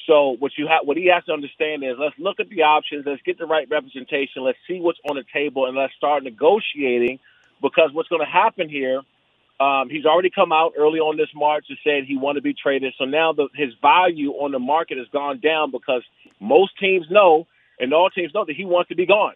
So 0.09 0.37
what 0.41 0.53
you 0.57 0.67
have, 0.67 0.87
what 0.87 0.97
he 0.97 1.11
has 1.15 1.25
to 1.27 1.33
understand 1.33 1.85
is, 1.85 1.97
let's 2.01 2.17
look 2.19 2.41
at 2.41 2.49
the 2.49 2.63
options, 2.63 3.05
let's 3.07 3.23
get 3.23 3.39
the 3.39 3.47
right 3.47 3.69
representation, 3.71 4.43
let's 4.43 4.59
see 4.67 4.81
what's 4.81 4.99
on 5.09 5.17
the 5.17 5.25
table, 5.33 5.67
and 5.67 5.77
let's 5.77 5.93
start 5.95 6.25
negotiating. 6.25 7.21
Because 7.61 7.91
what's 7.93 8.09
going 8.09 8.25
to 8.25 8.33
happen 8.33 8.71
here, 8.71 9.03
um, 9.61 9.91
he's 9.91 10.07
already 10.07 10.31
come 10.31 10.53
out 10.53 10.73
early 10.79 10.99
on 10.99 11.19
this 11.19 11.29
March 11.35 11.67
and 11.69 11.79
said 11.85 12.05
he 12.07 12.17
wanted 12.17 12.41
to 12.41 12.43
be 12.43 12.55
traded. 12.55 12.95
So 12.99 13.05
now 13.05 13.35
the, 13.35 13.49
his 13.55 13.75
value 13.83 14.31
on 14.31 14.53
the 14.53 14.59
market 14.59 14.97
has 14.99 15.09
gone 15.13 15.41
down 15.41 15.73
because 15.73 16.03
most 16.41 16.73
teams 16.81 17.07
know, 17.11 17.47
and 17.79 17.93
all 17.93 18.09
teams 18.09 18.33
know 18.35 18.47
that 18.47 18.57
he 18.57 18.65
wants 18.65 18.89
to 18.89 18.97
be 18.97 19.07
gone. 19.07 19.35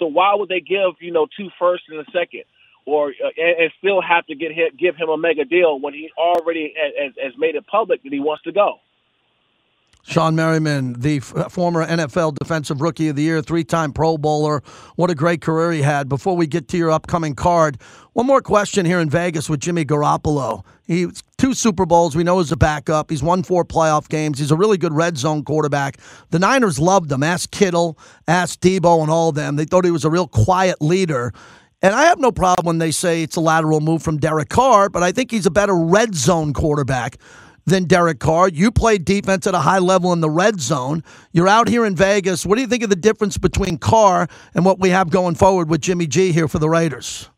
So 0.00 0.06
why 0.06 0.34
would 0.34 0.48
they 0.48 0.60
give 0.60 0.92
you 1.00 1.12
know 1.12 1.28
two 1.36 1.50
first 1.58 1.84
and 1.90 2.00
a 2.00 2.10
second, 2.10 2.44
or 2.86 3.10
uh, 3.10 3.28
and, 3.36 3.62
and 3.62 3.72
still 3.78 4.00
have 4.00 4.26
to 4.26 4.34
get 4.34 4.50
him, 4.52 4.70
give 4.78 4.96
him 4.96 5.10
a 5.10 5.18
mega 5.18 5.44
deal 5.44 5.78
when 5.78 5.94
he 5.94 6.10
already 6.16 6.74
has, 6.76 7.12
has 7.22 7.32
made 7.38 7.54
it 7.54 7.66
public 7.66 8.02
that 8.02 8.12
he 8.12 8.20
wants 8.20 8.42
to 8.44 8.52
go? 8.52 8.80
Shawne 10.08 10.34
Merriman, 10.34 10.94
the 10.94 11.18
f- 11.18 11.52
former 11.52 11.86
NFL 11.86 12.34
Defensive 12.38 12.80
Rookie 12.80 13.08
of 13.08 13.16
the 13.16 13.22
Year, 13.22 13.42
three 13.42 13.62
time 13.62 13.92
Pro 13.92 14.16
Bowler. 14.16 14.62
What 14.96 15.10
a 15.10 15.14
great 15.14 15.42
career 15.42 15.70
he 15.70 15.82
had. 15.82 16.08
Before 16.08 16.34
we 16.34 16.46
get 16.46 16.66
to 16.68 16.78
your 16.78 16.90
upcoming 16.90 17.34
card, 17.34 17.78
one 18.14 18.26
more 18.26 18.40
question 18.40 18.86
here 18.86 19.00
in 19.00 19.10
Vegas 19.10 19.50
with 19.50 19.60
Jimmy 19.60 19.84
Garoppolo. 19.84 20.64
He's 20.86 21.22
two 21.36 21.52
Super 21.52 21.84
Bowls. 21.84 22.16
We 22.16 22.24
know 22.24 22.38
he's 22.38 22.50
a 22.50 22.56
backup. 22.56 23.10
He's 23.10 23.22
won 23.22 23.42
four 23.42 23.66
playoff 23.66 24.08
games. 24.08 24.38
He's 24.38 24.50
a 24.50 24.56
really 24.56 24.78
good 24.78 24.94
red 24.94 25.18
zone 25.18 25.44
quarterback. 25.44 25.98
The 26.30 26.38
Niners 26.38 26.78
loved 26.78 27.12
him. 27.12 27.22
Ask 27.22 27.50
Kittle, 27.50 27.98
ask 28.26 28.58
Deebo, 28.60 29.02
and 29.02 29.10
all 29.10 29.28
of 29.28 29.34
them. 29.34 29.56
They 29.56 29.66
thought 29.66 29.84
he 29.84 29.90
was 29.90 30.06
a 30.06 30.10
real 30.10 30.26
quiet 30.26 30.80
leader. 30.80 31.34
And 31.82 31.94
I 31.94 32.04
have 32.04 32.18
no 32.18 32.32
problem 32.32 32.64
when 32.64 32.78
they 32.78 32.92
say 32.92 33.22
it's 33.22 33.36
a 33.36 33.40
lateral 33.40 33.80
move 33.80 34.02
from 34.02 34.16
Derek 34.16 34.48
Carr, 34.48 34.88
but 34.88 35.02
I 35.02 35.12
think 35.12 35.30
he's 35.30 35.44
a 35.44 35.50
better 35.50 35.76
red 35.76 36.14
zone 36.14 36.54
quarterback 36.54 37.18
than 37.68 37.84
Derek 37.84 38.18
Carr. 38.18 38.48
You 38.48 38.70
played 38.70 39.04
defense 39.04 39.46
at 39.46 39.54
a 39.54 39.60
high 39.60 39.78
level 39.78 40.12
in 40.12 40.20
the 40.20 40.30
red 40.30 40.60
zone. 40.60 41.04
You're 41.32 41.48
out 41.48 41.68
here 41.68 41.84
in 41.84 41.94
Vegas. 41.94 42.44
What 42.44 42.56
do 42.56 42.62
you 42.62 42.66
think 42.66 42.82
of 42.82 42.90
the 42.90 42.96
difference 42.96 43.38
between 43.38 43.78
Carr 43.78 44.28
and 44.54 44.64
what 44.64 44.78
we 44.78 44.90
have 44.90 45.10
going 45.10 45.34
forward 45.34 45.68
with 45.68 45.80
Jimmy 45.80 46.06
G 46.06 46.32
here 46.32 46.48
for 46.48 46.58
the 46.58 46.68
Raiders? 46.68 47.30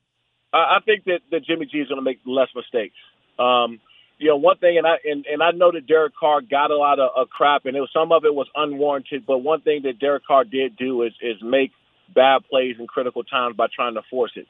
I 0.52 0.78
think 0.84 1.04
that, 1.04 1.20
that 1.30 1.44
Jimmy 1.44 1.66
G 1.66 1.78
is 1.78 1.88
going 1.88 1.98
to 2.00 2.04
make 2.04 2.18
less 2.26 2.48
mistakes. 2.56 2.96
Um, 3.38 3.80
you 4.18 4.28
know, 4.28 4.36
one 4.36 4.58
thing, 4.58 4.76
and 4.76 4.86
I 4.86 4.96
and, 5.04 5.24
and 5.26 5.42
I 5.42 5.52
know 5.52 5.72
that 5.72 5.86
Derek 5.86 6.12
Carr 6.18 6.42
got 6.42 6.70
a 6.70 6.76
lot 6.76 6.98
of, 6.98 7.10
of 7.16 7.30
crap, 7.30 7.64
and 7.64 7.76
it 7.76 7.80
was, 7.80 7.88
some 7.94 8.12
of 8.12 8.24
it 8.24 8.34
was 8.34 8.48
unwarranted. 8.54 9.24
But 9.26 9.38
one 9.38 9.62
thing 9.62 9.82
that 9.84 9.98
Derek 9.98 10.26
Carr 10.26 10.44
did 10.44 10.76
do 10.76 11.02
is 11.04 11.12
is 11.22 11.36
make 11.42 11.70
bad 12.14 12.42
plays 12.50 12.76
in 12.78 12.86
critical 12.86 13.24
times 13.24 13.56
by 13.56 13.68
trying 13.74 13.94
to 13.94 14.02
force 14.10 14.32
it. 14.36 14.46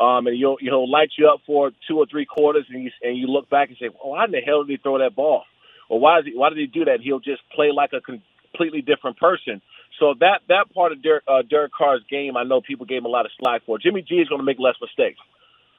Um, 0.00 0.26
and 0.26 0.36
he'll 0.36 0.56
he'll 0.58 0.90
light 0.90 1.10
you 1.18 1.28
up 1.28 1.40
for 1.46 1.72
two 1.86 1.98
or 1.98 2.06
three 2.06 2.24
quarters, 2.24 2.64
and 2.70 2.84
you 2.84 2.90
and 3.02 3.18
you 3.18 3.26
look 3.26 3.50
back 3.50 3.68
and 3.68 3.76
say, 3.78 3.88
"Well, 3.88 4.12
why 4.12 4.24
in 4.24 4.30
the 4.30 4.40
hell 4.40 4.64
did 4.64 4.70
he 4.70 4.76
throw 4.78 4.98
that 4.98 5.14
ball? 5.14 5.44
Or 5.90 6.00
why 6.00 6.20
is 6.20 6.24
he 6.24 6.32
why 6.34 6.48
did 6.48 6.58
he 6.58 6.66
do 6.66 6.86
that?" 6.86 7.00
He'll 7.00 7.20
just 7.20 7.42
play 7.54 7.70
like 7.70 7.92
a 7.92 8.00
completely 8.00 8.80
different 8.80 9.18
person. 9.18 9.60
So 9.98 10.14
that 10.20 10.40
that 10.48 10.72
part 10.72 10.92
of 10.92 11.02
Derek, 11.02 11.24
uh, 11.28 11.42
Derek 11.42 11.72
Carr's 11.72 12.02
game, 12.08 12.36
I 12.38 12.44
know 12.44 12.62
people 12.62 12.86
gave 12.86 12.98
him 12.98 13.04
a 13.04 13.08
lot 13.08 13.26
of 13.26 13.32
slack 13.38 13.62
for. 13.66 13.78
Jimmy 13.78 14.00
G 14.00 14.16
is 14.16 14.28
going 14.28 14.40
to 14.40 14.44
make 14.44 14.58
less 14.58 14.76
mistakes. 14.80 15.20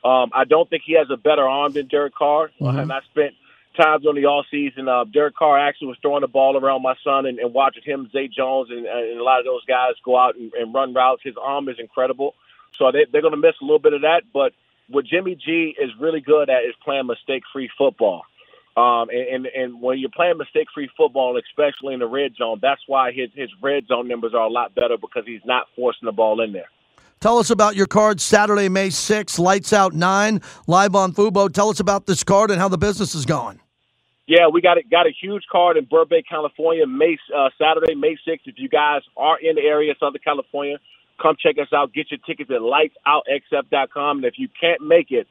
Um, 0.03 0.29
I 0.33 0.45
don't 0.45 0.69
think 0.69 0.83
he 0.85 0.93
has 0.93 1.07
a 1.11 1.17
better 1.17 1.47
arm 1.47 1.73
than 1.73 1.87
Derek 1.87 2.13
Carr, 2.13 2.51
mm-hmm. 2.59 2.77
and 2.77 2.91
I 2.91 2.99
spent 3.11 3.33
times 3.75 4.05
on 4.05 4.15
the 4.15 4.25
all 4.25 4.43
season. 4.51 4.87
Uh, 4.87 5.05
Derek 5.05 5.35
Carr 5.35 5.57
actually 5.57 5.87
was 5.87 5.97
throwing 6.01 6.21
the 6.21 6.27
ball 6.27 6.57
around 6.57 6.81
my 6.81 6.95
son 7.03 7.25
and, 7.25 7.39
and 7.39 7.53
watching 7.53 7.83
him, 7.83 8.09
Zay 8.11 8.27
Jones, 8.27 8.69
and, 8.69 8.85
and 8.85 9.19
a 9.19 9.23
lot 9.23 9.39
of 9.39 9.45
those 9.45 9.63
guys 9.65 9.93
go 10.03 10.17
out 10.17 10.35
and, 10.35 10.51
and 10.53 10.73
run 10.73 10.93
routes. 10.93 11.21
His 11.23 11.35
arm 11.41 11.69
is 11.69 11.77
incredible. 11.79 12.35
So 12.81 12.91
they, 12.91 13.05
they're 13.11 13.21
going 13.21 13.35
to 13.35 13.37
miss 13.37 13.53
a 13.61 13.63
little 13.63 13.79
bit 13.79 13.93
of 13.93 14.01
that. 14.01 14.23
But 14.33 14.53
what 14.89 15.05
Jimmy 15.05 15.35
G 15.35 15.75
is 15.79 15.91
really 15.99 16.19
good 16.19 16.49
at 16.49 16.63
is 16.63 16.73
playing 16.83 17.05
mistake-free 17.05 17.69
football. 17.77 18.23
Um, 18.75 19.09
and, 19.09 19.45
and, 19.45 19.45
and 19.45 19.81
when 19.81 19.99
you're 19.99 20.09
playing 20.09 20.37
mistake-free 20.37 20.89
football, 20.97 21.37
especially 21.37 21.93
in 21.93 21.99
the 21.99 22.07
red 22.07 22.33
zone, 22.35 22.57
that's 22.59 22.81
why 22.87 23.11
his, 23.11 23.29
his 23.35 23.49
red 23.61 23.85
zone 23.85 24.07
numbers 24.07 24.33
are 24.33 24.47
a 24.47 24.49
lot 24.49 24.73
better 24.73 24.97
because 24.97 25.23
he's 25.27 25.45
not 25.45 25.67
forcing 25.75 26.07
the 26.07 26.11
ball 26.11 26.41
in 26.41 26.53
there. 26.53 26.69
Tell 27.19 27.37
us 27.37 27.51
about 27.51 27.75
your 27.75 27.85
card 27.85 28.19
Saturday, 28.19 28.67
May 28.67 28.87
6th, 28.87 29.37
Lights 29.37 29.73
Out 29.73 29.93
9, 29.93 30.41
live 30.65 30.95
on 30.95 31.13
Fubo. 31.13 31.53
Tell 31.53 31.69
us 31.69 31.79
about 31.79 32.07
this 32.07 32.23
card 32.23 32.49
and 32.49 32.59
how 32.59 32.67
the 32.67 32.79
business 32.79 33.13
is 33.13 33.27
going. 33.27 33.59
Yeah, 34.25 34.47
we 34.47 34.61
got 34.61 34.77
a, 34.77 34.83
got 34.89 35.05
a 35.05 35.11
huge 35.21 35.43
card 35.51 35.77
in 35.77 35.85
Burbank, 35.85 36.25
California, 36.27 36.87
May 36.87 37.17
uh, 37.35 37.49
Saturday, 37.59 37.93
May 37.93 38.17
6th. 38.27 38.39
If 38.45 38.55
you 38.57 38.69
guys 38.69 39.01
are 39.17 39.37
in 39.39 39.55
the 39.55 39.61
area, 39.61 39.93
Southern 39.99 40.21
California, 40.23 40.77
Come 41.21 41.35
check 41.39 41.57
us 41.61 41.71
out. 41.73 41.93
Get 41.93 42.11
your 42.11 42.19
tickets 42.25 42.49
at 42.49 42.61
lightsoutxf.com. 42.61 44.17
And 44.17 44.25
if 44.25 44.35
you 44.37 44.49
can't 44.59 44.81
make 44.81 45.11
it, 45.11 45.27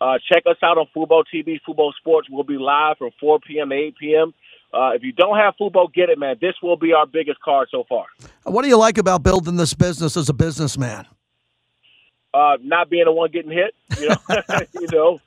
uh, 0.00 0.18
check 0.32 0.44
us 0.46 0.56
out 0.62 0.78
on 0.78 0.86
Fubo 0.94 1.24
TV, 1.32 1.60
Fubo 1.66 1.92
Sports. 1.94 2.28
We'll 2.30 2.44
be 2.44 2.58
live 2.58 2.98
from 2.98 3.10
4 3.20 3.40
p.m. 3.40 3.70
to 3.70 3.74
8 3.74 3.94
p.m. 4.00 4.34
Uh, 4.72 4.90
if 4.90 5.02
you 5.02 5.12
don't 5.12 5.36
have 5.36 5.54
Fubo, 5.60 5.92
get 5.92 6.08
it, 6.08 6.18
man. 6.18 6.36
This 6.40 6.54
will 6.62 6.76
be 6.76 6.92
our 6.92 7.06
biggest 7.06 7.40
card 7.40 7.68
so 7.70 7.84
far. 7.88 8.06
What 8.42 8.62
do 8.62 8.68
you 8.68 8.76
like 8.78 8.98
about 8.98 9.22
building 9.22 9.56
this 9.56 9.74
business 9.74 10.16
as 10.16 10.28
a 10.28 10.34
businessman? 10.34 11.06
Uh, 12.32 12.56
not 12.62 12.90
being 12.90 13.04
the 13.04 13.12
one 13.12 13.30
getting 13.30 13.52
hit, 13.52 13.74
you 14.00 14.08
know, 14.08 14.16
you 14.80 14.88
know, 14.90 15.20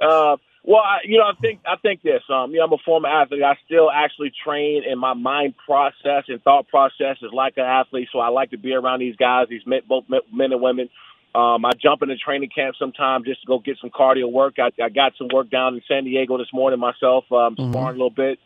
uh, 0.00 0.36
well, 0.64 0.80
I, 0.80 0.98
you 1.04 1.18
know, 1.18 1.24
I 1.24 1.34
think 1.40 1.60
I 1.66 1.76
think 1.76 2.02
this. 2.02 2.22
Um, 2.30 2.52
you 2.52 2.58
know, 2.58 2.64
I'm 2.64 2.72
a 2.72 2.78
former 2.84 3.08
athlete. 3.08 3.42
I 3.42 3.56
still 3.66 3.90
actually 3.90 4.32
train, 4.44 4.82
and 4.88 4.98
my 4.98 5.14
mind 5.14 5.54
process 5.66 6.24
and 6.28 6.40
thought 6.42 6.68
process 6.68 7.16
is 7.20 7.32
like 7.32 7.54
an 7.56 7.64
athlete. 7.64 8.08
So 8.12 8.20
I 8.20 8.28
like 8.28 8.50
to 8.50 8.58
be 8.58 8.72
around 8.72 9.00
these 9.00 9.16
guys, 9.16 9.48
these 9.50 9.66
men, 9.66 9.80
both 9.88 10.04
men 10.08 10.52
and 10.52 10.62
women. 10.62 10.88
Um, 11.34 11.64
I 11.64 11.72
jump 11.80 12.02
into 12.02 12.16
training 12.16 12.50
camp 12.54 12.76
sometimes 12.78 13.24
just 13.24 13.40
to 13.40 13.46
go 13.46 13.58
get 13.58 13.78
some 13.80 13.90
cardio 13.90 14.30
work. 14.30 14.56
I, 14.58 14.70
I 14.80 14.90
got 14.90 15.14
some 15.16 15.28
work 15.32 15.50
down 15.50 15.74
in 15.74 15.82
San 15.88 16.04
Diego 16.04 16.36
this 16.38 16.52
morning 16.52 16.78
myself, 16.78 17.24
um, 17.32 17.56
mm-hmm. 17.56 17.72
sparring 17.72 17.96
a 17.96 18.04
little 18.04 18.10
bit. 18.10 18.38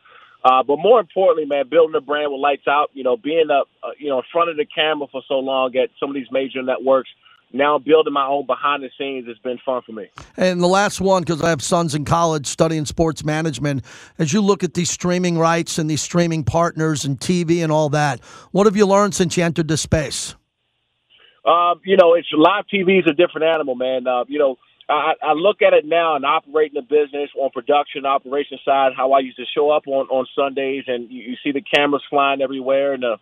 Uh, 0.45 0.63
but 0.63 0.79
more 0.79 1.01
importantly, 1.01 1.45
man, 1.45 1.69
building 1.69 1.97
a 1.97 2.01
brand 2.01 2.31
with 2.33 2.41
lights 2.41 2.69
out. 2.69 2.91
You 2.95 3.05
know, 3.05 3.17
being 3.17 3.51
up, 3.51 3.69
uh, 3.83 3.91
you 3.99 4.09
know, 4.09 4.19
in 4.19 4.25
front 4.33 4.49
of 4.49 4.57
the 4.57 4.65
camera 4.65 5.07
for 5.13 5.21
so 5.29 5.41
long 5.41 5.77
at 5.77 5.91
some 6.01 6.09
of 6.09 6.15
these 6.15 6.31
major 6.31 6.63
networks. 6.63 7.11
Now 7.53 7.79
building 7.79 8.13
my 8.13 8.27
own 8.27 8.47
behind 8.47 8.83
the 8.83 8.91
scenes 8.99 9.27
has 9.29 9.39
been 9.39 9.59
fun 9.65 9.83
for 9.87 9.93
me. 9.93 10.09
And 10.37 10.61
the 10.61 10.67
last 10.67 11.01
one, 11.01 11.23
because 11.23 11.43
I 11.43 11.49
have 11.49 11.63
sons 11.63 11.95
in 11.95 12.05
college 12.05 12.47
studying 12.47 12.85
sports 12.85 13.25
management, 13.25 13.85
as 14.19 14.33
you 14.33 14.41
look 14.41 14.65
at 14.65 14.75
these 14.75 14.91
streaming 14.91 15.39
rights 15.39 15.79
and 15.79 15.89
these 15.89 16.03
streaming 16.03 16.45
partners 16.45 17.05
and 17.05 17.19
TV 17.19 17.63
and 17.63 17.71
all 17.71 17.89
that, 17.91 18.23
what 18.51 18.67
have 18.67 18.77
you 18.77 18.87
learned 18.87 19.15
since 19.15 19.37
you 19.37 19.45
entered 19.45 19.69
this 19.69 19.81
space? 19.81 20.35
Um, 21.45 21.81
you 21.85 21.97
know, 21.97 22.15
it's 22.15 22.29
live 22.33 22.65
TV 22.73 22.99
is 22.99 23.07
a 23.07 23.15
different 23.15 23.47
animal, 23.47 23.77
man. 23.77 24.07
Uh, 24.07 24.25
you 24.27 24.39
know, 24.39 24.57
I, 24.89 25.15
I 25.23 25.33
look 25.33 25.63
at 25.63 25.73
it 25.73 25.85
now 25.85 26.17
and 26.17 26.25
operating 26.25 26.75
the 26.75 26.83
business 26.83 27.31
on 27.41 27.51
production 27.51 28.07
operation 28.07 28.59
side, 28.65 28.93
how 28.97 29.13
I 29.13 29.21
used 29.21 29.37
to 29.37 29.45
show 29.55 29.71
up 29.71 29.87
on 29.87 30.07
on 30.09 30.27
Sundays, 30.37 30.85
and 30.89 31.11
you, 31.11 31.23
you 31.23 31.37
see 31.43 31.53
the 31.53 31.63
cameras 31.63 32.03
flying 32.11 32.41
everywhere, 32.41 32.95
and 32.95 33.03
the 33.03 33.17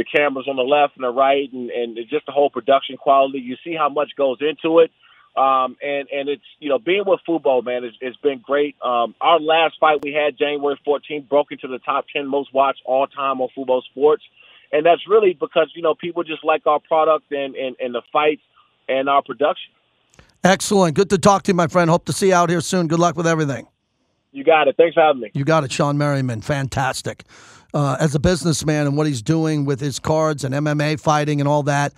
the 0.00 0.04
cameras 0.04 0.46
on 0.48 0.56
the 0.56 0.62
left 0.62 0.96
and 0.96 1.04
the 1.04 1.10
right, 1.10 1.52
and 1.52 1.70
and 1.70 1.98
just 2.08 2.24
the 2.26 2.32
whole 2.32 2.50
production 2.50 2.96
quality. 2.96 3.38
You 3.38 3.56
see 3.62 3.74
how 3.74 3.88
much 3.88 4.10
goes 4.16 4.38
into 4.40 4.80
it. 4.80 4.90
Um, 5.36 5.76
and, 5.80 6.08
and 6.10 6.28
it's, 6.28 6.42
you 6.58 6.68
know, 6.68 6.80
being 6.80 7.04
with 7.06 7.20
football, 7.24 7.62
man, 7.62 7.84
it's, 7.84 7.96
it's 8.00 8.16
been 8.16 8.40
great. 8.44 8.74
Um, 8.82 9.14
our 9.20 9.38
last 9.38 9.76
fight 9.78 10.02
we 10.02 10.12
had 10.12 10.36
January 10.36 10.76
14th 10.84 11.28
broke 11.28 11.52
into 11.52 11.68
the 11.68 11.78
top 11.78 12.06
10 12.12 12.26
most 12.26 12.52
watched 12.52 12.82
all 12.84 13.06
time 13.06 13.40
on 13.40 13.48
Fubo 13.56 13.80
Sports 13.84 14.24
and 14.72 14.84
that's 14.84 15.06
really 15.08 15.36
because 15.38 15.70
you 15.74 15.82
know 15.82 15.94
people 15.94 16.22
just 16.22 16.44
like 16.44 16.66
our 16.66 16.80
product 16.80 17.30
and 17.32 17.54
and, 17.54 17.76
and 17.80 17.94
the 17.94 18.02
fights 18.12 18.42
and 18.88 19.08
our 19.08 19.22
production. 19.22 19.72
Excellent. 20.42 20.94
Good 20.94 21.10
to 21.10 21.18
talk 21.18 21.42
to 21.44 21.50
you, 21.50 21.54
my 21.54 21.66
friend. 21.66 21.90
Hope 21.90 22.06
to 22.06 22.12
see 22.12 22.28
you 22.28 22.34
out 22.34 22.48
here 22.48 22.60
soon. 22.60 22.88
Good 22.88 22.98
luck 22.98 23.16
with 23.16 23.26
everything. 23.26 23.66
You 24.32 24.44
got 24.44 24.68
it. 24.68 24.76
Thanks 24.76 24.94
for 24.94 25.02
having 25.02 25.20
me. 25.20 25.30
You 25.34 25.44
got 25.44 25.64
it, 25.64 25.70
Shawne 25.70 25.96
Merriman. 25.96 26.40
Fantastic. 26.40 27.24
Uh, 27.72 27.96
as 28.00 28.14
a 28.14 28.18
businessman 28.18 28.86
and 28.86 28.96
what 28.96 29.06
he's 29.06 29.22
doing 29.22 29.64
with 29.64 29.80
his 29.80 29.98
cards 29.98 30.42
and 30.42 30.54
MMA 30.54 30.98
fighting 30.98 31.40
and 31.40 31.48
all 31.48 31.62
that, 31.62 31.92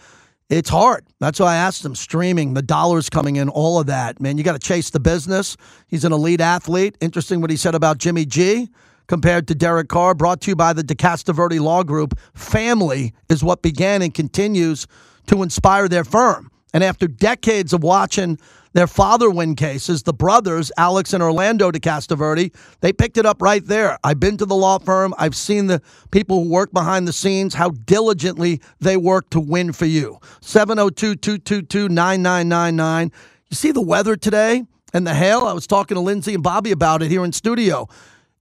it's 0.50 0.68
hard. 0.68 1.06
That's 1.18 1.40
why 1.40 1.54
I 1.54 1.56
asked 1.56 1.82
him 1.82 1.94
streaming, 1.94 2.52
the 2.52 2.60
dollars 2.60 3.08
coming 3.08 3.36
in, 3.36 3.48
all 3.48 3.80
of 3.80 3.86
that. 3.86 4.20
Man, 4.20 4.36
you 4.36 4.44
got 4.44 4.52
to 4.52 4.58
chase 4.58 4.90
the 4.90 5.00
business. 5.00 5.56
He's 5.88 6.04
an 6.04 6.12
elite 6.12 6.42
athlete. 6.42 6.98
Interesting 7.00 7.40
what 7.40 7.48
he 7.48 7.56
said 7.56 7.74
about 7.74 7.96
Jimmy 7.96 8.26
G 8.26 8.68
compared 9.06 9.48
to 9.48 9.54
Derek 9.54 9.88
Carr, 9.88 10.14
brought 10.14 10.40
to 10.42 10.50
you 10.50 10.56
by 10.56 10.72
the 10.72 10.82
DeCastroverde 10.82 11.60
Law 11.60 11.82
Group. 11.82 12.18
Family 12.34 13.14
is 13.28 13.42
what 13.42 13.62
began 13.62 14.02
and 14.02 14.14
continues 14.14 14.86
to 15.26 15.42
inspire 15.42 15.88
their 15.88 16.04
firm. 16.04 16.50
And 16.74 16.82
after 16.82 17.06
decades 17.06 17.72
of 17.72 17.82
watching 17.82 18.38
their 18.72 18.86
father 18.86 19.30
win 19.30 19.54
cases, 19.54 20.02
the 20.02 20.12
brothers, 20.12 20.72
Alex 20.76 21.12
and 21.12 21.22
Orlando 21.22 21.70
DeCastroverde, 21.70 22.54
they 22.80 22.92
picked 22.92 23.16
it 23.16 23.26
up 23.26 23.42
right 23.42 23.64
there. 23.64 23.98
I've 24.02 24.20
been 24.20 24.36
to 24.38 24.46
the 24.46 24.54
law 24.54 24.78
firm. 24.78 25.14
I've 25.18 25.36
seen 25.36 25.66
the 25.66 25.82
people 26.10 26.44
who 26.44 26.50
work 26.50 26.72
behind 26.72 27.06
the 27.06 27.12
scenes, 27.12 27.54
how 27.54 27.70
diligently 27.70 28.60
they 28.80 28.96
work 28.96 29.30
to 29.30 29.40
win 29.40 29.72
for 29.72 29.86
you. 29.86 30.18
702 30.40 31.16
222 31.16 31.88
9999. 31.88 33.12
You 33.50 33.54
see 33.54 33.72
the 33.72 33.82
weather 33.82 34.16
today 34.16 34.64
and 34.94 35.06
the 35.06 35.14
hail? 35.14 35.44
I 35.44 35.52
was 35.52 35.66
talking 35.66 35.94
to 35.94 36.00
Lindsay 36.00 36.34
and 36.34 36.42
Bobby 36.42 36.70
about 36.70 37.02
it 37.02 37.10
here 37.10 37.24
in 37.24 37.32
studio. 37.32 37.88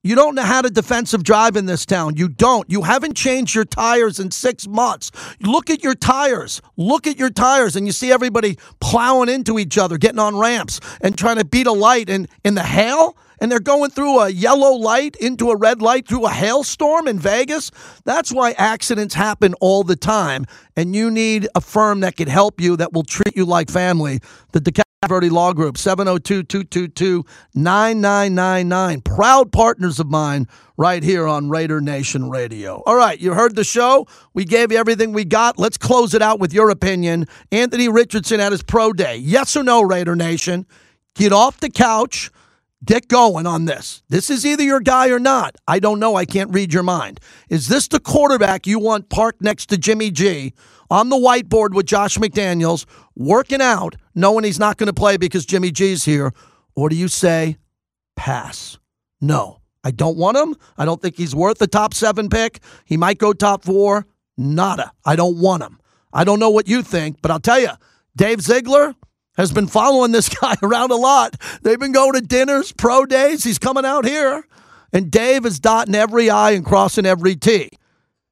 You 0.04 0.16
don't 0.16 0.34
know 0.34 0.42
how 0.42 0.64
to 0.64 0.70
defensive 0.72 1.24
drive 1.24 1.56
in 1.56 1.68
this 1.68 1.86
town. 1.86 2.18
You 2.18 2.28
don't. 2.28 2.68
You 2.72 2.82
haven't 2.82 3.16
changed 3.16 3.54
your 3.54 3.66
tires 3.66 4.20
in 4.20 4.32
six 4.32 4.68
months. 4.68 5.12
Look 5.42 5.70
at 5.70 5.84
your 5.84 5.94
tires. 5.94 6.60
Look 6.76 7.06
at 7.06 7.20
your 7.20 7.30
tires, 7.30 7.76
and 7.76 7.86
you 7.86 7.94
see 7.94 8.12
everybody 8.12 8.58
plowing 8.80 9.30
into 9.30 9.60
each 9.60 9.78
other, 9.78 10.00
getting 10.00 10.18
on 10.18 10.40
ramps, 10.40 10.80
and 11.02 11.16
trying 11.16 11.38
to 11.38 11.46
beat 11.46 11.68
a 11.68 11.72
light. 11.72 12.10
And 12.10 12.28
in 12.44 12.56
the 12.56 12.64
hail, 12.64 13.16
and 13.42 13.52
they're 13.52 13.60
going 13.60 13.90
through 13.90 14.20
a 14.20 14.30
yellow 14.30 14.74
light 14.74 15.18
into 15.18 15.50
a 15.50 15.58
red 15.58 15.82
light 15.82 16.08
through 16.08 16.26
a 16.26 16.30
hailstorm 16.30 17.08
in 17.08 17.20
Vegas. 17.20 17.72
That's 18.06 18.32
why 18.32 18.52
accidents 18.52 19.16
happen 19.16 19.56
all 19.56 19.84
the 19.84 19.96
time. 19.96 20.46
And 20.78 20.96
you 20.96 21.12
need 21.12 21.48
a 21.56 21.60
firm 21.60 22.00
that 22.02 22.16
can 22.16 22.28
help 22.28 22.62
you, 22.62 22.78
that 22.78 22.94
will 22.94 23.04
treat 23.04 23.36
you 23.36 23.46
like 23.46 23.70
family. 23.70 24.20
The 24.54 24.62
Verde 25.08 25.30
Law 25.30 25.52
Group, 25.52 25.80
702 25.80 26.44
222 26.44 27.26
9999. 27.56 29.02
Proud 29.02 29.52
partners 29.52 30.00
of 30.00 30.12
mine 30.12 30.48
right 30.78 31.02
here 31.02 31.26
on 31.28 31.50
Raider 31.50 31.82
Nation 31.82 32.30
Radio. 32.30 32.84
All 32.86 32.96
right, 32.96 33.20
you 33.20 33.34
heard 33.34 33.56
the 33.56 33.64
show. 33.64 34.06
We 34.36 34.46
gave 34.46 34.72
you 34.72 34.78
everything 34.78 35.12
we 35.12 35.26
got. 35.26 35.58
Let's 35.58 35.80
close 35.80 36.14
it 36.14 36.22
out 36.22 36.40
with 36.40 36.54
your 36.54 36.70
opinion. 36.70 37.26
Anthony 37.52 37.90
Richardson 37.90 38.40
at 38.40 38.52
his 38.52 38.62
pro 38.62 38.94
day. 38.94 39.18
Yes 39.18 39.56
or 39.56 39.64
no, 39.64 39.82
Raider 39.82 40.16
Nation? 40.16 40.68
Get 41.16 41.34
off 41.34 41.60
the 41.60 41.72
couch. 41.72 42.30
Get 42.84 43.08
going 43.08 43.46
on 43.46 43.66
this. 43.66 44.02
This 44.10 44.30
is 44.30 44.46
either 44.46 44.64
your 44.64 44.80
guy 44.80 45.10
or 45.10 45.20
not. 45.20 45.56
I 45.68 45.80
don't 45.80 46.00
know. 46.00 46.16
I 46.16 46.26
can't 46.26 46.54
read 46.54 46.74
your 46.74 46.84
mind. 46.84 47.20
Is 47.50 47.68
this 47.68 47.88
the 47.88 48.00
quarterback 48.00 48.66
you 48.66 48.80
want 48.80 49.10
parked 49.10 49.42
next 49.42 49.68
to 49.68 49.78
Jimmy 49.78 50.10
G? 50.10 50.54
on 50.92 51.08
the 51.08 51.16
whiteboard 51.16 51.74
with 51.74 51.86
Josh 51.86 52.18
McDaniels, 52.18 52.86
working 53.16 53.62
out, 53.62 53.96
knowing 54.14 54.44
he's 54.44 54.60
not 54.60 54.76
going 54.76 54.88
to 54.88 54.94
play 54.94 55.16
because 55.16 55.46
Jimmy 55.46 55.72
G's 55.72 56.04
here? 56.04 56.34
Or 56.76 56.90
do 56.90 56.98
you 56.98 57.08
say, 57.08 57.58
pass? 58.18 58.78
No, 59.22 59.62
I 59.86 59.92
don't 59.92 60.18
want 60.18 60.36
him. 60.36 60.56
I 60.78 60.84
don't 60.84 61.02
think 61.02 61.16
he's 61.16 61.34
worth 61.34 61.60
the 61.60 61.68
top 61.68 61.94
seven 61.94 62.30
pick. 62.30 62.60
He 62.84 62.98
might 62.98 63.18
go 63.18 63.32
top 63.32 63.64
four. 63.64 64.06
Nada. 64.38 64.92
I 65.06 65.16
don't 65.16 65.40
want 65.40 65.64
him. 65.64 65.80
I 66.12 66.26
don't 66.26 66.40
know 66.40 66.50
what 66.50 66.68
you 66.68 66.84
think, 66.84 67.22
but 67.22 67.32
I'll 67.32 67.40
tell 67.40 67.60
you, 67.60 67.72
Dave 68.18 68.42
Ziegler 68.42 68.94
has 69.38 69.52
been 69.52 69.68
following 69.68 70.12
this 70.12 70.30
guy 70.42 70.56
around 70.62 70.92
a 70.92 70.96
lot. 70.96 71.36
They've 71.62 71.80
been 71.80 71.92
going 71.92 72.14
to 72.14 72.22
dinners, 72.22 72.72
pro 72.72 73.06
days. 73.06 73.44
He's 73.44 73.60
coming 73.60 73.86
out 73.86 74.06
here. 74.06 74.44
And 74.94 75.10
Dave 75.10 75.46
is 75.46 75.60
dotting 75.60 75.96
every 75.96 76.30
I 76.30 76.52
and 76.52 76.66
crossing 76.66 77.06
every 77.06 77.36
T. 77.36 77.70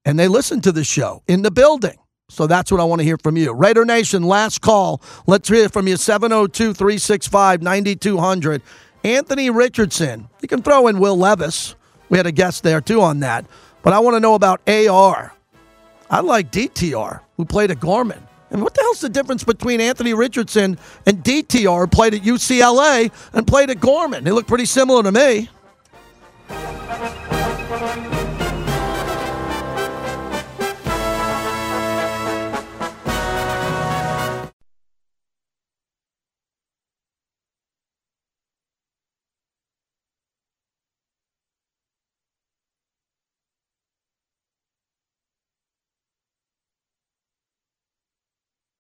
And 0.04 0.20
they 0.20 0.28
listen 0.28 0.62
to 0.62 0.72
the 0.72 0.84
show 0.84 1.24
in 1.28 1.42
the 1.42 1.52
building. 1.52 1.98
So 2.30 2.48
that's 2.48 2.72
what 2.72 2.80
I 2.80 2.84
want 2.84 3.00
to 3.00 3.06
hear 3.06 3.18
from 3.18 3.38
you. 3.38 3.54
Raider 3.54 3.86
Nation, 3.86 4.24
last 4.24 4.62
call. 4.62 5.02
Let's 5.26 5.50
hear 5.50 5.68
from 5.70 5.88
you 5.88 5.98
702 5.98 6.74
365 6.74 7.62
9200. 7.62 8.62
Anthony 9.04 9.50
Richardson. 9.50 10.30
You 10.42 10.48
can 10.48 10.62
throw 10.62 10.88
in 10.88 11.00
Will 11.00 11.18
Levis. 11.18 11.76
We 12.10 12.18
had 12.18 12.28
a 12.28 12.32
guest 12.32 12.64
there 12.64 12.82
too 12.82 13.02
on 13.02 13.22
that. 13.22 13.46
But 13.82 13.94
I 13.94 14.00
want 14.00 14.16
to 14.16 14.20
know 14.20 14.36
about 14.36 14.62
AR. 14.68 15.34
I 16.10 16.20
like 16.22 16.52
DTR, 16.52 17.22
who 17.38 17.46
played 17.46 17.72
at 17.72 17.80
Gorman. 17.80 18.28
And 18.52 18.62
what 18.62 18.74
the 18.74 18.82
hell's 18.82 19.02
the 19.02 19.10
difference 19.10 19.44
between 19.44 19.80
Anthony 19.80 20.14
Richardson 20.14 20.80
and 21.06 21.24
DTR, 21.24 21.92
played 21.92 22.14
at 22.14 22.22
UCLA 22.22 23.12
and 23.34 23.46
played 23.46 23.70
at 23.70 23.80
Gorman? 23.80 24.24
They 24.24 24.32
look 24.32 24.48
pretty 24.48 24.66
similar 24.66 25.04
to 25.04 25.12
me. 25.12 25.50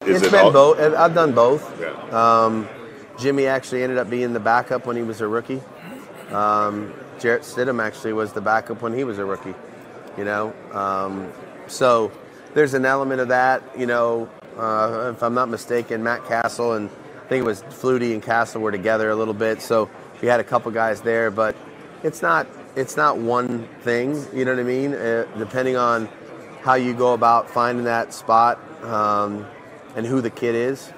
Is 0.09 0.17
it's 0.17 0.27
it 0.27 0.31
been 0.31 0.45
all- 0.45 0.51
both. 0.51 0.79
I've 0.79 1.13
done 1.13 1.33
both. 1.33 1.79
Yeah. 1.79 2.43
Um, 2.45 2.67
Jimmy 3.17 3.47
actually 3.47 3.83
ended 3.83 3.97
up 3.97 4.09
being 4.09 4.33
the 4.33 4.39
backup 4.39 4.85
when 4.85 4.95
he 4.95 5.03
was 5.03 5.21
a 5.21 5.27
rookie. 5.27 5.61
Um, 6.31 6.93
Jarrett 7.19 7.41
Stidham 7.43 7.81
actually 7.83 8.13
was 8.13 8.31
the 8.33 8.41
backup 8.41 8.81
when 8.81 8.93
he 8.93 9.03
was 9.03 9.17
a 9.17 9.25
rookie. 9.25 9.55
You 10.17 10.25
know, 10.25 10.53
um, 10.73 11.31
so 11.67 12.11
there's 12.53 12.73
an 12.73 12.85
element 12.85 13.21
of 13.21 13.27
that. 13.29 13.63
You 13.77 13.85
know, 13.85 14.29
uh, 14.57 15.13
if 15.15 15.21
I'm 15.23 15.33
not 15.33 15.49
mistaken, 15.49 16.03
Matt 16.03 16.25
Cassel 16.25 16.73
and 16.73 16.89
I 16.89 17.27
think 17.29 17.43
it 17.43 17.45
was 17.47 17.61
Flutie 17.63 18.13
and 18.13 18.23
Cassel 18.23 18.61
were 18.61 18.71
together 18.71 19.09
a 19.09 19.15
little 19.15 19.33
bit. 19.33 19.61
So 19.61 19.89
we 20.21 20.27
had 20.27 20.39
a 20.39 20.43
couple 20.43 20.71
guys 20.71 21.01
there, 21.01 21.29
but 21.31 21.55
it's 22.03 22.21
not 22.21 22.47
it's 22.75 22.95
not 22.97 23.17
one 23.17 23.67
thing. 23.81 24.25
You 24.33 24.45
know 24.45 24.51
what 24.51 24.59
I 24.59 24.63
mean? 24.63 24.93
Uh, 24.93 25.25
depending 25.37 25.75
on 25.77 26.07
how 26.61 26.73
you 26.75 26.93
go 26.93 27.13
about 27.13 27.49
finding 27.49 27.85
that 27.85 28.13
spot. 28.13 28.59
Um, 28.83 29.45
and 29.95 30.05
who 30.05 30.21
the 30.21 30.29
kid 30.29 30.55
is. 30.55 30.91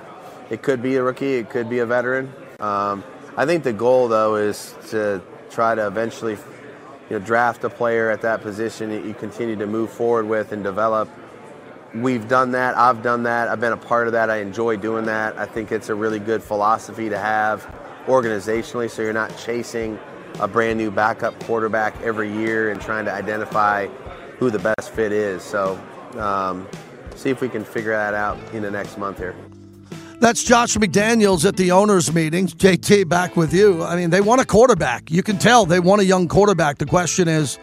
It 0.50 0.62
could 0.62 0.82
be 0.82 0.96
a 0.96 1.04
rookie, 1.04 1.36
it 1.36 1.50
could 1.50 1.70
be 1.70 1.80
a 1.80 1.86
veteran. 1.86 2.34
Um, 2.60 3.04
I 3.38 3.46
think 3.46 3.64
the 3.64 3.74
goal, 3.74 4.08
though, 4.08 4.36
is 4.36 4.76
to 4.89 5.22
try 5.50 5.76
to 5.76 5.88
eventually 5.88 6.34
you 7.10 7.20
know, 7.20 7.26
draft 7.26 7.64
a 7.64 7.70
player 7.70 8.10
at 8.10 8.22
that 8.22 8.42
position 8.42 8.89
that 8.89 9.06
you 9.06 9.14
continue 9.14 9.56
to 9.56 9.68
move 9.68 9.92
forward 9.92 10.28
with 10.28 10.52
and 10.52 10.64
develop. 10.64 11.10
We've 11.94 12.28
done 12.28 12.52
that. 12.52 12.78
I've 12.78 13.04
done 13.04 13.24
that. 13.24 13.50
I've 13.50 13.60
been 13.60 13.74
a 13.74 13.78
part 13.78 14.08
of 14.08 14.14
that. 14.14 14.30
I 14.30 14.38
enjoy 14.38 14.78
doing 14.78 15.06
that. 15.06 15.38
I 15.38 15.46
think 15.46 15.72
it's 15.72 15.89
a 15.89 15.96
really 15.96 16.20
good 16.20 16.42
philosophy 16.42 17.10
to 17.10 17.18
have 17.18 17.70
organizationally 18.08 18.89
so 18.89 19.02
you're 19.02 19.14
not 19.14 19.38
chasing 19.38 20.00
a 20.39 20.48
brand 20.48 20.78
new 20.78 20.89
backup 20.89 21.38
quarterback 21.44 21.94
every 22.02 22.32
year 22.32 22.72
and 22.72 22.82
trying 22.82 23.06
to 23.06 23.12
identify 23.12 23.88
who 24.38 24.50
the 24.50 24.60
best 24.60 24.92
fit 24.92 25.12
is. 25.12 25.44
So, 25.44 25.80
um, 26.18 26.68
see 27.16 27.30
if 27.30 27.41
we 27.41 27.49
can 27.49 27.64
figure 27.64 27.91
that 27.91 28.14
out 28.14 28.38
in 28.53 28.62
the 28.62 28.72
next 28.72 28.97
month 28.97 29.18
here. 29.18 29.36
That's 30.20 30.43
Josh 30.43 30.78
McDaniels 30.78 31.45
at 31.45 31.57
the 31.57 31.72
owners' 31.72 32.14
meetings. 32.14 32.53
JT, 32.53 33.09
back 33.09 33.36
with 33.36 33.53
you. 33.53 33.84
I 33.84 33.95
mean, 33.95 34.12
they 34.12 34.22
want 34.22 34.39
a 34.39 34.45
quarterback. 34.45 35.09
You 35.09 35.24
can 35.24 35.39
tell 35.39 35.66
they 35.66 35.80
want 35.80 35.99
a 35.99 36.05
young 36.05 36.28
quarterback. 36.28 36.78
The 36.78 36.86
question 36.86 37.28
is, 37.28 37.57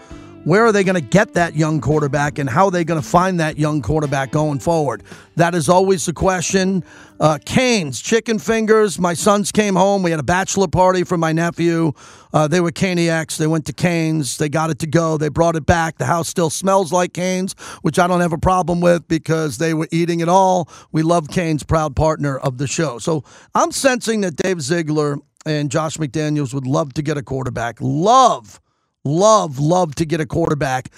Where 0.44 0.64
are 0.64 0.72
they 0.72 0.84
going 0.84 0.94
to 0.94 1.00
get 1.00 1.34
that 1.34 1.56
young 1.56 1.80
quarterback, 1.80 2.38
and 2.38 2.48
how 2.48 2.66
are 2.66 2.70
they 2.70 2.84
going 2.84 3.00
to 3.00 3.06
find 3.06 3.38
that 3.40 3.58
young 3.58 3.82
quarterback 3.82 4.30
going 4.30 4.60
forward? 4.60 5.02
That 5.36 5.54
is 5.54 5.68
always 5.68 6.06
the 6.06 6.12
question. 6.12 6.84
Uh, 7.20 7.38
Canes, 7.44 8.00
chicken 8.00 8.38
fingers. 8.38 8.98
My 8.98 9.12
sons 9.12 9.52
came 9.52 9.74
home. 9.74 10.02
We 10.02 10.10
had 10.10 10.20
a 10.20 10.24
bachelor 10.24 10.68
party 10.68 11.04
for 11.04 11.18
my 11.18 11.32
nephew. 11.32 11.92
Uh, 12.32 12.48
they 12.48 12.60
were 12.60 12.70
Caniacs. 12.70 13.36
They 13.36 13.46
went 13.46 13.66
to 13.66 13.72
Canes. 13.72 14.38
They 14.38 14.48
got 14.48 14.70
it 14.70 14.78
to 14.78 14.86
go. 14.86 15.18
They 15.18 15.28
brought 15.28 15.56
it 15.56 15.66
back. 15.66 15.98
The 15.98 16.06
house 16.06 16.28
still 16.28 16.50
smells 16.50 16.92
like 16.92 17.12
Canes, 17.12 17.54
which 17.82 17.98
I 17.98 18.06
don't 18.06 18.20
have 18.20 18.32
a 18.32 18.38
problem 18.38 18.80
with 18.80 19.06
because 19.08 19.58
they 19.58 19.74
were 19.74 19.88
eating 19.90 20.20
it 20.20 20.28
all. 20.28 20.70
We 20.92 21.02
love 21.02 21.28
Canes, 21.28 21.62
proud 21.62 21.96
partner 21.96 22.38
of 22.38 22.58
the 22.58 22.66
show. 22.66 22.98
So 22.98 23.24
I'm 23.54 23.72
sensing 23.72 24.22
that 24.22 24.36
Dave 24.36 24.62
Ziegler 24.62 25.18
and 25.44 25.70
Josh 25.70 25.96
McDaniels 25.96 26.54
would 26.54 26.66
love 26.66 26.94
to 26.94 27.02
get 27.02 27.18
a 27.18 27.22
quarterback. 27.22 27.78
Love 27.80 28.60
love, 29.08 29.58
love 29.58 29.94
to 29.96 30.04
get 30.04 30.20
a 30.20 30.26
quarterback, 30.26 30.90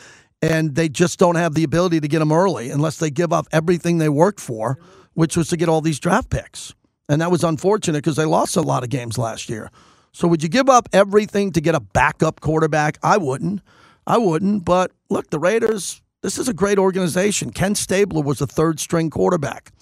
and 0.43 0.75
they 0.75 0.89
just 0.89 1.19
don't 1.19 1.37
have 1.37 1.55
the 1.55 1.65
ability 1.65 2.01
to 2.01 2.09
get 2.09 2.19
them 2.19 2.33
early 2.33 2.71
unless 2.71 2.99
they 2.99 3.11
give 3.11 3.33
up 3.33 3.47
everything 3.53 3.99
they 3.99 4.09
worked 4.09 4.41
for, 4.41 4.79
which 5.15 5.37
was 5.37 5.49
to 5.49 5.57
get 5.57 5.69
all 5.69 5.81
these 5.81 6.01
draft 6.01 6.31
picks. 6.31 6.75
And 7.09 7.21
that 7.21 7.31
was 7.31 7.43
unfortunate 7.45 7.99
because 7.99 8.17
they 8.17 8.25
lost 8.25 8.57
a 8.57 8.63
lot 8.63 8.85
of 8.85 8.89
games 8.89 9.19
last 9.19 9.49
year. 9.49 9.71
So 10.13 10.29
would 10.29 10.43
you 10.43 10.49
give 10.49 10.69
up 10.69 10.89
everything 10.93 11.53
to 11.53 11.61
get 11.61 11.75
a 11.75 11.81
backup 11.81 12.41
quarterback? 12.41 12.99
I 13.03 13.17
wouldn't. 13.17 13.61
I 14.07 14.19
wouldn't. 14.19 14.65
But 14.65 14.93
look, 15.09 15.31
the 15.31 15.39
Raiders, 15.39 16.03
this 16.23 16.39
is 16.39 16.49
a 16.49 16.55
great 16.55 16.79
organization. 16.79 17.51
Ken 17.51 17.75
Stabler 17.75 18.23
was 18.23 18.41
a 18.41 18.47
third 18.47 18.81
string 18.81 19.11
quarterback. 19.11 19.73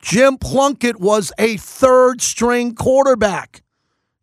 Jim 0.00 0.38
Plunkett 0.38 1.00
was 1.00 1.32
a 1.38 1.56
third 1.56 2.20
string 2.20 2.74
quarterback. 2.74 3.62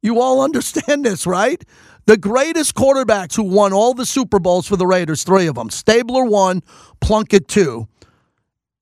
You 0.01 0.19
all 0.19 0.41
understand 0.45 1.05
this, 1.05 1.25
right? 1.25 1.63
The 2.05 2.17
greatest 2.17 2.75
quarterbacks 2.75 3.35
who 3.35 3.43
won 3.43 3.71
all 3.71 3.93
the 3.93 4.05
Super 4.05 4.39
Bowls 4.39 4.67
for 4.67 4.75
the 4.75 4.85
Raiders, 4.87 5.23
three 5.23 5.47
of 5.47 5.55
them. 5.55 5.69
Stabler 5.69 6.25
one, 6.25 6.61
Plunkett 6.99 7.47
two. 7.47 7.87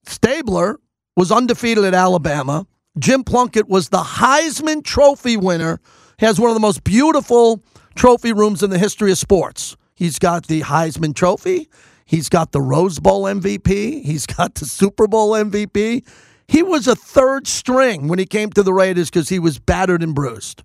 Stabler 0.06 0.80
was 1.16 1.32
undefeated 1.32 1.84
at 1.84 1.94
Alabama. 1.94 2.66
Jim 2.98 3.24
Plunkett 3.24 3.70
was 3.70 3.90
the 3.90 4.00
Heisman 4.02 4.84
Trophy 4.84 5.38
winner. 5.38 5.80
He 6.18 6.26
has 6.26 6.40
one 6.40 6.50
of 6.50 6.56
the 6.56 6.62
most 6.62 6.84
beautiful 6.84 7.64
trophy 7.96 8.34
rooms 8.34 8.64
in 8.64 8.70
the 8.70 8.80
history 8.80 9.12
of 9.12 9.18
sports. 9.18 9.78
He's 9.96 10.18
got 10.20 10.48
the 10.48 10.62
Heisman 10.62 11.16
Trophy. 11.16 11.70
He's 12.06 12.28
got 12.28 12.52
the 12.52 12.62
Rose 12.62 13.00
Bowl 13.00 13.24
MVP. 13.24 14.04
He's 14.04 14.26
got 14.26 14.56
the 14.56 14.66
Super 14.66 15.08
Bowl 15.08 15.32
MVP. 15.32 16.06
He 16.48 16.64
was 16.64 16.88
a 16.88 16.96
third 16.96 17.48
string 17.48 18.08
when 18.08 18.20
he 18.20 18.26
came 18.26 18.50
to 18.52 18.64
the 18.64 18.74
Raiders 18.74 19.10
because 19.10 19.30
he 19.30 19.40
was 19.40 19.60
battered 19.60 20.04
and 20.04 20.14
bruised. 20.14 20.64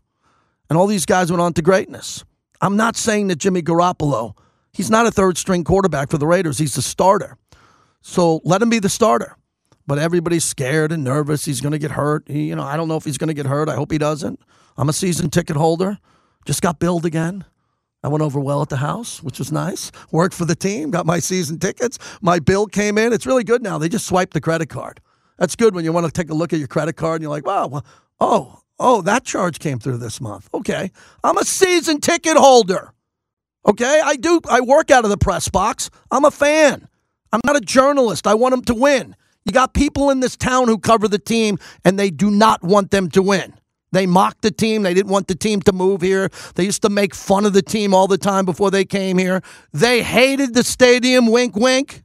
And 0.69 0.77
all 0.77 0.89
these 0.89 1.07
guys 1.07 1.31
went 1.31 1.41
on 1.41 1.53
to 1.53 1.63
greatness. 1.63 2.25
I'm 2.67 2.77
not 2.77 2.97
saying 2.97 3.29
that 3.29 3.37
Jimmy 3.37 3.63
Garoppolo, 3.63 4.37
he's 4.73 4.91
not 4.91 5.07
a 5.07 5.13
third 5.13 5.39
string 5.39 5.63
quarterback 5.63 6.11
for 6.11 6.19
the 6.19 6.27
Raiders. 6.27 6.59
He's 6.59 6.75
the 6.75 6.83
starter. 6.83 7.39
So 8.03 8.41
let 8.43 8.61
him 8.61 8.71
be 8.71 8.81
the 8.81 8.89
starter. 8.89 9.37
But 9.87 10.01
everybody's 10.01 10.45
scared 10.45 10.91
and 10.91 11.05
nervous. 11.05 11.45
He's 11.45 11.61
going 11.61 11.75
to 11.75 11.79
get 11.79 11.93
hurt. 11.93 12.25
He, 12.27 12.49
you 12.49 12.57
know, 12.57 12.65
I 12.65 12.77
don't 12.77 12.89
know 12.89 12.97
if 12.97 13.05
he's 13.05 13.19
going 13.19 13.29
to 13.29 13.35
get 13.35 13.47
hurt. 13.47 13.69
I 13.69 13.77
hope 13.77 13.93
he 13.93 13.99
doesn't. 13.99 14.41
I'm 14.77 14.89
a 14.89 14.93
season 14.93 15.31
ticket 15.31 15.55
holder. 15.55 15.99
Just 16.45 16.61
got 16.61 16.81
billed 16.81 17.07
again. 17.07 17.45
I 18.03 18.09
went 18.09 18.23
over 18.23 18.41
well 18.41 18.63
at 18.63 18.69
the 18.69 18.79
house, 18.79 19.23
which 19.23 19.39
was 19.39 19.53
nice. 19.53 19.93
Worked 20.11 20.35
for 20.35 20.45
the 20.45 20.57
team, 20.57 20.91
got 20.91 21.07
my 21.07 21.21
season 21.21 21.61
tickets. 21.61 22.01
My 22.21 22.41
bill 22.41 22.67
came 22.67 22.99
in. 22.99 23.13
It's 23.13 23.27
really 23.27 23.45
good 23.45 23.63
now. 23.63 23.79
They 23.79 23.89
just 23.89 24.07
swipe 24.07 24.33
the 24.33 24.41
credit 24.41 24.71
card. 24.71 25.01
That's 25.39 25.55
good 25.55 25.73
when 25.73 25.85
you 25.85 25.93
want 25.93 26.07
to 26.07 26.13
take 26.13 26.31
a 26.31 26.35
look 26.35 26.53
at 26.53 26.59
your 26.59 26.69
credit 26.69 26.95
card 26.95 27.17
and 27.17 27.23
you're 27.23 27.31
like, 27.31 27.47
wow, 27.47 27.69
well, 27.69 27.87
oh, 28.19 28.59
Oh, 28.79 29.03
that 29.03 29.25
charge 29.25 29.59
came 29.59 29.79
through 29.79 29.99
this 29.99 30.21
month. 30.21 30.49
Okay. 30.53 30.91
I'm 31.25 31.39
a 31.39 31.45
season 31.45 32.01
ticket 32.01 32.37
holder. 32.37 32.93
Okay. 33.67 34.01
I 34.05 34.17
do, 34.17 34.41
I 34.49 34.61
work 34.61 34.91
out 34.91 35.05
of 35.05 35.11
the 35.11 35.17
press 35.17 35.49
box. 35.49 35.91
I'm 36.11 36.25
a 36.25 36.31
fan. 36.31 36.89
I'm 37.33 37.41
not 37.45 37.57
a 37.57 37.61
journalist. 37.61 38.27
I 38.27 38.35
want 38.35 38.53
them 38.53 38.63
to 38.65 38.75
win. 38.75 39.17
You 39.45 39.53
got 39.53 39.75
people 39.75 40.11
in 40.11 40.21
this 40.21 40.37
town 40.37 40.69
who 40.69 40.79
cover 40.79 41.09
the 41.09 41.19
team 41.19 41.59
and 41.85 41.99
they 41.99 42.11
do 42.11 42.31
not 42.31 42.63
want 42.63 42.91
them 42.91 43.09
to 43.11 43.23
win. 43.23 43.55
They 43.93 44.07
mocked 44.07 44.43
the 44.43 44.51
team. 44.51 44.83
They 44.83 44.93
didn't 44.93 45.11
want 45.11 45.29
the 45.29 45.35
team 45.35 45.63
to 45.63 45.73
move 45.73 46.03
here. 46.03 46.29
They 46.55 46.65
used 46.65 46.83
to 46.83 46.91
make 46.91 47.15
fun 47.15 47.47
of 47.47 47.53
the 47.53 47.63
team 47.63 47.95
all 47.95 48.09
the 48.09 48.19
time 48.19 48.45
before 48.45 48.71
they 48.71 48.85
came 48.85 49.17
here. 49.17 49.43
They 49.73 50.03
hated 50.03 50.55
the 50.55 50.65
stadium. 50.65 51.29
Wink, 51.29 51.57
wink. 51.57 52.03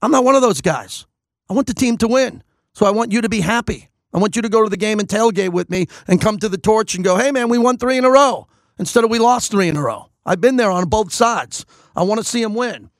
I'm 0.00 0.10
not 0.10 0.24
one 0.24 0.34
of 0.34 0.42
those 0.42 0.60
guys. 0.60 1.06
I 1.50 1.54
want 1.54 1.66
the 1.66 1.74
team 1.74 1.98
to 1.98 2.08
win. 2.08 2.42
So 2.72 2.86
I 2.86 2.90
want 2.90 3.12
you 3.12 3.20
to 3.20 3.28
be 3.28 3.40
happy. 3.40 3.90
I 4.14 4.18
want 4.18 4.36
you 4.36 4.42
to 4.42 4.48
go 4.48 4.62
to 4.62 4.70
the 4.70 4.76
game 4.76 5.00
and 5.00 5.08
tailgate 5.08 5.50
with 5.50 5.68
me 5.68 5.86
and 6.06 6.20
come 6.20 6.38
to 6.38 6.48
the 6.48 6.56
torch 6.56 6.94
and 6.94 7.04
go, 7.04 7.16
hey, 7.16 7.32
man, 7.32 7.48
we 7.48 7.58
won 7.58 7.76
three 7.76 7.98
in 7.98 8.04
a 8.04 8.10
row 8.10 8.46
instead 8.78 9.02
of 9.02 9.10
we 9.10 9.18
lost 9.18 9.50
three 9.50 9.68
in 9.68 9.76
a 9.76 9.82
row. 9.82 10.08
I've 10.24 10.40
been 10.40 10.56
there 10.56 10.70
on 10.70 10.88
both 10.88 11.12
sides. 11.12 11.66
I 11.96 12.04
want 12.04 12.18
to 12.20 12.24
see 12.24 12.42
them 12.42 12.54
win. 12.54 12.90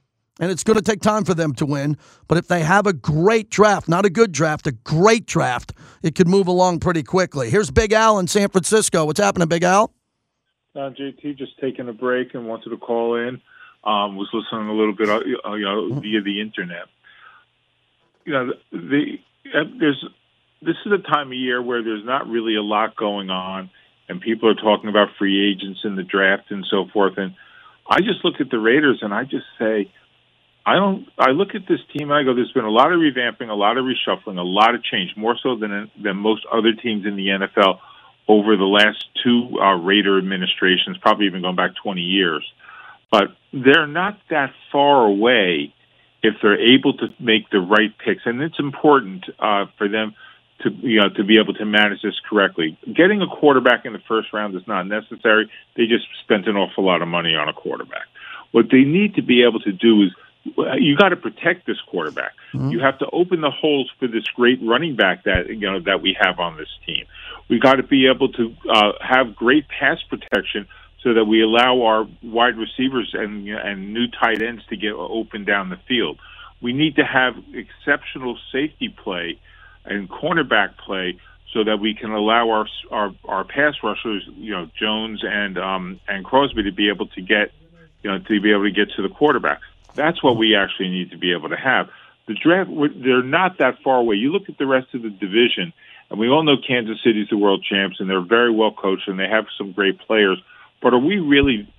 And 0.41 0.51
it's 0.51 0.65
going 0.65 0.77
to 0.77 0.83
take 0.83 1.01
time 1.01 1.25
for 1.25 1.33
them 1.33 1.55
to 1.55 1.67
win. 1.67 1.97
But 2.27 2.39
if 2.39 2.49
they 2.49 2.63
have 2.63 2.89
a 2.89 2.93
great 2.93 3.49
draft, 3.49 3.89
not 3.89 4.05
a 4.05 4.11
good 4.11 4.33
draft, 4.33 4.67
a 4.67 4.73
great 4.73 5.27
draft, 5.27 5.73
it 6.03 6.17
could 6.17 6.27
move 6.27 6.49
along 6.49 6.81
pretty 6.81 7.05
quickly. 7.05 7.49
Here's 7.49 7.71
Big 7.71 7.93
Al 7.93 8.19
in 8.19 8.27
San 8.27 8.49
Francisco. 8.49 9.05
What's 9.05 9.21
happening, 9.21 9.47
Big 9.47 9.63
Al? 9.63 9.95
Uh, 10.75 10.91
JT 10.91 11.39
just 11.39 11.53
taking 11.61 11.89
a 11.89 11.93
break 11.93 12.35
and 12.35 12.49
wanted 12.49 12.71
to 12.71 12.77
call 12.77 13.15
in. 13.15 13.41
Um, 13.85 14.17
was 14.17 14.29
listening 14.33 14.69
a 14.69 14.73
little 14.73 14.95
bit, 14.95 15.09
uh, 15.09 15.21
you 15.55 15.65
know, 15.65 16.01
via 16.01 16.21
the 16.23 16.41
internet. 16.41 16.87
You 18.25 18.33
know, 18.33 18.53
the, 18.73 18.79
the 18.79 19.51
uh, 19.57 19.65
there's 19.79 20.05
this 20.65 20.77
is 20.87 20.93
a 20.93 20.99
time 20.99 21.29
of 21.29 21.35
year 21.35 21.63
where 21.63 21.83
there's 21.83 22.05
not 22.05 22.29
really 22.29 22.57
a 22.57 22.63
lot 22.63 22.97
going 22.97 23.31
on, 23.31 23.71
and 24.09 24.21
people 24.21 24.49
are 24.49 24.55
talking 24.55 24.89
about 24.89 25.09
free 25.19 25.51
agents 25.51 25.81
in 25.85 25.97
the 25.97 26.03
draft 26.03 26.51
and 26.51 26.65
so 26.71 26.87
forth. 26.93 27.15
And 27.17 27.35
I 27.89 28.01
just 28.01 28.25
look 28.25 28.41
at 28.41 28.51
the 28.51 28.59
Raiders 28.59 29.01
and 29.03 29.13
I 29.13 29.25
just 29.25 29.47
say, 29.59 29.91
I 30.67 30.77
don't. 30.77 31.07
I 31.19 31.31
look 31.31 31.55
at 31.55 31.69
this 31.69 31.81
team 31.93 32.11
and 32.11 32.15
I 32.15 32.23
go, 32.23 32.35
there's 32.35 32.53
been 32.53 32.65
a 32.65 32.71
lot 32.71 32.91
of 32.91 32.99
revamping, 32.99 33.51
a 33.51 33.55
lot 33.55 33.77
of 33.77 33.85
reshuffling, 33.85 34.39
a 34.39 34.43
lot 34.43 34.75
of 34.75 34.83
change, 34.83 35.15
more 35.17 35.37
so 35.43 35.57
than 35.57 35.91
than 36.03 36.17
most 36.17 36.47
other 36.51 36.73
teams 36.73 37.05
in 37.05 37.17
the 37.17 37.29
NFL 37.29 37.81
over 38.27 38.57
the 38.57 38.65
last 38.65 39.05
two 39.23 39.59
uh, 39.61 39.75
Raider 39.77 40.17
administrations, 40.17 40.97
probably 40.97 41.27
even 41.27 41.43
going 41.43 41.57
back 41.57 41.73
20 41.83 42.01
years. 42.01 42.51
But 43.11 43.37
they're 43.53 43.87
not 43.87 44.19
that 44.31 44.53
far 44.73 45.05
away 45.05 45.75
if 46.23 46.37
they're 46.41 46.59
able 46.59 46.95
to 46.95 47.09
make 47.21 47.51
the 47.51 47.61
right 47.61 47.93
picks, 48.03 48.23
and 48.25 48.41
it's 48.41 48.59
important 48.59 49.27
uh, 49.39 49.67
for 49.77 49.89
them 49.89 50.15
to 50.63 50.71
you 50.71 51.01
know 51.01 51.09
to 51.11 51.25
be 51.25 51.39
able 51.39 51.55
to 51.55 51.65
manage 51.65 52.03
this 52.03 52.19
correctly. 52.29 52.79
Getting 52.87 53.23
a 53.23 53.27
quarterback 53.27 53.85
in 53.85 53.93
the 53.93 54.03
first 54.07 54.33
round 54.33 54.55
is 54.55 54.67
not 54.67 54.87
necessary. 54.87 55.51
They 55.77 55.87
just 55.87 56.07
spent 56.23 56.47
an 56.47 56.57
awful 56.57 56.85
lot 56.85 57.03
of 57.03 57.09
money 57.09 57.35
on 57.35 57.49
a 57.49 57.53
quarterback. 57.53 58.07
What 58.53 58.67
they 58.71 58.83
need 58.83 59.17
to 59.17 59.23
be 59.23 59.43
able 59.43 59.61
to 59.61 59.73
do 59.73 60.03
is 60.03 60.11
you 60.79 60.97
got 60.97 61.09
to 61.09 61.17
protect 61.17 61.67
this 61.67 61.81
quarterback. 61.89 62.33
Mm-hmm. 62.53 62.71
You 62.71 62.81
have 62.81 62.99
to 62.99 63.07
open 63.11 63.41
the 63.41 63.51
holes 63.51 63.91
for 63.99 64.07
this 64.07 64.25
great 64.37 64.61
running 64.63 64.95
back 64.97 65.25
that 65.25 65.49
you 65.49 65.71
know 65.71 65.81
that 65.81 66.03
we 66.03 66.17
have 66.21 66.39
on 66.39 66.57
this 66.57 66.69
team. 66.87 67.07
We 67.49 67.59
got 67.59 67.75
to 67.75 67.83
be 67.83 68.09
able 68.09 68.31
to 68.33 68.55
uh, 68.71 68.93
have 69.01 69.35
great 69.35 69.67
pass 69.69 69.99
protection 70.09 70.67
so 71.03 71.15
that 71.15 71.25
we 71.25 71.43
allow 71.43 71.83
our 71.83 72.07
wide 72.23 72.57
receivers 72.57 73.11
and 73.13 73.49
and 73.49 73.93
new 73.93 74.07
tight 74.09 74.43
ends 74.43 74.63
to 74.71 74.77
get 74.77 74.93
open 74.93 75.45
down 75.45 75.71
the 75.71 75.79
field. 75.89 76.19
We 76.61 76.73
need 76.73 76.97
to 76.97 77.05
have 77.05 77.35
exceptional 77.53 78.39
safety 78.53 78.89
play 78.89 79.39
and 79.85 80.09
cornerback 80.09 80.77
play 80.79 81.19
so 81.53 81.65
that 81.65 81.79
we 81.79 81.95
can 81.95 82.11
allow 82.11 82.51
our 82.51 82.67
our, 82.91 83.15
our 83.27 83.45
pass 83.45 83.75
rushers, 83.83 84.29
you 84.37 84.53
know, 84.53 84.69
Jones 84.79 85.23
and 85.25 85.57
um, 85.57 86.01
and 86.09 86.25
Crosby 86.25 86.65
to 86.65 86.73
be 86.73 86.89
able 86.89 87.07
to 87.09 87.23
get, 87.23 87.53
you 88.03 88.11
know, 88.11 88.19
to 88.19 88.41
be 88.41 88.51
able 88.51 88.65
to 88.65 88.73
get 88.73 88.91
to 88.97 89.03
the 89.03 89.09
quarterback. 89.09 89.61
That's 89.95 90.23
what 90.23 90.37
we 90.37 90.57
actually 90.57 90.91
need 90.91 91.13
to 91.13 91.19
be 91.19 91.33
able 91.33 91.51
to 91.51 91.57
have. 91.57 91.89
The 92.27 92.35
draft, 92.35 92.71
they're 92.97 93.23
not 93.23 93.59
that 93.59 93.83
far 93.85 93.99
away. 93.99 94.17
You 94.17 94.33
look 94.33 94.49
at 94.49 94.59
the 94.59 94.67
rest 94.67 94.95
of 94.95 95.03
the 95.03 95.11
division, 95.11 95.73
and 96.11 96.19
we 96.19 96.29
all 96.29 96.43
know 96.43 96.57
Kansas 96.57 96.99
City's 97.05 97.29
the 97.29 97.37
world 97.37 97.65
champs, 97.69 98.01
and 98.01 98.11
they're 98.11 98.21
very 98.21 98.51
well 98.51 98.73
coached, 98.73 99.07
and 99.07 99.19
they 99.19 99.29
have 99.29 99.47
some 99.57 99.73
great 99.73 100.01
players. 100.01 100.43
But 100.83 100.95
are 100.95 100.99
we 100.99 101.19
really 101.19 101.73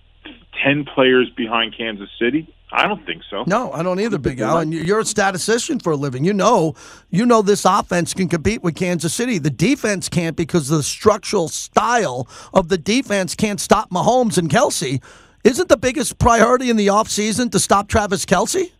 ten 0.63 0.85
players 0.85 1.29
behind 1.35 1.75
Kansas 1.75 2.09
City? 2.19 2.47
I 2.75 2.87
don't 2.87 3.05
think 3.05 3.23
so. 3.29 3.45
No, 3.47 3.71
I 3.71 3.83
don't 3.83 4.01
either, 4.01 4.17
Big 4.17 4.41
Al. 4.41 4.57
And 4.57 4.73
you're 4.73 4.99
a 4.99 5.05
statistician 5.05 5.79
for 5.79 5.93
a 5.93 5.95
living. 5.95 6.25
You 6.25 6.33
know, 6.33 6.75
you 7.09 7.25
know 7.25 7.41
this 7.41 7.63
offense 7.63 8.13
can 8.13 8.27
compete 8.27 8.63
with 8.63 8.75
Kansas 8.75 9.13
City. 9.13 9.37
The 9.37 9.49
defense 9.49 10.09
can't 10.09 10.35
because 10.35 10.67
the 10.67 10.83
structural 10.83 11.47
style 11.47 12.27
of 12.53 12.67
the 12.67 12.77
defense 12.77 13.33
can't 13.33 13.61
stop 13.61 13.91
Mahomes 13.91 14.37
and 14.37 14.49
Kelce. 14.49 15.01
Isn't 15.45 15.69
the 15.69 15.77
biggest 15.77 16.19
priority 16.19 16.69
in 16.69 16.75
the 16.75 16.87
offseason 16.87 17.49
to 17.51 17.59
stop 17.59 17.87
Travis 17.87 18.25
Kelce? 18.25 18.71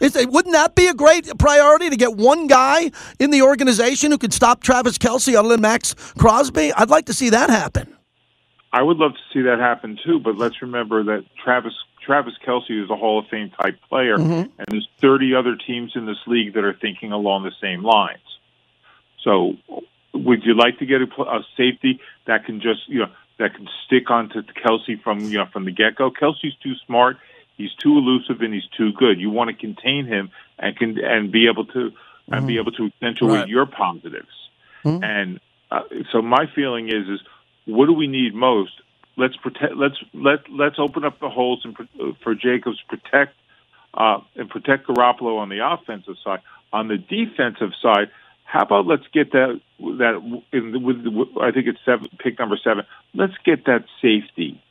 Is 0.00 0.16
it, 0.16 0.30
wouldn't 0.30 0.54
that 0.54 0.74
be 0.74 0.86
a 0.86 0.94
great 0.94 1.26
priority 1.38 1.90
to 1.90 1.96
get 1.96 2.16
one 2.16 2.46
guy 2.46 2.90
in 3.18 3.30
the 3.30 3.42
organization 3.42 4.12
who 4.12 4.18
could 4.18 4.32
stop 4.32 4.62
Travis 4.62 4.96
Kelce 4.98 5.34
other 5.34 5.50
than 5.50 5.60
Maxx 5.60 5.94
Crosby? 6.18 6.72
I'd 6.72 6.90
like 6.90 7.06
to 7.06 7.14
see 7.14 7.30
that 7.30 7.50
happen. 7.50 7.96
I 8.72 8.82
would 8.82 8.98
love 8.98 9.12
to 9.12 9.18
see 9.32 9.42
that 9.42 9.58
happen 9.58 9.98
too, 10.04 10.20
but 10.20 10.36
let's 10.36 10.60
remember 10.60 11.02
that 11.04 11.24
Travis 11.42 11.72
Travis 12.06 12.34
Kelce 12.46 12.82
is 12.84 12.88
a 12.88 12.96
Hall 12.96 13.18
of 13.18 13.26
Fame 13.26 13.50
type 13.50 13.78
player, 13.88 14.16
mm-hmm. 14.16 14.32
and 14.58 14.66
there's 14.68 14.88
30 15.00 15.34
other 15.34 15.56
teams 15.56 15.92
in 15.96 16.06
this 16.06 16.18
league 16.26 16.54
that 16.54 16.64
are 16.64 16.72
thinking 16.80 17.10
along 17.12 17.42
the 17.42 17.52
same 17.60 17.82
lines. 17.82 18.20
So, 19.24 19.54
would 20.14 20.44
you 20.44 20.54
like 20.54 20.78
to 20.78 20.86
get 20.86 21.00
a, 21.02 21.22
a 21.22 21.44
safety 21.56 22.00
that 22.26 22.44
can 22.44 22.60
just 22.60 22.88
you 22.88 23.00
know 23.00 23.10
that 23.38 23.54
can 23.54 23.68
stick 23.84 24.10
onto 24.10 24.42
Kelce 24.42 25.02
from 25.02 25.20
you 25.20 25.38
know 25.38 25.46
from 25.52 25.64
the 25.64 25.72
get 25.72 25.96
go? 25.96 26.10
Kelce's 26.10 26.54
too 26.62 26.74
smart. 26.86 27.16
He's 27.56 27.74
too 27.82 27.96
elusive 27.98 28.40
and 28.40 28.54
he's 28.54 28.68
too 28.76 28.92
good. 28.92 29.18
You 29.20 29.30
want 29.30 29.50
to 29.50 29.56
contain 29.56 30.06
him 30.06 30.30
and 30.58 30.76
can 30.76 30.98
and 31.02 31.32
be 31.32 31.48
able 31.48 31.64
to 31.66 31.90
and 32.30 32.46
be 32.46 32.58
able 32.58 32.72
to 32.72 32.86
accentuate 32.86 33.30
Right. 33.30 33.48
your 33.48 33.66
positives. 33.66 34.28
And 35.02 35.40
uh, 35.70 35.80
so 36.12 36.22
my 36.22 36.46
feeling 36.54 36.88
is 36.88 37.08
is 37.08 37.20
what 37.64 37.86
do 37.86 37.92
we 37.92 38.06
need 38.06 38.34
most? 38.34 38.72
Let's 39.16 39.36
protect. 39.36 39.76
Let's 39.76 39.96
let 40.12 40.48
let's 40.50 40.76
open 40.78 41.04
up 41.04 41.20
the 41.20 41.30
holes 41.30 41.64
and 41.64 41.76
for 42.22 42.34
Jacobs 42.34 42.78
protect 42.88 43.34
uh, 43.94 44.18
and 44.34 44.50
protect 44.50 44.86
Garoppolo 44.86 45.38
on 45.38 45.48
the 45.48 45.60
offensive 45.66 46.16
side. 46.22 46.40
On 46.72 46.88
the 46.88 46.98
defensive 46.98 47.70
side, 47.80 48.10
how 48.44 48.62
about 48.62 48.86
let's 48.86 49.06
get 49.12 49.32
that 49.32 49.60
that 49.78 50.42
in, 50.52 50.82
with, 50.84 51.06
with 51.06 51.28
I 51.40 51.50
think 51.50 51.66
it's 51.66 51.78
seven 51.84 52.08
pick 52.18 52.38
number 52.38 52.58
seven. 52.62 52.84
Let's 53.14 53.34
get 53.44 53.64
that 53.64 53.84
safety. 54.02 54.62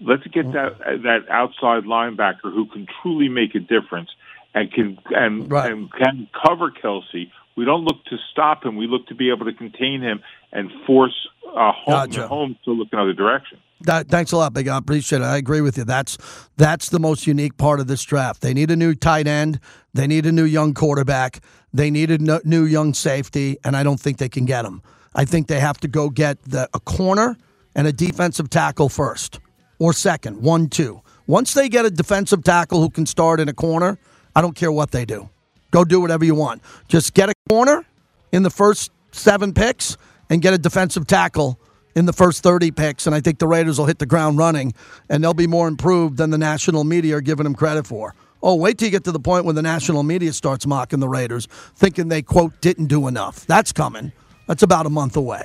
Let's 0.00 0.26
get 0.26 0.52
that 0.52 0.78
that 0.78 1.28
outside 1.30 1.84
linebacker 1.84 2.52
who 2.52 2.66
can 2.66 2.86
truly 3.00 3.28
make 3.28 3.54
a 3.54 3.60
difference 3.60 4.10
and 4.54 4.70
can 4.70 4.98
and, 5.10 5.50
Right. 5.50 5.72
and 5.72 5.90
can 5.90 6.28
cover 6.46 6.70
Kelce. 6.70 7.30
We 7.56 7.64
don't 7.64 7.84
look 7.84 8.04
to 8.06 8.16
stop 8.32 8.64
him. 8.64 8.76
We 8.76 8.86
look 8.86 9.06
to 9.08 9.14
be 9.14 9.30
able 9.30 9.46
to 9.46 9.52
contain 9.52 10.02
him 10.02 10.22
and 10.52 10.70
force 10.86 11.14
uh, 11.48 11.72
home, 11.72 11.94
Gotcha. 11.94 12.28
home 12.28 12.56
to 12.64 12.72
look 12.72 12.88
another 12.92 13.14
direction. 13.14 13.58
That, 13.82 14.08
thanks 14.08 14.32
a 14.32 14.36
lot, 14.36 14.52
Big. 14.54 14.68
I 14.68 14.78
appreciate 14.78 15.22
it. 15.22 15.24
I 15.24 15.36
agree 15.36 15.60
with 15.60 15.76
you. 15.76 15.84
That's 15.84 16.16
that's 16.56 16.88
the 16.88 16.98
most 16.98 17.26
unique 17.26 17.56
part 17.56 17.80
of 17.80 17.86
this 17.86 18.02
draft. 18.02 18.40
They 18.40 18.54
need 18.54 18.70
a 18.70 18.76
new 18.76 18.94
tight 18.94 19.26
end. 19.26 19.60
They 19.92 20.06
need 20.06 20.26
a 20.26 20.32
new 20.32 20.44
young 20.44 20.74
quarterback. 20.74 21.40
They 21.72 21.90
need 21.90 22.10
a 22.10 22.18
no- 22.18 22.40
new 22.44 22.64
young 22.64 22.94
safety, 22.94 23.58
and 23.64 23.76
I 23.76 23.82
don't 23.82 24.00
think 24.00 24.18
they 24.18 24.28
can 24.30 24.44
get 24.46 24.62
them. 24.62 24.82
I 25.14 25.24
think 25.24 25.46
they 25.48 25.60
have 25.60 25.78
to 25.80 25.88
go 25.88 26.10
get 26.10 26.42
the, 26.42 26.68
a 26.74 26.80
corner 26.80 27.36
and 27.74 27.86
a 27.86 27.92
defensive 27.92 28.50
tackle 28.50 28.88
first 28.88 29.40
or 29.78 29.92
second, 29.92 30.42
one, 30.42 30.68
two. 30.68 31.02
Once 31.26 31.54
they 31.54 31.68
get 31.68 31.84
a 31.84 31.90
defensive 31.90 32.44
tackle 32.44 32.80
who 32.80 32.88
can 32.88 33.04
start 33.04 33.40
in 33.40 33.48
a 33.48 33.54
corner, 33.54 33.98
I 34.34 34.40
don't 34.42 34.54
care 34.54 34.72
what 34.72 34.90
they 34.90 35.04
do. 35.04 35.28
Go 35.70 35.84
do 35.84 36.00
whatever 36.00 36.24
you 36.24 36.34
want. 36.34 36.62
Just 36.88 37.14
get 37.14 37.28
a 37.28 37.34
corner 37.48 37.84
in 38.32 38.42
the 38.42 38.50
first 38.50 38.90
seven 39.12 39.52
picks 39.52 39.96
and 40.30 40.42
get 40.42 40.54
a 40.54 40.58
defensive 40.58 41.06
tackle 41.06 41.58
in 41.94 42.06
the 42.06 42.12
first 42.12 42.42
30 42.42 42.70
picks. 42.72 43.06
And 43.06 43.14
I 43.14 43.20
think 43.20 43.38
the 43.38 43.46
Raiders 43.46 43.78
will 43.78 43.86
hit 43.86 43.98
the 43.98 44.06
ground 44.06 44.38
running 44.38 44.74
and 45.08 45.22
they'll 45.24 45.34
be 45.34 45.46
more 45.46 45.68
improved 45.68 46.18
than 46.18 46.30
the 46.30 46.38
national 46.38 46.84
media 46.84 47.16
are 47.16 47.20
giving 47.20 47.44
them 47.44 47.54
credit 47.54 47.86
for. 47.86 48.14
Oh, 48.42 48.54
wait 48.54 48.78
till 48.78 48.86
you 48.86 48.92
get 48.92 49.04
to 49.04 49.12
the 49.12 49.18
point 49.20 49.44
when 49.44 49.54
the 49.54 49.62
national 49.62 50.02
media 50.02 50.32
starts 50.32 50.66
mocking 50.66 51.00
the 51.00 51.08
Raiders, 51.08 51.46
thinking 51.74 52.08
they, 52.08 52.22
quote, 52.22 52.60
didn't 52.60 52.86
do 52.86 53.08
enough. 53.08 53.46
That's 53.46 53.72
coming. 53.72 54.12
That's 54.46 54.62
about 54.62 54.86
a 54.86 54.90
month 54.90 55.16
away. 55.16 55.44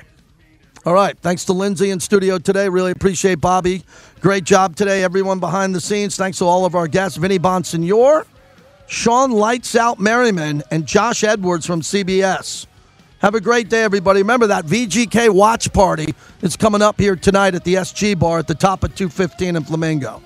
All 0.84 0.94
right. 0.94 1.18
Thanks 1.18 1.44
to 1.46 1.52
Lindsay 1.52 1.90
in 1.90 2.00
studio 2.00 2.38
today. 2.38 2.68
Really 2.68 2.90
appreciate 2.90 3.36
Bobby. 3.40 3.84
Great 4.20 4.44
job 4.44 4.76
today, 4.76 5.02
everyone 5.02 5.38
behind 5.38 5.74
the 5.74 5.80
scenes. 5.80 6.16
Thanks 6.16 6.38
to 6.38 6.44
all 6.44 6.64
of 6.64 6.74
our 6.74 6.88
guests, 6.88 7.16
Vinny 7.16 7.38
Bonsignore, 7.38 8.26
Shawne 8.92 9.32
Lights 9.32 9.74
Out 9.74 9.98
Merriman, 10.00 10.62
and 10.70 10.84
Josh 10.84 11.24
Edwards 11.24 11.64
from 11.64 11.80
CBS. 11.80 12.66
Have 13.20 13.34
a 13.34 13.40
great 13.40 13.70
day, 13.70 13.84
everybody. 13.84 14.20
Remember 14.20 14.48
that 14.48 14.66
VGK 14.66 15.30
watch 15.30 15.72
party 15.72 16.14
is 16.42 16.56
coming 16.56 16.82
up 16.82 17.00
here 17.00 17.16
tonight 17.16 17.54
at 17.54 17.64
the 17.64 17.76
SG 17.76 18.18
bar 18.18 18.38
at 18.38 18.46
the 18.46 18.54
top 18.54 18.84
of 18.84 18.94
215 18.94 19.56
in 19.56 19.64
Flamingo. 19.64 20.22